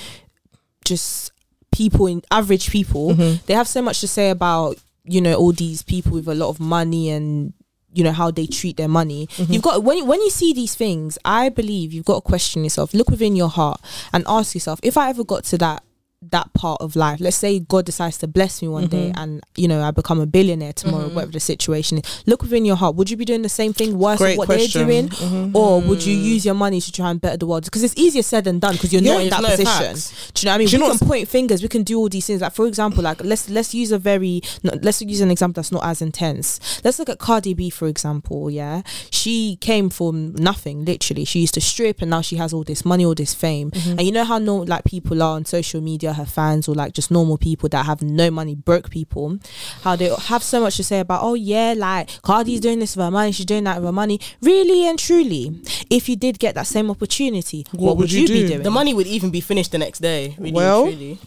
just 0.86 1.32
people 1.72 2.08
in 2.08 2.22
average 2.32 2.70
people. 2.70 3.12
Mm-hmm. 3.12 3.46
They 3.46 3.54
have 3.56 3.68
so 3.68 3.82
much 3.82 4.00
to 4.02 4.08
say 4.08 4.30
about, 4.30 4.78
you 5.04 5.20
know, 5.20 5.34
all 5.34 5.52
these 5.52 5.84
people 5.84 6.14
with 6.14 6.28
a 6.30 6.36
lot 6.36 6.50
of 6.50 6.60
money 6.62 7.10
and 7.10 7.54
you 7.98 8.04
know 8.04 8.12
how 8.12 8.30
they 8.32 8.46
treat 8.46 8.78
their 8.78 8.88
money. 8.88 9.28
Mm-hmm. 9.28 9.54
You've 9.54 9.64
got 9.64 9.84
when 9.84 10.06
when 10.06 10.22
you 10.22 10.30
see 10.30 10.54
these 10.54 10.76
things, 10.76 11.18
I 11.26 11.50
believe 11.50 11.92
you've 11.94 12.06
got 12.06 12.16
to 12.16 12.22
question 12.22 12.64
yourself. 12.64 12.94
Look 12.94 13.10
within 13.10 13.36
your 13.36 13.50
heart 13.50 13.82
and 14.14 14.24
ask 14.28 14.54
yourself, 14.54 14.80
if 14.84 14.98
I 14.98 15.10
ever 15.10 15.24
got 15.24 15.44
to 15.46 15.58
that 15.58 15.84
that 16.22 16.52
part 16.54 16.82
of 16.82 16.96
life. 16.96 17.20
Let's 17.20 17.38
say 17.38 17.60
God 17.60 17.86
decides 17.86 18.18
to 18.20 18.28
bless 18.28 18.62
me 18.62 18.68
one 18.68 18.88
day 18.88 18.98
Mm-hmm. 19.12 19.20
and 19.20 19.44
you 19.56 19.68
know 19.68 19.82
I 19.84 19.92
become 19.92 20.20
a 20.20 20.26
billionaire 20.26 20.74
tomorrow, 20.74 21.10
whatever 21.10 21.32
the 21.32 21.40
situation 21.40 22.00
is. 22.00 22.24
Look 22.26 22.42
within 22.42 22.66
your 22.66 22.76
heart. 22.76 22.96
Would 22.96 23.12
you 23.12 23.18
be 23.18 23.24
doing 23.26 23.44
the 23.44 23.50
same 23.50 23.72
thing 23.72 23.98
worse 24.00 24.18
Great 24.18 24.30
than 24.32 24.38
what 24.40 24.46
question. 24.48 24.88
they're 24.88 25.04
doing? 25.08 25.52
Or 25.56 25.80
would 25.80 26.04
you 26.04 26.16
use 26.18 26.44
your 26.44 26.56
money 26.56 26.82
to 26.82 26.92
try 26.92 27.12
and 27.12 27.22
better 27.22 27.38
the 27.38 27.46
world? 27.46 27.66
Because 27.66 27.84
it's 27.84 27.96
easier 27.96 28.24
said 28.24 28.46
than 28.46 28.58
done 28.58 28.74
because 28.74 28.92
you're 28.92 29.04
Yeah, 29.04 29.14
not 29.14 29.22
in 29.22 29.30
that 29.30 29.42
no 29.44 29.50
position. 29.50 29.66
facts. 29.96 30.32
Do 30.34 30.42
you 30.42 30.46
know 30.48 30.52
what 30.52 30.56
I 30.56 30.58
mean? 30.58 30.68
Do 30.68 30.78
we 30.92 30.98
can 30.98 31.08
point 31.08 31.28
fingers, 31.28 31.62
we 31.62 31.68
can 31.70 31.84
do 31.84 32.00
all 32.00 32.10
these 32.10 32.26
things. 32.26 32.42
Like 32.42 32.54
for 32.54 32.66
example, 32.68 33.04
like 33.04 33.24
let's 33.24 33.48
let's 33.50 33.76
use 33.76 33.92
a 33.92 34.00
very 34.00 34.42
no, 34.64 34.74
let's 34.82 35.02
use 35.04 35.22
an 35.22 35.30
example 35.30 35.62
that's 35.62 35.72
not 35.72 35.86
as 35.86 36.02
intense. 36.02 36.82
Let's 36.84 36.98
look 36.98 37.10
at 37.10 37.20
Cardi 37.20 37.54
B 37.54 37.70
for 37.70 37.88
example, 37.88 38.50
yeah. 38.50 38.82
She 39.12 39.58
came 39.62 39.90
from 39.92 40.34
nothing, 40.36 40.84
literally. 40.84 41.26
She 41.26 41.42
used 41.42 41.54
to 41.54 41.62
strip 41.62 42.02
and 42.02 42.10
now 42.10 42.22
she 42.22 42.38
has 42.38 42.54
all 42.54 42.64
this 42.64 42.84
money, 42.84 43.06
all 43.06 43.14
this 43.16 43.36
fame. 43.36 43.70
Mm-hmm. 43.70 43.92
And 43.92 44.02
you 44.02 44.12
know 44.12 44.24
how 44.24 44.40
no 44.40 44.58
like 44.58 44.84
people 44.84 45.22
are 45.22 45.36
on 45.36 45.46
social 45.46 45.80
media, 45.80 46.07
her 46.16 46.26
fans 46.26 46.68
or 46.68 46.76
like 46.76 46.94
just 46.94 47.12
normal 47.12 47.38
people 47.38 47.70
that 47.70 47.86
have 47.86 48.02
no 48.02 48.32
money, 48.32 48.56
broke 48.56 48.90
people, 48.90 49.38
how 49.82 49.96
they 49.96 50.10
have 50.28 50.44
so 50.44 50.62
much 50.62 50.78
to 50.78 50.84
say 50.84 51.00
about, 51.00 51.22
oh 51.24 51.34
yeah, 51.34 51.74
like 51.78 52.10
Cardi's 52.22 52.60
doing 52.60 52.80
this 52.80 52.96
with 52.96 53.06
her 53.06 53.12
money, 53.12 53.32
she's 53.32 53.46
doing 53.46 53.64
that 53.66 53.78
with 53.78 53.86
her 53.86 53.92
money. 53.92 54.20
Really 54.42 54.88
and 54.88 54.98
truly, 54.98 55.60
if 55.90 56.08
you 56.10 56.16
did 56.16 56.40
get 56.40 56.56
that 56.56 56.68
same 56.68 56.90
opportunity, 56.90 57.66
what, 57.72 57.98
would, 57.98 58.12
you, 58.12 58.28
be 58.28 58.42
do? 58.42 58.48
doing? 58.48 58.64
the 58.64 58.72
money 58.72 58.94
would 58.94 59.08
even 59.08 59.30
be 59.30 59.42
finished 59.42 59.72
the 59.72 59.78
next 59.78 60.00
day. 60.00 60.36
Really 60.38 60.52
Well, 60.52 60.86
and 60.86 60.98
truly. 60.98 61.20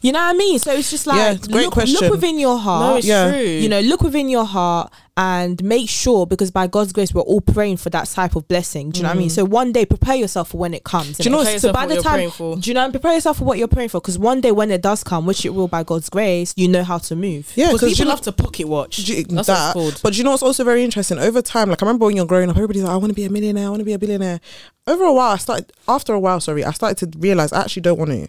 You 0.00 0.12
know 0.12 0.20
what 0.20 0.34
I 0.34 0.38
mean? 0.38 0.58
So 0.58 0.72
it's 0.72 0.90
just 0.90 1.06
like 1.06 1.16
Yeah, 1.16 1.32
it's 1.32 1.48
great 1.48 1.64
look, 1.64 1.74
question. 1.74 2.00
look 2.00 2.12
within 2.12 2.38
your 2.38 2.56
heart. 2.58 2.90
No, 2.90 2.96
it's 2.98 3.06
yeah. 3.06 3.30
true. 3.30 3.40
you 3.40 3.68
know, 3.68 3.80
look 3.80 4.00
within 4.02 4.28
your 4.28 4.44
heart 4.44 4.92
and 5.18 5.60
make 5.64 5.88
sure 5.88 6.26
because 6.26 6.52
by 6.52 6.68
God's 6.68 6.92
grace 6.92 7.12
we're 7.12 7.22
all 7.22 7.40
praying 7.40 7.78
for 7.78 7.90
that 7.90 8.06
type 8.06 8.36
of 8.36 8.46
blessing. 8.46 8.90
Do 8.90 8.98
you 8.98 9.02
know 9.02 9.08
what 9.08 9.16
I 9.16 9.18
mean? 9.18 9.28
Mm. 9.28 9.32
So 9.32 9.44
one 9.44 9.72
day 9.72 9.84
prepare 9.84 10.14
yourself 10.14 10.50
for 10.50 10.58
when 10.58 10.72
it 10.72 10.84
comes. 10.84 11.18
Do 11.18 11.24
you 11.24 11.30
know 11.30 11.42
so 11.42 11.72
by 11.72 11.86
the 11.86 11.96
for 11.96 12.08
what 12.08 12.20
you're 12.20 12.30
time 12.30 12.60
do 12.60 12.70
you 12.70 12.74
know 12.74 12.88
prepare 12.92 13.14
yourself 13.14 13.38
for 13.38 13.44
what 13.44 13.58
you're 13.58 13.66
praying 13.66 13.88
for? 13.88 14.00
Because 14.00 14.16
one 14.16 14.40
day 14.40 14.52
when 14.52 14.70
it 14.70 14.80
does 14.80 15.02
come, 15.02 15.26
which 15.26 15.44
it 15.44 15.50
will 15.50 15.66
by 15.66 15.82
God's 15.82 16.08
grace, 16.08 16.54
you 16.56 16.68
know 16.68 16.84
how 16.84 16.98
to 16.98 17.16
move. 17.16 17.52
Yeah, 17.56 17.72
Because 17.72 17.90
people 17.90 18.04
you 18.04 18.08
love 18.10 18.20
to 18.22 18.32
pocket 18.32 18.68
watch. 18.68 19.00
You- 19.08 19.24
That's 19.24 19.48
that, 19.48 19.66
it's 19.66 19.72
called. 19.72 20.00
But 20.04 20.16
you 20.16 20.22
know 20.22 20.30
what's 20.30 20.42
also 20.44 20.62
very 20.62 20.84
interesting? 20.84 21.18
Over 21.18 21.42
time, 21.42 21.68
like 21.68 21.82
I 21.82 21.86
remember 21.86 22.06
when 22.06 22.14
you're 22.14 22.24
growing 22.24 22.48
up, 22.48 22.56
everybody's 22.56 22.84
like, 22.84 22.92
I 22.92 22.96
want 22.96 23.10
to 23.10 23.14
be 23.14 23.24
a 23.24 23.30
millionaire, 23.30 23.66
I 23.66 23.70
want 23.70 23.80
to 23.80 23.84
be 23.84 23.94
a 23.94 23.98
billionaire. 23.98 24.38
Over 24.86 25.04
a 25.04 25.12
while, 25.12 25.32
I 25.32 25.36
started, 25.36 25.70
after 25.86 26.14
a 26.14 26.20
while, 26.20 26.40
sorry, 26.40 26.64
I 26.64 26.70
started 26.70 27.12
to 27.12 27.18
realize 27.18 27.52
I 27.52 27.60
actually 27.60 27.82
don't 27.82 27.98
want 27.98 28.10
to. 28.10 28.26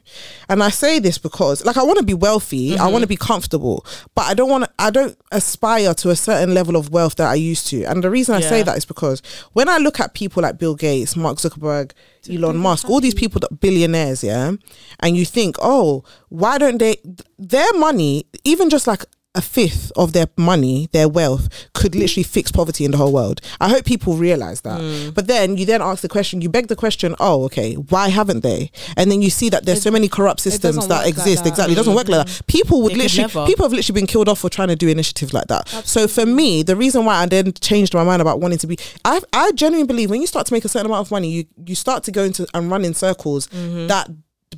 And 0.50 0.62
I 0.62 0.70
say 0.70 1.00
this 1.00 1.18
because, 1.18 1.64
like, 1.64 1.78
I 1.78 1.84
want 1.84 2.00
to 2.00 2.06
be 2.06 2.14
wealthy, 2.14 2.74
I 2.74 2.78
mm-hmm. 2.80 2.92
want 2.92 3.04
to 3.04 3.08
be 3.08 3.16
comfortable, 3.16 3.86
but 4.16 4.24
I 4.24 4.34
don't 4.34 4.50
want 4.50 4.70
I 4.80 4.90
don't 4.90 5.18
aspire 5.32 5.94
to 5.94 6.10
a 6.10 6.16
certain 6.16 6.54
level 6.54 6.76
of 6.76 6.79
wealth 6.88 7.16
that 7.16 7.30
I 7.30 7.36
used 7.36 7.68
to. 7.68 7.84
And 7.84 8.04
the 8.04 8.10
reason 8.10 8.36
I 8.36 8.42
say 8.42 8.64
that 8.64 8.78
is 8.78 8.86
because 8.86 9.22
when 9.54 9.68
I 9.68 9.78
look 9.78 10.00
at 10.00 10.14
people 10.14 10.44
like 10.44 10.58
Bill 10.58 10.76
Gates, 10.76 11.16
Mark 11.16 11.38
Zuckerberg, 11.38 11.92
Elon 12.30 12.58
Musk, 12.58 12.90
all 12.90 13.02
these 13.02 13.14
people 13.14 13.40
that 13.42 13.60
billionaires, 13.60 14.24
yeah, 14.24 14.54
and 15.02 15.18
you 15.18 15.26
think, 15.26 15.58
oh, 15.62 16.04
why 16.30 16.58
don't 16.58 16.78
they, 16.78 16.98
their 17.38 17.72
money, 17.74 18.26
even 18.44 18.70
just 18.70 18.88
like 18.88 19.04
a 19.36 19.42
fifth 19.42 19.92
of 19.96 20.14
their 20.14 20.28
money, 20.38 20.90
their 20.92 21.08
wealth, 21.08 21.50
could 21.74 21.94
literally 21.94 22.24
fix 22.24 22.52
poverty 22.52 22.84
in 22.84 22.92
the 22.92 22.98
whole 22.98 23.14
world. 23.14 23.42
I 23.62 23.70
hope 23.70 23.86
people 23.86 24.16
realize 24.16 24.62
that. 24.62 24.82
Mm. 24.82 25.14
But 25.14 25.28
then 25.28 25.56
you 25.56 25.68
then 25.68 25.84
ask 25.84 26.02
the 26.02 26.10
question, 26.10 26.42
you 26.42 26.50
beg 26.50 26.68
the 26.68 26.76
question, 26.76 27.16
oh, 27.20 27.44
okay, 27.46 27.76
why 27.76 28.10
haven't 28.10 28.42
they? 28.42 28.72
And 28.98 29.12
then 29.12 29.22
you 29.22 29.30
see 29.30 29.50
that 29.50 29.66
there's 29.66 29.84
so 29.84 29.92
many 29.92 30.08
corrupt 30.08 30.40
systems 30.40 30.88
that 30.88 30.90
work 30.90 30.90
like 30.90 31.08
exist. 31.10 31.44
that. 31.44 31.50
Exactly. 31.50 31.74
It 31.74 31.76
doesn't 31.76 31.94
work 31.94 32.10
like 32.10 32.26
that. 32.26 32.42
People 32.48 32.82
would 32.82 32.94
They 32.94 32.98
literally, 32.98 33.48
people 33.48 33.66
have 33.66 33.72
literally 33.72 34.00
been 34.02 34.08
killed 34.08 34.30
off 34.30 34.40
for 34.40 34.50
trying 34.50 34.70
to 34.70 34.76
do 34.76 34.88
initiatives 34.88 35.32
like 35.32 35.48
that. 35.48 35.68
So 35.68 36.08
for 36.08 36.26
me, 36.26 36.64
the 36.64 36.76
reason 36.76 37.06
why 37.06 37.18
I 37.18 37.28
then 37.28 37.54
changed 37.54 37.94
my 37.94 38.04
mind 38.04 38.24
about 38.24 38.40
wanting 38.40 38.58
to 38.60 38.68
be, 38.68 38.80
I, 39.06 39.22
I 39.32 39.52
genuinely 39.52 39.86
believe 39.88 40.10
when 40.10 40.22
you 40.22 40.28
start 40.28 40.48
to 40.48 40.54
make 40.54 40.66
a 40.66 40.70
certain 40.70 40.88
amount 40.88 41.06
of 41.06 41.12
money, 41.12 41.30
you, 41.30 41.46
you 41.66 41.76
start 41.76 42.04
to 42.06 42.12
go 42.12 42.24
into 42.24 42.48
and 42.56 42.72
run 42.72 42.84
in 42.84 42.96
circles 42.96 43.48
that 43.48 44.10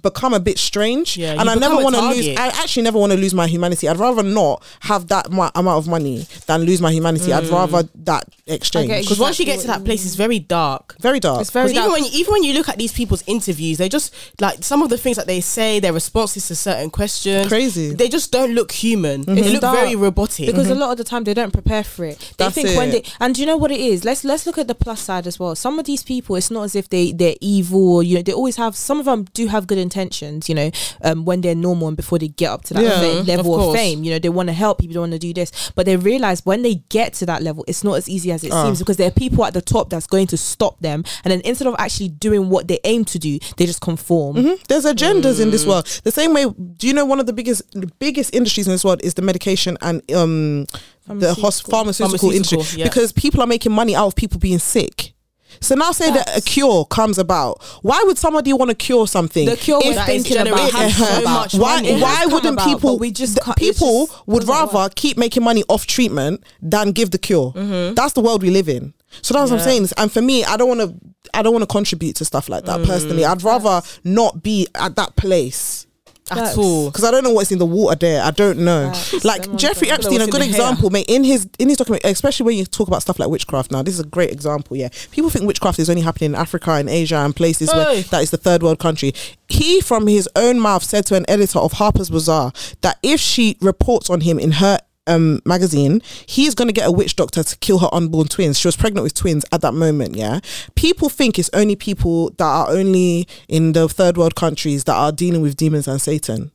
become 0.01 0.33
a 0.33 0.39
bit 0.39 0.57
strange 0.57 1.17
Yeah, 1.17 1.35
and 1.39 1.49
I 1.49 1.55
never 1.55 1.75
want 1.75 1.95
to 1.95 2.01
lose. 2.01 2.27
I 2.29 2.47
actually 2.47 2.83
never 2.83 2.97
want 2.97 3.11
to 3.11 3.17
lose 3.17 3.33
my 3.33 3.45
humanity 3.47 3.89
I'd 3.89 3.97
rather 3.97 4.23
not 4.23 4.63
have 4.81 5.07
that 5.07 5.27
amount 5.27 5.55
of 5.77 5.87
money 5.87 6.25
than 6.47 6.61
lose 6.61 6.79
my 6.81 6.91
humanity 6.93 7.33
I'd 7.33 7.43
Mm. 7.43 7.51
rather 7.51 7.89
that 8.05 8.29
exchange. 8.51 8.89
Because 8.89 9.19
once 9.19 9.39
you 9.39 9.45
get 9.45 9.59
to 9.61 9.67
that 9.67 9.83
place, 9.83 10.05
it's 10.05 10.15
very 10.15 10.39
dark. 10.39 10.95
Very 10.99 11.19
dark. 11.19 11.41
It's 11.41 11.49
very 11.51 11.71
even 11.71 11.83
dark. 11.83 11.91
when 11.93 12.03
you, 12.05 12.09
even 12.13 12.31
when 12.33 12.43
you 12.43 12.53
look 12.53 12.69
at 12.69 12.77
these 12.77 12.93
people's 12.93 13.23
interviews, 13.27 13.77
they 13.77 13.89
just 13.89 14.13
like 14.39 14.63
some 14.63 14.81
of 14.81 14.89
the 14.89 14.97
things 14.97 15.17
that 15.17 15.27
they 15.27 15.41
say, 15.41 15.79
their 15.79 15.93
responses 15.93 16.47
to 16.47 16.55
certain 16.55 16.89
questions, 16.89 17.47
Crazy. 17.47 17.93
They 17.93 18.09
just 18.09 18.31
don't 18.31 18.53
look 18.53 18.71
human. 18.71 19.21
They 19.23 19.49
look 19.51 19.61
Dark. 19.61 19.75
very 19.77 19.95
robotic. 19.95 20.45
because 20.47 20.69
a 20.69 20.75
lot 20.75 20.91
of 20.91 20.97
the 20.97 21.03
time 21.03 21.23
they 21.23 21.33
don't 21.33 21.51
prepare 21.53 21.83
for 21.83 22.05
it. 22.05 22.19
They 22.19 22.45
That's 22.45 22.55
think 22.55 22.77
when 22.77 22.89
it. 22.89 23.03
they 23.05 23.11
and 23.19 23.33
do 23.35 23.41
you 23.41 23.47
know 23.47 23.57
what 23.57 23.71
it 23.71 23.79
is? 23.79 24.03
Let's 24.05 24.23
let's 24.23 24.45
look 24.45 24.57
at 24.57 24.67
the 24.67 24.75
plus 24.75 25.01
side 25.01 25.27
as 25.27 25.39
well. 25.39 25.55
Some 25.55 25.79
of 25.79 25.85
these 25.85 26.03
people, 26.03 26.35
it's 26.35 26.51
not 26.51 26.63
as 26.63 26.75
if 26.75 26.89
they 26.89 27.11
they're 27.11 27.35
evil. 27.41 27.95
Or, 27.95 28.03
you 28.03 28.15
know, 28.15 28.21
they 28.21 28.33
always 28.33 28.55
have. 28.57 28.75
Some 28.75 28.99
of 28.99 29.05
them 29.05 29.25
do 29.33 29.47
have 29.47 29.67
good 29.67 29.77
intentions. 29.77 30.47
You 30.49 30.55
know, 30.55 30.71
um, 31.03 31.25
when 31.25 31.41
they're 31.41 31.55
normal 31.55 31.87
and 31.87 31.97
before 31.97 32.19
they 32.19 32.27
get 32.27 32.49
up 32.49 32.63
to 32.65 32.73
that 32.75 32.83
Yeah. 32.83 32.99
fa- 32.99 33.05
Mhm, 33.23 33.27
level 33.27 33.53
of 33.55 33.59
of, 33.61 33.65
course. 33.67 33.77
fame. 33.77 34.03
You 34.03 34.11
know, 34.11 34.19
they 34.19 34.29
want 34.29 34.47
to 34.47 34.53
help 34.53 34.79
people. 34.79 34.93
They 34.93 34.99
want 34.99 35.11
to 35.13 35.19
do 35.19 35.33
this, 35.33 35.71
but 35.75 35.85
they 35.85 35.95
realize 35.97 36.45
when 36.45 36.61
they 36.63 36.75
get 36.89 37.13
to 37.15 37.25
that 37.27 37.41
level, 37.43 37.63
it's 37.67 37.83
not 37.83 37.93
as 37.97 38.07
easy 38.09 38.31
as 38.31 38.40
it 38.43 38.51
Ah. 38.51 38.63
seems 38.65 38.79
because 38.79 38.97
there 38.97 39.07
are 39.07 39.11
people 39.11 39.45
at 39.45 39.53
the 39.53 39.61
top 39.61 39.89
that's 39.89 40.07
going 40.07 40.27
to 40.27 40.37
stop 40.37 40.79
them, 40.81 41.03
and 41.23 41.31
then 41.31 41.41
instead 41.41 41.67
of 41.67 41.75
actually 41.77 42.09
doing 42.09 42.49
what 42.49 42.67
they 42.67 42.79
aim 42.83 43.05
to 43.05 43.19
do, 43.19 43.39
they 43.57 43.65
just 43.65 43.81
conform. 43.81 44.35
Mhm. 44.37 44.59
There's 44.67 44.85
agendas 44.85 45.39
in 45.39 45.47
Mm. 45.49 45.51
this 45.51 45.65
world. 45.65 45.85
The 46.03 46.11
same 46.11 46.33
way, 46.33 46.45
do 46.77 46.87
you 46.87 46.93
know 46.93 47.05
one 47.05 47.19
of 47.19 47.25
the 47.25 47.33
biggest 47.33 47.61
the 47.73 47.89
biggest 47.99 48.33
industries 48.33 48.67
in 48.67 48.71
this 48.73 48.83
world 48.83 49.01
is 49.03 49.13
the 49.15 49.21
medication 49.21 49.77
and 49.81 50.01
um 50.13 50.65
the 51.07 51.33
hos- 51.33 51.59
pharmaceutical, 51.61 52.17
Pharmaceutical, 52.17 52.31
industry 52.31 52.79
yeah. 52.79 52.85
because 52.87 53.11
people 53.11 53.41
are 53.41 53.47
making 53.47 53.71
money 53.71 53.95
out 53.95 54.07
of 54.07 54.15
people 54.15 54.39
being 54.39 54.59
sick. 54.59 55.10
So 55.59 55.75
now 55.75 55.91
say 55.91 56.09
that 56.11 56.37
a 56.37 56.41
cure 56.41 56.85
comes 56.85 57.17
about. 57.19 57.61
Why 57.81 58.01
would 58.05 58.17
somebody 58.17 58.53
want 58.53 58.69
to 58.69 58.75
cure 58.75 59.05
something? 59.07 59.45
The 59.45 59.57
cure 59.57 59.79
if 59.81 59.87
we're 59.87 59.93
that 59.95 60.09
is 60.09 60.23
thinking 60.27 60.47
about 60.47 60.71
has 60.71 60.95
so 60.95 61.21
much 61.23 61.53
why 61.55 61.75
money. 61.81 62.01
Why 62.01 62.25
wouldn't 62.27 62.53
about, 62.53 62.67
people 62.67 62.97
we 62.97 63.11
just 63.11 63.37
people 63.57 64.07
just 64.07 64.27
would 64.27 64.43
rather 64.47 64.73
work. 64.73 64.95
keep 64.95 65.17
making 65.17 65.43
money 65.43 65.63
off 65.67 65.85
treatment 65.85 66.43
than 66.61 66.91
give 66.91 67.11
the 67.11 67.17
cure 67.17 67.51
that's 67.95 68.13
the 68.13 68.21
world 68.21 68.41
we 68.41 68.49
live 68.49 68.69
in 68.69 68.93
so 69.21 69.33
that's 69.33 69.51
what 69.51 69.59
i'm 69.59 69.63
saying 69.63 69.87
and 69.97 70.11
for 70.11 70.21
me 70.21 70.43
i 70.45 70.55
don't 70.55 70.67
want 70.69 70.79
to 70.79 70.95
i 71.33 71.41
don't 71.41 71.53
want 71.53 71.61
to 71.63 71.67
contribute 71.67 72.15
to 72.15 72.23
stuff 72.25 72.47
like 72.49 72.65
that 72.65 72.79
Mm. 72.79 72.85
personally 72.85 73.25
i'd 73.25 73.43
rather 73.43 73.81
not 74.03 74.41
be 74.43 74.67
at 74.75 74.95
that 74.95 75.15
place 75.15 75.85
at 76.31 76.57
all. 76.57 76.89
because 76.89 77.03
I 77.03 77.11
don't 77.11 77.23
know 77.23 77.31
what's 77.31 77.51
in 77.51 77.59
the 77.59 77.65
water 77.65 77.95
there. 77.95 78.23
I 78.23 78.31
don't 78.31 78.59
know. 78.59 78.91
Facts. 78.91 79.23
Like 79.25 79.47
ones 79.47 79.61
Jeffrey 79.61 79.89
Epstein, 79.89 80.21
a 80.21 80.27
good 80.27 80.41
example, 80.41 80.89
mate. 80.89 81.05
In 81.09 81.23
his 81.23 81.47
in 81.59 81.69
his 81.69 81.77
document, 81.77 82.03
especially 82.05 82.45
when 82.45 82.57
you 82.57 82.65
talk 82.65 82.87
about 82.87 83.01
stuff 83.01 83.19
like 83.19 83.29
witchcraft. 83.29 83.71
Now, 83.71 83.81
this 83.83 83.93
is 83.93 83.99
a 83.99 84.05
great 84.07 84.31
example. 84.31 84.77
Yeah, 84.77 84.89
people 85.11 85.29
think 85.29 85.45
witchcraft 85.45 85.79
is 85.79 85.89
only 85.89 86.01
happening 86.01 86.31
in 86.31 86.35
Africa 86.35 86.71
and 86.71 86.89
Asia 86.89 87.17
and 87.17 87.35
places 87.35 87.69
where 87.73 88.01
that 88.01 88.21
is 88.23 88.31
the 88.31 88.37
third 88.37 88.63
world 88.63 88.79
country. 88.79 89.13
He, 89.49 89.81
from 89.81 90.07
his 90.07 90.29
own 90.35 90.59
mouth, 90.59 90.83
said 90.83 91.05
to 91.07 91.15
an 91.15 91.25
editor 91.27 91.59
of 91.59 91.73
Harper's 91.73 92.09
Bazaar 92.09 92.53
that 92.81 92.97
if 93.03 93.19
she 93.19 93.57
reports 93.61 94.09
on 94.09 94.21
him 94.21 94.39
in 94.39 94.51
her 94.53 94.79
um 95.11 95.41
magazine 95.45 96.01
he's 96.25 96.55
going 96.55 96.67
to 96.67 96.73
get 96.73 96.87
a 96.87 96.91
witch 96.91 97.15
doctor 97.15 97.43
to 97.43 97.57
kill 97.57 97.79
her 97.79 97.89
unborn 97.91 98.27
twins 98.27 98.59
she 98.59 98.67
was 98.67 98.77
pregnant 98.77 99.03
with 99.03 99.13
twins 99.13 99.45
at 99.51 99.61
that 99.61 99.73
moment 99.73 100.15
yeah 100.15 100.39
people 100.75 101.09
think 101.09 101.37
it's 101.37 101.49
only 101.53 101.75
people 101.75 102.29
that 102.31 102.45
are 102.45 102.69
only 102.69 103.27
in 103.47 103.73
the 103.73 103.87
third 103.87 104.17
world 104.17 104.35
countries 104.35 104.83
that 104.85 104.95
are 104.95 105.11
dealing 105.11 105.41
with 105.41 105.55
demons 105.55 105.87
and 105.87 106.01
satan 106.01 106.51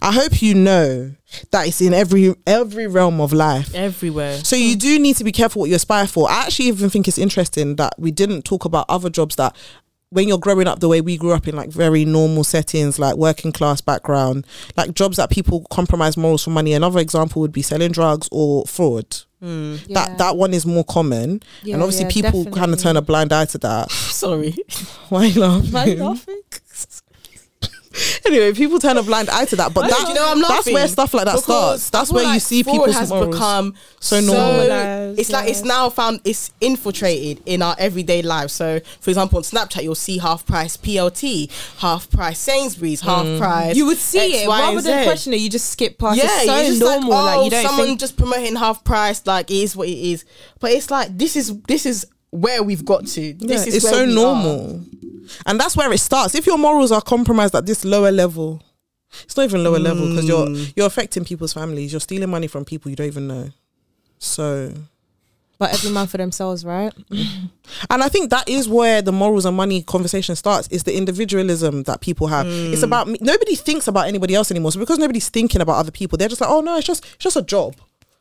I 0.00 0.12
hope 0.12 0.40
you 0.40 0.54
know 0.54 1.14
that 1.50 1.66
it's 1.66 1.80
in 1.80 1.92
every 1.92 2.34
every 2.46 2.86
realm 2.86 3.20
of 3.20 3.32
life. 3.32 3.74
Everywhere. 3.74 4.38
So 4.38 4.56
you 4.56 4.76
do 4.76 4.98
need 4.98 5.16
to 5.16 5.24
be 5.24 5.32
careful 5.32 5.60
what 5.60 5.68
you 5.68 5.76
aspire 5.76 6.06
for. 6.06 6.30
I 6.30 6.44
actually 6.44 6.66
even 6.66 6.88
think 6.88 7.06
it's 7.06 7.18
interesting 7.18 7.76
that 7.76 7.94
we 7.98 8.10
didn't 8.10 8.42
talk 8.42 8.64
about 8.64 8.86
other 8.88 9.10
jobs 9.10 9.36
that 9.36 9.54
when 10.10 10.26
you're 10.26 10.38
growing 10.38 10.66
up 10.66 10.80
the 10.80 10.88
way 10.88 11.00
we 11.00 11.16
grew 11.18 11.32
up 11.32 11.46
in 11.46 11.54
like 11.54 11.70
very 11.70 12.04
normal 12.04 12.42
settings 12.44 12.98
like 12.98 13.16
working 13.16 13.52
class 13.52 13.80
background 13.80 14.46
like 14.76 14.94
jobs 14.94 15.18
that 15.18 15.30
people 15.30 15.66
compromise 15.70 16.16
morals 16.16 16.42
for 16.44 16.50
money 16.50 16.72
another 16.72 16.98
example 16.98 17.40
would 17.42 17.52
be 17.52 17.62
selling 17.62 17.92
drugs 17.92 18.28
or 18.32 18.64
fraud 18.66 19.04
Hmm. 19.40 19.76
that 19.90 20.18
that 20.18 20.36
one 20.36 20.52
is 20.52 20.66
more 20.66 20.82
common 20.82 21.40
Yeah, 21.62 21.74
and 21.74 21.82
obviously 21.84 22.06
yeah, 22.06 22.10
people 22.10 22.44
kind 22.46 22.72
of 22.72 22.80
turn 22.80 22.96
a 22.96 23.02
blind 23.02 23.32
eye 23.32 23.44
to 23.44 23.58
that 23.58 23.88
Sorry. 23.92 24.56
why 25.10 25.26
you 25.26 25.40
laughing? 25.46 25.70
Why 25.70 25.84
you 25.84 25.94
laughing? 26.04 26.40
anyway 28.26 28.52
people 28.52 28.78
turn 28.78 28.96
a 28.96 29.02
blind 29.02 29.28
eye 29.30 29.44
to 29.44 29.56
that 29.56 29.72
but 29.74 29.88
that, 29.88 30.08
you 30.08 30.14
know 30.14 30.30
I'm 30.30 30.38
that's 30.40 30.50
laughing? 30.50 30.74
where 30.74 30.88
stuff 30.88 31.14
like 31.14 31.24
that 31.26 31.36
Because 31.36 31.82
starts 31.84 31.90
that's 31.90 32.10
I 32.10 32.12
feel 32.12 32.14
where 32.16 32.24
you 32.24 32.30
like 32.30 32.42
see 32.42 32.62
fraud 32.62 32.74
people's 32.74 32.96
has 32.96 33.08
morals 33.10 33.34
become 33.34 33.74
So 34.00 34.20
so, 34.20 34.32
normalised, 34.32 35.18
it's 35.18 35.30
like 35.30 35.48
it's 35.48 35.62
now 35.64 35.90
found 35.90 36.20
it's 36.24 36.50
infiltrated 36.60 37.42
in 37.46 37.62
our 37.62 37.74
everyday 37.78 38.22
lives. 38.22 38.52
So, 38.52 38.80
for 39.00 39.10
example, 39.10 39.38
on 39.38 39.42
Snapchat, 39.42 39.82
you'll 39.82 39.94
see 39.94 40.18
half 40.18 40.46
price 40.46 40.76
PLT, 40.76 41.50
half 41.78 42.08
price 42.10 42.38
Sainsbury's, 42.38 43.00
half 43.00 43.26
mm. 43.26 43.38
price. 43.38 43.76
You 43.76 43.86
would 43.86 43.96
see 43.98 44.34
X, 44.34 44.44
it 44.44 44.48
Y, 44.48 44.60
rather 44.60 44.80
than 44.80 45.00
Z. 45.00 45.04
question 45.04 45.32
it. 45.32 45.40
You 45.40 45.50
just 45.50 45.70
skip 45.70 45.98
past. 45.98 46.18
Yeah, 46.18 46.26
it's 46.26 46.44
so 46.46 46.56
you're 46.56 46.64
just 46.66 46.80
normal. 46.80 47.10
Like, 47.10 47.24
Like, 47.24 47.36
oh, 47.38 47.44
you 47.44 47.50
don't 47.50 47.66
someone 47.66 47.86
think. 47.88 48.00
just 48.00 48.16
promoting 48.16 48.56
half 48.56 48.84
price, 48.84 49.26
like 49.26 49.50
it 49.50 49.56
is 49.56 49.76
what 49.76 49.88
it 49.88 49.98
is. 49.98 50.24
But 50.60 50.72
it's 50.72 50.90
like 50.90 51.16
this 51.16 51.36
is 51.36 51.60
this 51.62 51.86
is 51.86 52.06
where 52.30 52.62
we've 52.62 52.84
got 52.84 53.06
to. 53.06 53.34
This 53.34 53.62
Yeah, 53.62 53.68
is 53.68 53.74
it's 53.76 53.84
where 53.84 53.92
so 53.94 54.04
we 54.04 54.12
are. 54.12 54.14
normal 54.14 54.84
and 55.46 55.58
that's 55.60 55.76
where 55.76 55.92
it 55.92 55.98
starts. 55.98 56.34
If 56.34 56.46
your 56.46 56.58
morals 56.58 56.92
are 56.92 57.02
compromised 57.02 57.54
at 57.54 57.66
this 57.66 57.84
lower 57.84 58.10
level 58.12 58.62
it's 59.24 59.36
not 59.36 59.44
even 59.44 59.64
lower 59.64 59.78
level 59.78 60.06
because 60.08 60.28
you're 60.28 60.46
Mm. 60.46 60.72
you're 60.76 60.86
affecting 60.86 61.24
people's 61.24 61.52
families. 61.54 61.92
You're 61.92 62.00
stealing 62.00 62.28
money 62.30 62.46
from 62.46 62.64
people 62.64 62.90
you 62.90 62.96
don't 62.96 63.06
even 63.06 63.26
know. 63.26 63.50
So. 64.18 64.72
But 65.58 65.72
every 65.72 65.90
man 65.90 66.06
for 66.06 66.18
themselves, 66.18 66.64
right? 66.64 66.92
and 67.10 68.02
i 68.02 68.08
think 68.08 68.30
that 68.30 68.48
is 68.48 68.68
where 68.68 69.02
the 69.02 69.10
morals 69.10 69.44
and 69.44 69.56
money 69.56 69.82
conversation 69.82 70.36
starts 70.36 70.68
is 70.68 70.84
the 70.84 70.96
individualism 70.96 71.82
that 71.84 72.00
people 72.00 72.28
have. 72.28 72.46
It's 72.46 72.82
about 72.82 73.08
me 73.08 73.18
nobody 73.20 73.54
thinks 73.56 73.88
about 73.88 74.06
anybody 74.06 74.34
else 74.34 74.50
anymore. 74.50 74.72
So 74.72 74.78
because 74.80 74.98
nobody's 74.98 75.28
thinking 75.28 75.60
about 75.60 75.76
other 75.76 75.90
people 75.90 76.16
they're 76.18 76.28
just 76.28 76.40
like 76.40 76.50
oh 76.50 76.60
no 76.60 76.76
it's 76.76 76.86
just 76.86 77.04
it's 77.14 77.24
just 77.24 77.36
a 77.36 77.42
job 77.42 77.74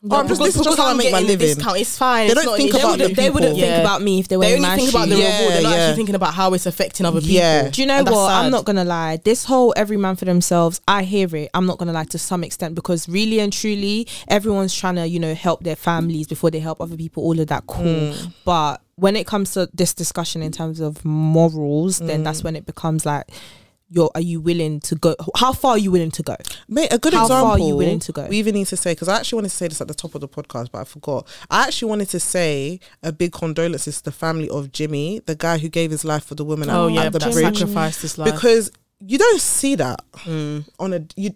oh, 0.09 0.15
I'm 0.15 0.27
just, 0.27 0.39
Because- 0.39 0.53
this 0.53 0.55
is 0.55 0.61
just 0.63 0.77
how 0.77 0.87
i 0.87 0.91
I'm 0.91 0.97
make 0.97 1.11
my 1.11 1.19
getting 1.21 1.27
the 1.27 1.33
living 1.45 1.55
discount, 1.55 1.77
It's 1.79 1.97
fine. 1.97 2.27
They 2.27 2.31
it's 2.33 2.35
don't 2.41 2.45
not 2.51 2.57
think 2.57 2.73
an 2.73 2.79
about 2.79 2.99
issue. 3.01 3.07
the 3.09 3.13
They 3.15 3.29
wouldn't 3.29 3.55
people. 3.55 3.67
think 3.67 3.77
Yeah. 3.77 3.81
about 3.81 4.01
me 4.01 4.19
if 4.19 4.27
they 4.27 4.37
were 4.37 4.43
They 4.43 4.53
in 4.53 4.57
only 4.59 4.67
my 4.69 4.75
think 4.77 4.89
about 4.89 5.09
the 5.09 5.15
shoes. 5.15 5.23
Yeah, 5.23 5.37
reward. 5.39 5.53
They're 5.53 5.61
not 5.63 5.69
yeah. 5.71 5.75
actually 5.83 5.95
thinking 5.95 6.15
about 6.15 6.33
how 6.33 6.53
it's 6.53 6.65
affecting 6.65 7.05
other 7.05 7.19
people. 7.21 7.35
Yeah. 7.35 7.69
Do 7.69 7.81
you 7.81 7.87
know 7.87 7.97
And 7.99 8.09
what? 8.09 8.31
I'm 8.31 8.51
not 8.51 8.65
gonna 8.65 8.83
lie. 8.83 9.17
This 9.23 9.45
whole 9.45 9.73
every 9.75 9.97
man 9.97 10.15
for 10.15 10.25
themselves, 10.25 10.81
I 10.87 11.03
hear 11.03 11.35
it. 11.35 11.49
I'm 11.53 11.65
not 11.65 11.77
gonna 11.79 11.93
lie 11.93 12.05
to 12.05 12.17
some 12.19 12.43
extent 12.43 12.75
because 12.75 13.09
really 13.09 13.39
and 13.39 13.51
truly, 13.51 14.07
everyone's 14.27 14.73
trying 14.73 14.95
to, 14.95 15.07
you 15.07 15.19
know, 15.19 15.33
help 15.33 15.63
their 15.63 15.75
families 15.75 16.27
before 16.27 16.51
they 16.51 16.59
help 16.59 16.79
other 16.81 16.95
people. 16.97 17.23
All 17.23 17.39
of 17.39 17.47
that 17.47 17.65
cool. 17.67 17.83
Mm. 17.85 18.33
But 18.45 18.81
when 18.95 19.15
it 19.15 19.25
comes 19.27 19.51
to 19.53 19.69
this 19.73 19.93
discussion 19.93 20.41
in 20.41 20.51
terms 20.51 20.79
of 20.79 21.03
morals, 21.05 21.99
then 21.99 22.21
Mm. 22.21 22.23
that's 22.23 22.43
when 22.43 22.55
it 22.55 22.65
becomes 22.65 23.05
like, 23.05 23.25
you're 23.89 24.09
are 24.15 24.21
you 24.21 24.41
willing 24.41 24.79
to 24.81 24.95
go? 24.95 25.15
How 25.35 25.53
far 25.53 25.71
are 25.71 25.77
you 25.77 25.91
willing 25.91 26.11
to 26.11 26.23
go? 26.23 26.35
Mate, 26.67 26.91
a 26.91 26.97
good 26.97 27.13
How 27.13 27.23
example. 27.23 27.45
far 27.47 27.51
are 27.53 27.59
you 27.59 27.75
willing 27.75 27.99
to 27.99 28.11
go? 28.11 28.27
We 28.27 28.37
even 28.37 28.53
need 28.55 28.67
to 28.67 28.77
say 28.77 28.91
because 28.91 29.07
I 29.07 29.17
actually 29.17 29.37
wanted 29.37 29.49
to 29.49 29.55
say 29.55 29.67
this 29.67 29.79
at 29.81 29.87
the 29.87 29.93
top 29.93 30.13
of 30.15 30.21
the 30.21 30.27
podcast, 30.27 30.71
but 30.71 30.79
I 30.79 30.83
forgot. 30.83 31.27
I 31.49 31.65
actually 31.67 31.89
wanted 31.89 32.09
to 32.09 32.19
say 32.19 32.79
a 33.03 33.11
big 33.11 33.31
condolences 33.31 33.97
to 33.99 34.03
the 34.05 34.11
family 34.11 34.49
of 34.49 34.71
Jimmy, 34.71 35.21
the 35.25 35.35
guy 35.35 35.57
who 35.57 35.69
gave 35.69 35.91
his 35.91 36.03
life 36.03 36.25
for 36.25 36.35
the 36.35 36.43
woman 36.45 36.69
Oh 36.69 36.87
at, 36.87 36.93
yeah, 36.93 37.03
at 37.03 37.13
the 37.13 37.19
that 37.19 37.31
bridge, 37.33 37.57
sacrificed 37.57 38.01
his 38.01 38.17
life. 38.17 38.33
because 38.33 38.71
you 38.99 39.17
don't 39.17 39.39
see 39.41 39.75
that 39.75 40.01
Mm. 40.25 40.67
on 40.79 40.93
a 40.93 41.05
you. 41.15 41.31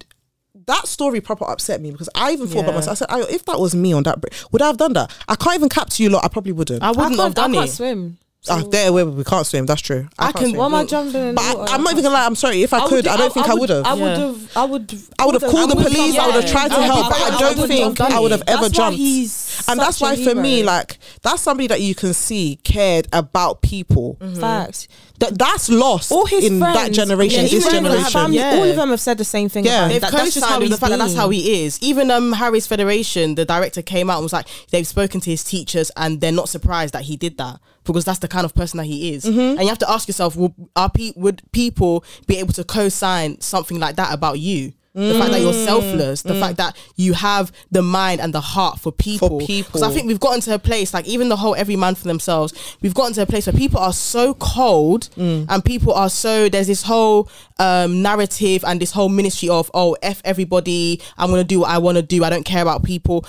That 0.67 0.87
story 0.87 1.21
proper 1.21 1.45
upset 1.49 1.81
me 1.81 1.91
because 1.91 2.09
I 2.13 2.33
even 2.33 2.47
thought 2.47 2.63
about 2.65 2.75
myself. 2.75 3.01
I 3.01 3.05
said, 3.05 3.07
"Ayo, 3.27 3.29
if 3.31 3.45
that 3.45 3.59
was 3.59 3.73
me 3.73 3.93
on 3.93 4.03
that 4.03 4.21
bridge, 4.21 4.33
would 4.51 4.61
I 4.61 4.67
have 4.67 4.77
done 4.77 4.93
that? 4.93 5.11
I 5.27 5.35
can't 5.35 5.55
even 5.55 5.69
cap 5.69 5.89
to 5.91 6.03
you 6.03 6.09
lot. 6.09 6.23
I 6.23 6.27
probably 6.27 6.51
wouldn't. 6.51 6.83
I 6.83 6.89
wouldn't 6.91 7.19
I 7.19 7.23
have 7.23 7.35
can't, 7.35 7.51
I 7.51 7.53
can't 7.57 7.69
it. 7.69 7.73
swim. 7.73 8.17
Ah, 8.49 8.63
there, 8.71 8.91
where 8.91 9.05
we 9.05 9.23
can't 9.23 9.45
swim. 9.45 9.67
That's 9.67 9.81
true. 9.81 10.07
I 10.17 10.25
can't 10.31 10.37
can- 10.37 10.45
swim. 10.47 10.57
What 10.57 10.65
am 10.65 10.75
I 10.75 10.85
jumping 10.85 11.21
in? 11.29 11.35
But 11.35 11.43
the 11.43 11.49
I, 11.49 11.53
water? 11.61 11.73
I'm 11.73 11.83
not 11.83 11.91
even 11.91 12.03
gonna 12.03 12.15
lie. 12.15 12.25
I'm 12.25 12.35
sorry. 12.35 12.63
If 12.63 12.73
I, 12.73 12.87
could, 12.87 13.07
I 13.07 13.15
don't 13.15 13.31
think 13.31 13.47
I 13.47 13.53
would 13.53 13.69
have. 13.69 13.85
I 13.85 13.93
would 13.93 14.17
have. 14.17 14.57
I 14.57 14.65
would. 14.65 14.95
I 15.19 15.25
would 15.25 15.41
have 15.41 15.51
called 15.51 15.69
the 15.69 15.75
police. 15.75 16.17
I 16.17 16.25
would 16.25 16.43
have 16.43 16.51
tried 16.51 16.69
to 16.69 16.81
help, 16.81 17.09
but 17.09 17.21
I 17.21 17.35
I 17.35 17.39
don't 17.39 17.67
think 17.67 18.01
I 18.01 18.19
would 18.19 18.31
have 18.31 18.43
ever 18.47 18.69
jumped. 18.69 18.99
and 18.99 19.79
that's 19.79 20.01
why 20.01 20.15
for 20.15 20.33
me, 20.33 20.63
like 20.63 20.97
that's 21.21 21.41
somebody 21.41 21.67
that 21.67 21.81
you 21.81 21.93
can 21.93 22.13
see 22.13 22.59
cared 22.63 23.07
about 23.13 23.61
people. 23.61 24.17
facts. 24.39 24.87
That 25.21 25.37
that's 25.37 25.69
lost 25.69 26.11
All 26.11 26.25
his 26.25 26.45
in 26.45 26.59
friends, 26.59 26.75
that 26.77 26.91
generation, 26.91 27.43
yeah, 27.43 27.49
this 27.49 27.53
even 27.65 27.67
Even 27.77 27.83
generation. 27.91 28.11
family, 28.11 28.37
Yeah. 28.37 28.55
all 28.57 28.63
of 28.63 28.75
them 28.75 28.89
have 28.89 28.99
said 28.99 29.17
the 29.17 29.23
same 29.23 29.47
thing. 29.49 29.63
Yeah. 29.65 29.71
about 29.71 29.83
him. 29.83 29.89
They've 29.91 30.01
That- 30.01 30.11
that's 30.11 30.33
just 30.33 30.39
how 30.45 30.49
co-signed 30.55 30.63
he's 30.63 30.71
the 30.71 30.77
fact 30.77 30.89
that 30.91 30.97
that's 30.99 31.13
how 31.15 31.29
he 31.29 31.63
is. 31.63 31.77
Even 31.81 32.11
um 32.11 32.33
Harris 32.33 32.65
Federation, 32.67 33.35
the 33.35 33.45
director 33.45 33.81
came 33.81 34.09
out 34.09 34.17
and 34.17 34.23
was 34.23 34.33
like, 34.33 34.47
they've 34.71 34.87
spoken 34.87 35.21
to 35.21 35.29
his 35.29 35.43
teachers 35.43 35.91
and 35.95 36.19
they're 36.21 36.31
not 36.31 36.49
surprised 36.49 36.93
that 36.93 37.03
he 37.03 37.15
did 37.17 37.37
that 37.37 37.59
because 37.85 38.03
that's 38.03 38.19
the 38.19 38.27
kind 38.27 38.45
of 38.45 38.53
person 38.55 38.77
that 38.77 38.85
he 38.85 39.13
is. 39.13 39.23
Mm-hmm. 39.25 39.39
And 39.39 39.61
you 39.61 39.67
have 39.69 39.79
to 39.79 39.89
ask 39.89 40.07
yourself, 40.07 40.35
will, 40.35 40.53
are 40.75 40.89
pe- 40.89 41.13
would 41.15 41.41
people 41.51 42.03
be 42.27 42.37
able 42.37 42.53
to 42.53 42.63
co-sign 42.63 43.39
something 43.41 43.79
like 43.79 43.95
that 43.97 44.13
about 44.13 44.39
you? 44.39 44.73
The 44.93 45.13
fact 45.17 45.31
that 45.31 45.39
you're 45.39 45.53
Mm. 45.53 45.65
selfless, 45.65 46.21
the 46.23 46.35
fact 46.35 46.57
that 46.57 46.75
you 46.97 47.13
have 47.13 47.51
the 47.71 47.81
mind 47.81 48.19
and 48.19 48.33
the 48.33 48.41
heart 48.41 48.77
for 48.79 48.91
people. 48.91 49.39
people. 49.39 49.69
Because 49.69 49.83
I 49.83 49.89
think 49.93 50.07
we've 50.07 50.19
gotten 50.19 50.41
to 50.41 50.53
a 50.53 50.59
place, 50.59 50.93
like 50.93 51.07
even 51.07 51.29
the 51.29 51.37
whole 51.37 51.55
every 51.55 51.77
man 51.77 51.95
for 51.95 52.07
themselves, 52.09 52.53
we've 52.81 52.93
gotten 52.93 53.13
to 53.13 53.21
a 53.21 53.25
place 53.25 53.45
where 53.47 53.53
people 53.53 53.79
are 53.79 53.93
so 53.93 54.33
cold 54.33 55.07
Mm. 55.17 55.45
and 55.47 55.63
people 55.63 55.93
are 55.93 56.09
so, 56.09 56.49
there's 56.49 56.67
this 56.67 56.83
whole 56.83 57.29
um, 57.59 58.01
narrative 58.01 58.63
and 58.67 58.81
this 58.81 58.91
whole 58.91 59.07
ministry 59.07 59.47
of, 59.47 59.69
oh, 59.73 59.95
F 60.01 60.21
everybody, 60.25 60.99
I'm 61.17 61.29
going 61.29 61.39
to 61.39 61.47
do 61.47 61.59
what 61.61 61.69
I 61.69 61.77
want 61.77 61.95
to 61.97 62.01
do, 62.01 62.23
I 62.23 62.29
don't 62.29 62.43
care 62.43 62.61
about 62.61 62.83
people. 62.83 63.23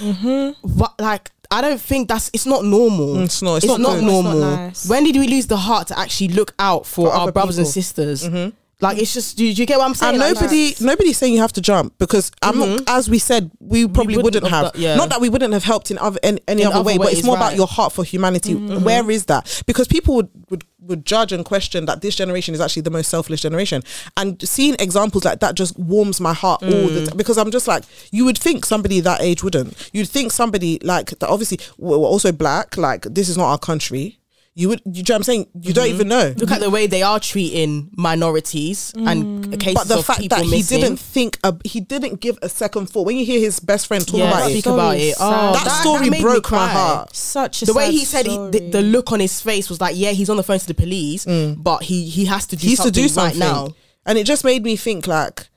But 0.64 0.94
like, 0.98 1.30
I 1.50 1.60
don't 1.60 1.80
think 1.80 2.08
that's, 2.08 2.30
it's 2.32 2.46
not 2.46 2.64
normal. 2.64 3.16
Mm, 3.16 3.24
it's 3.24 3.42
not- 3.42 3.56
it's 3.56 3.64
It's 3.66 3.70
not 3.72 3.80
not 3.80 3.88
good. 3.90 3.96
It's 3.98 4.06
not 4.06 4.22
normal. 4.24 4.40
nice. 4.40 4.88
when 4.88 5.04
did 5.04 5.16
we 5.16 5.28
lose 5.28 5.46
the 5.48 5.58
heart 5.58 5.88
to 5.88 5.98
actually 5.98 6.28
look 6.28 6.54
out 6.58 6.86
for, 6.86 7.08
For 7.08 7.12
our 7.12 7.22
other 7.24 7.32
brothers 7.32 7.58
and 7.58 7.66
sisters? 7.68 8.24
Mm-hmm. 8.24 8.50
Like 8.82 8.98
it's 8.98 9.14
just, 9.14 9.38
do, 9.38 9.54
do 9.54 9.62
you 9.62 9.66
get 9.66 9.78
what 9.78 9.86
I'm 9.86 9.94
saying? 9.94 10.14
and 10.14 10.20
Like, 10.20 10.34
nobody, 10.34 10.74
nobody's 10.80 11.16
saying 11.16 11.32
you 11.32 11.40
have 11.40 11.52
to 11.54 11.60
jump 11.60 11.96
because 11.98 12.32
I'm 12.42 12.58
not. 12.58 12.68
Mm-hmm. 12.68 12.84
As 12.88 13.08
we 13.08 13.18
said, 13.18 13.50
we 13.60 13.86
probably 13.86 14.16
wouldn't 14.16 14.42
wouldn't, 14.42 14.52
have 14.52 14.74
have. 14.74 14.76
yeah. 14.76 14.96
Not 14.96 15.08
that 15.10 15.20
we 15.20 15.28
wouldn't 15.28 15.52
have 15.52 15.62
helped 15.62 15.92
in 15.92 15.98
other 15.98 16.18
any, 16.22 16.40
any 16.48 16.62
In 16.62 16.68
other, 16.68 16.78
other 16.78 16.84
way, 16.84 16.98
but 16.98 17.12
it's 17.12 17.24
more 17.24 17.36
right. 17.36 17.46
about 17.46 17.56
your 17.56 17.68
heart 17.68 17.92
for 17.92 18.04
humanity. 18.04 18.54
Mm-hmm. 18.54 18.84
Where 18.84 19.08
is 19.08 19.26
that? 19.26 19.62
Because 19.66 19.86
people 19.86 20.16
would, 20.16 20.30
would 20.50 20.64
would 20.80 21.06
judge 21.06 21.32
and 21.32 21.44
question 21.44 21.86
that 21.86 22.00
this 22.00 22.16
generation 22.16 22.54
is 22.54 22.60
actually 22.60 22.82
the 22.82 22.90
most 22.90 23.08
selfless 23.08 23.40
generation, 23.40 23.82
and 24.16 24.46
seeing 24.46 24.74
examples 24.80 25.24
like 25.24 25.38
that 25.38 25.54
just 25.54 25.78
warms 25.78 26.20
my 26.20 26.32
heart 26.32 26.60
all 26.64 26.70
the 26.70 27.02
mm. 27.02 27.08
time. 27.08 27.16
Because 27.16 27.38
I'm 27.38 27.52
just 27.52 27.68
like, 27.68 27.84
you 28.10 28.24
would 28.24 28.36
think 28.36 28.64
somebody 28.64 28.98
that 29.00 29.20
age 29.20 29.44
wouldn't. 29.44 29.90
You'd 29.92 30.08
think 30.08 30.32
somebody 30.32 30.80
like 30.82 31.10
that. 31.10 31.28
Obviously, 31.28 31.60
we're 31.78 31.96
also 31.96 32.32
black. 32.32 32.76
Like 32.76 33.02
this 33.02 33.28
is 33.28 33.36
not 33.38 33.46
our 33.46 33.58
country. 33.58 34.18
You 34.54 34.68
would, 34.68 34.82
you 34.84 35.02
know 35.02 35.14
what 35.14 35.16
I'm 35.16 35.22
saying? 35.22 35.46
You 35.58 35.72
don't 35.72 35.86
mm-hmm. 35.86 35.94
even 35.94 36.08
know. 36.08 36.34
Look 36.36 36.50
at 36.50 36.60
the 36.60 36.68
way 36.68 36.86
they 36.86 37.02
are 37.02 37.18
treating 37.18 37.90
minorities 37.96 38.92
and 38.94 39.46
mm. 39.46 39.58
cases 39.58 39.74
but 39.74 39.88
the 39.88 39.98
of 40.00 40.04
fact 40.04 40.20
people 40.20 40.36
that 40.36 40.44
he 40.44 40.50
missing. 40.50 40.80
didn't 40.80 40.98
think 40.98 41.38
a, 41.42 41.56
he 41.64 41.80
didn't 41.80 42.20
give 42.20 42.38
a 42.42 42.50
second 42.50 42.90
thought 42.90 43.06
when 43.06 43.16
you 43.16 43.24
hear 43.24 43.40
his 43.40 43.60
best 43.60 43.86
friend 43.86 44.06
talk 44.06 44.18
yeah, 44.18 44.28
about 44.28 44.50
speak 44.50 44.66
it 44.66 44.70
about 44.70 44.90
Story 44.92 44.98
it. 44.98 45.08
is 45.08 45.16
Oh, 45.20 45.54
sad. 45.54 45.66
that, 45.66 45.80
story 45.80 46.00
made 46.10 46.18
me 46.18 46.20
broke 46.20 46.50
my 46.50 46.68
heart 46.68 47.16
Such 47.16 47.62
a 47.62 47.64
The 47.64 47.72
way 47.72 47.90
he 47.92 48.04
said 48.04 48.26
he, 48.26 48.36
the, 48.36 48.68
the 48.70 48.82
look 48.82 49.10
on 49.10 49.20
his 49.20 49.40
face 49.40 49.70
was 49.70 49.80
like, 49.80 49.96
yeah, 49.96 50.10
he's 50.10 50.28
on 50.28 50.36
the 50.36 50.42
phone 50.42 50.58
to 50.58 50.66
the 50.66 50.74
police, 50.74 51.24
mm. 51.24 51.62
but 51.62 51.84
he 51.84 52.04
he 52.08 52.26
has 52.26 52.46
to 52.48 52.56
do 52.56 52.64
he 52.64 52.70
used 52.72 52.82
to 52.82 52.88
something 52.88 53.02
do 53.04 53.08
something 53.08 53.40
right 53.40 53.48
now. 53.68 53.74
and 54.04 54.18
it 54.18 54.24
just 54.26 54.44
made 54.44 54.62
me 54.62 54.76
think 54.76 55.06
like 55.06 55.48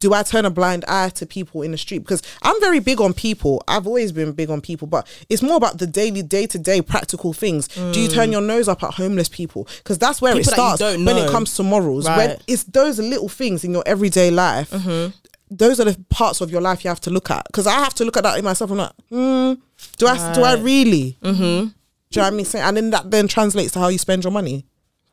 do 0.00 0.12
I 0.14 0.22
turn 0.22 0.44
a 0.44 0.50
blind 0.50 0.84
eye 0.86 1.08
to 1.10 1.26
people 1.26 1.62
in 1.62 1.70
the 1.70 1.78
street? 1.78 1.98
Because 2.00 2.22
I'm 2.42 2.58
very 2.60 2.80
big 2.80 3.00
on 3.00 3.12
people. 3.12 3.62
I've 3.68 3.86
always 3.86 4.12
been 4.12 4.32
big 4.32 4.50
on 4.50 4.60
people, 4.60 4.86
but 4.86 5.06
it's 5.28 5.42
more 5.42 5.56
about 5.56 5.78
the 5.78 5.86
daily, 5.86 6.22
day 6.22 6.46
to 6.46 6.58
day 6.58 6.82
practical 6.82 7.32
things. 7.32 7.68
Do 7.68 8.00
you 8.00 8.08
turn 8.08 8.32
your 8.32 8.40
nose 8.40 8.68
up 8.68 8.82
at 8.82 8.94
homeless 8.94 9.28
people? 9.28 9.68
Because 9.78 9.98
that's 9.98 10.20
where 10.20 10.32
People 10.34 10.50
it 10.50 10.54
starts 10.54 10.78
don't 10.78 11.04
when 11.04 11.16
know. 11.16 11.24
it 11.24 11.30
comes 11.30 11.54
to 11.56 11.62
morals. 11.62 12.06
Right. 12.06 12.30
Mm-hmm. 12.30 12.42
it's 12.46 12.64
those 12.64 12.98
little 12.98 13.28
things 13.28 13.64
in 13.64 13.72
your 13.72 13.82
everyday 13.86 14.30
life. 14.30 14.70
Those 15.50 15.78
are 15.78 15.84
the 15.84 15.96
parts 16.08 16.40
of 16.40 16.50
your 16.50 16.60
life 16.60 16.84
you 16.84 16.88
have 16.88 17.00
to 17.02 17.10
look 17.10 17.30
at. 17.30 17.44
Because 17.46 17.66
I 17.66 17.74
have 17.74 17.94
to 17.94 18.04
look 18.04 18.16
at 18.16 18.22
that 18.24 18.38
in 18.38 18.44
myself. 18.44 18.70
I'm 18.70 18.78
like, 18.78 18.92
hmm, 19.10 19.52
do 19.98 20.06
I 20.06 20.34
do 20.34 20.42
I 20.42 20.54
really? 20.54 21.18
Mm-hmm. 21.22 21.68
Do 22.10 22.20
you 22.20 22.22
know 22.22 22.22
what 22.22 22.26
I 22.26 22.30
mean? 22.30 22.46
And 22.54 22.76
then 22.76 22.90
that 22.90 23.10
then 23.10 23.28
translates 23.28 23.72
to 23.72 23.78
how 23.80 23.88
you 23.88 23.98
spend 23.98 24.24
your 24.24 24.32
money 24.32 24.64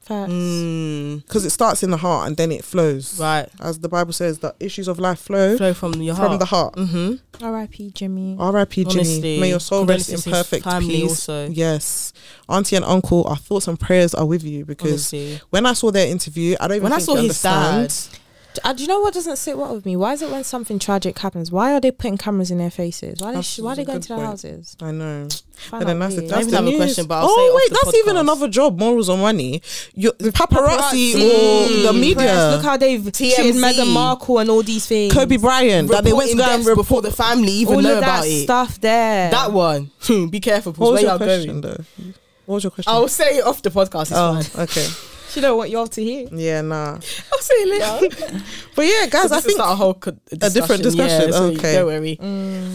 Facts. 0.02 0.32
Mm, 0.32 1.22
because 1.26 1.46
it 1.46 1.52
starts 1.52 1.84
in 1.84 1.92
the 1.92 1.98
heart 1.98 2.28
and 2.28 2.36
then 2.36 2.52
it 2.52 2.66
flows. 2.66 3.20
right. 3.20 3.48
As 3.60 3.80
the 3.80 3.88
Bible 3.88 4.14
says, 4.14 4.40
the 4.40 4.54
issues 4.60 4.88
of 4.88 4.98
life 5.00 5.20
flow, 5.20 5.56
Flow 5.58 5.74
from 5.76 5.94
your 6.02 6.16
from 6.16 6.28
heart. 6.28 6.40
the 6.40 6.46
heart. 6.46 6.76
Mm-hmm. 6.76 7.44
R.I.P. 7.46 7.92
Jimmy. 7.92 8.36
R.I.P. 8.40 8.86
Jimmy. 8.86 9.40
May 9.40 9.50
your 9.50 9.60
soul 9.60 9.86
rest 9.86 10.10
in 10.10 10.16
condolences 10.18 10.24
to 10.24 10.30
his 10.30 10.38
perfect 10.38 10.88
peace. 10.88 11.10
also. 11.30 11.48
Yes, 11.50 12.14
auntie 12.50 12.76
and 12.76 12.84
uncle, 12.86 13.24
our 13.28 13.36
thoughts 13.38 13.68
and 13.68 13.80
prayers 13.80 14.14
are 14.16 14.26
with 14.26 14.44
you 14.44 14.66
because 14.66 15.14
Honestly. 15.14 15.40
when 15.52 15.66
I 15.68 15.74
saw 15.74 15.92
their 15.92 16.08
interview, 16.08 16.56
I 16.60 16.68
don't 16.68 16.78
even 16.78 16.84
When 16.86 16.94
I 16.94 16.96
think 16.98 17.06
saw 17.06 17.14
his 17.16 17.46
understand. 17.46 17.90
dad, 17.90 18.20
Uh, 18.64 18.74
do 18.74 18.84
you 18.84 18.88
know 18.88 19.00
what 19.00 19.14
doesn't 19.14 19.38
sit 19.38 19.58
well 19.58 19.74
with 19.76 19.86
me? 19.86 19.96
Why 19.96 20.14
is 20.14 20.22
it 20.22 20.30
when 20.30 20.44
something 20.44 20.78
tragic 20.78 21.18
happens? 21.20 21.52
Why 21.52 21.74
are 21.74 21.80
they 21.80 21.92
putting 21.92 22.18
cameras 22.18 22.52
in 22.52 22.58
their 22.58 22.70
faces? 22.72 23.20
Why 23.22 23.30
are 23.30 23.34
they, 23.36 23.42
sh- 23.42 23.60
why 23.60 23.72
are 23.72 23.76
they 23.76 23.86
going 23.86 24.02
to 24.02 24.08
their 24.10 24.18
point. 24.18 24.28
houses? 24.30 24.76
I 24.82 24.92
know, 24.92 25.28
Find 25.56 25.82
but 25.82 25.88
then 25.88 26.00
that's 26.00 26.16
the, 26.16 26.22
that's 26.28 26.48
the 26.48 26.56
have 26.58 26.66
a 26.66 26.70
news. 26.70 26.78
question, 26.78 27.06
but 27.08 27.16
I'll 27.16 27.28
say 27.30 27.34
it 27.34 27.50
oh 27.52 27.56
wait, 27.56 27.70
the 27.70 27.80
that's 27.86 27.98
even 27.98 28.18
another 28.18 28.48
job. 28.48 28.78
Morals 28.78 29.10
on 29.10 29.20
money. 29.20 29.62
Your 29.96 30.14
the 30.18 30.32
paparazzi, 30.32 31.14
paparazzi. 31.14 31.84
or 31.84 31.88
the 31.88 31.94
media. 31.94 32.16
Press, 32.16 32.56
look 32.56 32.66
how 32.66 32.78
they've 32.78 33.00
TMZ. 33.02 33.36
treated 33.36 33.56
Meghan 33.56 33.94
Markle 33.94 34.40
and 34.40 34.50
all 34.50 34.64
these 34.64 34.86
things. 34.86 35.14
Kobe 35.14 35.38
Bryant 35.38 35.90
that 35.90 36.04
they 36.04 36.12
went 36.14 36.32
to 36.32 36.36
reporting 36.36 36.38
go 36.38 36.44
and 36.44 36.52
deaths 36.64 36.68
report. 36.68 36.86
before 36.88 37.02
the 37.04 37.12
family 37.12 37.52
even 37.54 37.76
all 37.76 37.82
know 37.82 37.92
of 37.94 37.98
about 38.00 38.22
that 38.24 38.28
it. 38.28 38.44
stuff 38.44 38.82
there. 38.82 39.32
That 39.32 39.52
one. 39.54 39.92
Be 40.30 40.40
careful, 40.40 40.74
What 40.74 40.94
was 40.94 41.02
where 41.04 41.10
your 41.12 41.18
question 41.18 41.62
going. 41.62 41.76
though? 41.78 42.04
What 42.48 42.56
was 42.56 42.64
your 42.66 42.72
question? 42.72 42.92
I'll 42.92 43.08
say 43.08 43.38
it 43.38 43.46
off 43.46 43.62
the 43.62 43.70
podcast. 43.70 44.02
It's 44.02 44.12
oh, 44.14 44.42
fine. 44.42 44.64
okay. 44.64 44.88
she 45.32 45.42
don't 45.42 45.58
want 45.58 45.70
you 45.70 45.78
all 45.78 45.88
to 45.88 46.04
hear. 46.04 46.28
Yeah, 46.32 46.62
nah. 46.62 46.94
I'll 46.96 47.40
say 47.40 47.56
it 47.56 48.00
later. 48.02 48.42
But 48.76 48.86
yeah, 48.86 49.06
guys, 49.08 49.30
So 49.30 49.36
I 49.36 49.38
this 49.38 49.38
is 49.38 49.46
think 49.46 49.58
not 49.60 49.72
a 49.72 49.76
whole 49.76 49.94
co- 49.94 50.18
different 50.50 50.84
discussion, 50.84 51.30
Yeah, 51.30 51.32
so 51.32 51.44
okay. 51.54 51.74
Don't 51.76 51.86
worry. 51.88 52.16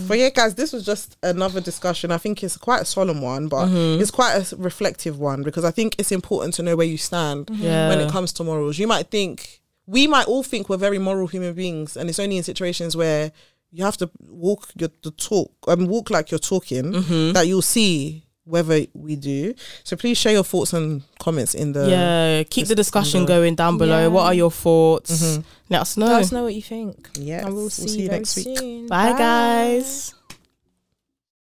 But 0.09 0.19
yeah, 0.19 0.31
guys, 0.31 0.55
this 0.55 0.73
was 0.73 0.85
just 0.85 1.17
another 1.23 1.61
discussion. 1.61 2.11
I 2.11 2.19
think 2.19 2.43
it's 2.43 2.57
quite 2.57 2.83
a 2.83 2.85
solemn 2.85 3.21
one, 3.23 3.49
but 3.49 3.67
Mm-hmm. 3.67 4.01
it's 4.03 4.11
quite 4.11 4.35
a 4.53 4.57
reflective 4.57 5.19
one 5.19 5.43
because 5.43 5.65
I 5.65 5.71
think 5.71 5.95
it's 5.99 6.13
important 6.13 6.55
to 6.55 6.63
know 6.63 6.77
where 6.77 6.87
you 6.87 6.99
stand 6.99 7.49
Yeah. 7.53 7.89
when 7.89 8.01
it 8.01 8.11
comes 8.11 8.33
to 8.35 8.45
morals. 8.45 8.79
You 8.79 8.87
might 8.87 9.11
think 9.11 9.61
we 9.87 10.07
might 10.07 10.27
all 10.27 10.43
think 10.43 10.69
we're 10.69 10.77
very 10.77 10.99
moral 10.99 11.27
human 11.29 11.55
beings, 11.55 11.97
and 11.97 12.09
it's 12.11 12.19
only 12.19 12.37
in 12.37 12.43
situations 12.43 12.97
where 12.97 13.33
you 13.73 13.85
have 13.85 13.97
to 13.99 14.11
walk 14.29 14.69
your 14.79 14.91
the 15.03 15.11
talk 15.11 15.53
and 15.69 15.89
walk 15.89 16.11
like 16.11 16.31
you're 16.31 16.39
talking 16.39 16.93
Mm-hmm. 16.93 17.33
that 17.33 17.47
you'll 17.47 17.63
see 17.63 18.25
whether 18.47 18.87
we 18.95 19.17
do. 19.17 19.55
So 19.85 19.97
please 19.97 20.17
share 20.17 20.33
your 20.33 20.45
thoughts 20.45 20.73
and 20.73 21.03
comments 21.19 21.55
in 21.55 21.73
the 21.73 21.91
yeah, 21.91 22.43
keep 22.45 22.69
the 22.69 22.75
discussion 22.75 23.23
the- 23.23 23.27
going 23.27 23.55
down 23.57 23.77
below. 23.77 24.03
Yeah. 24.03 24.07
What 24.09 24.25
are 24.25 24.35
your 24.35 24.51
thoughts? 24.51 25.39
Let 25.69 25.81
us 25.83 25.97
know. 25.97 26.07
Mm-hmm. 26.07 26.13
Let 26.15 26.23
us 26.23 26.33
know 26.33 26.45
what 26.45 26.55
you 26.55 26.63
think. 26.63 27.11
Yeah, 27.19 27.45
And 27.45 27.55
we'll 27.55 27.65
We'll 27.65 27.71
see, 27.71 27.89
see 27.89 28.03
you 28.03 28.09
next 28.09 28.37
week. 28.37 28.59
soon. 28.59 28.87
Bye, 28.87 29.13
guys. 29.19 30.15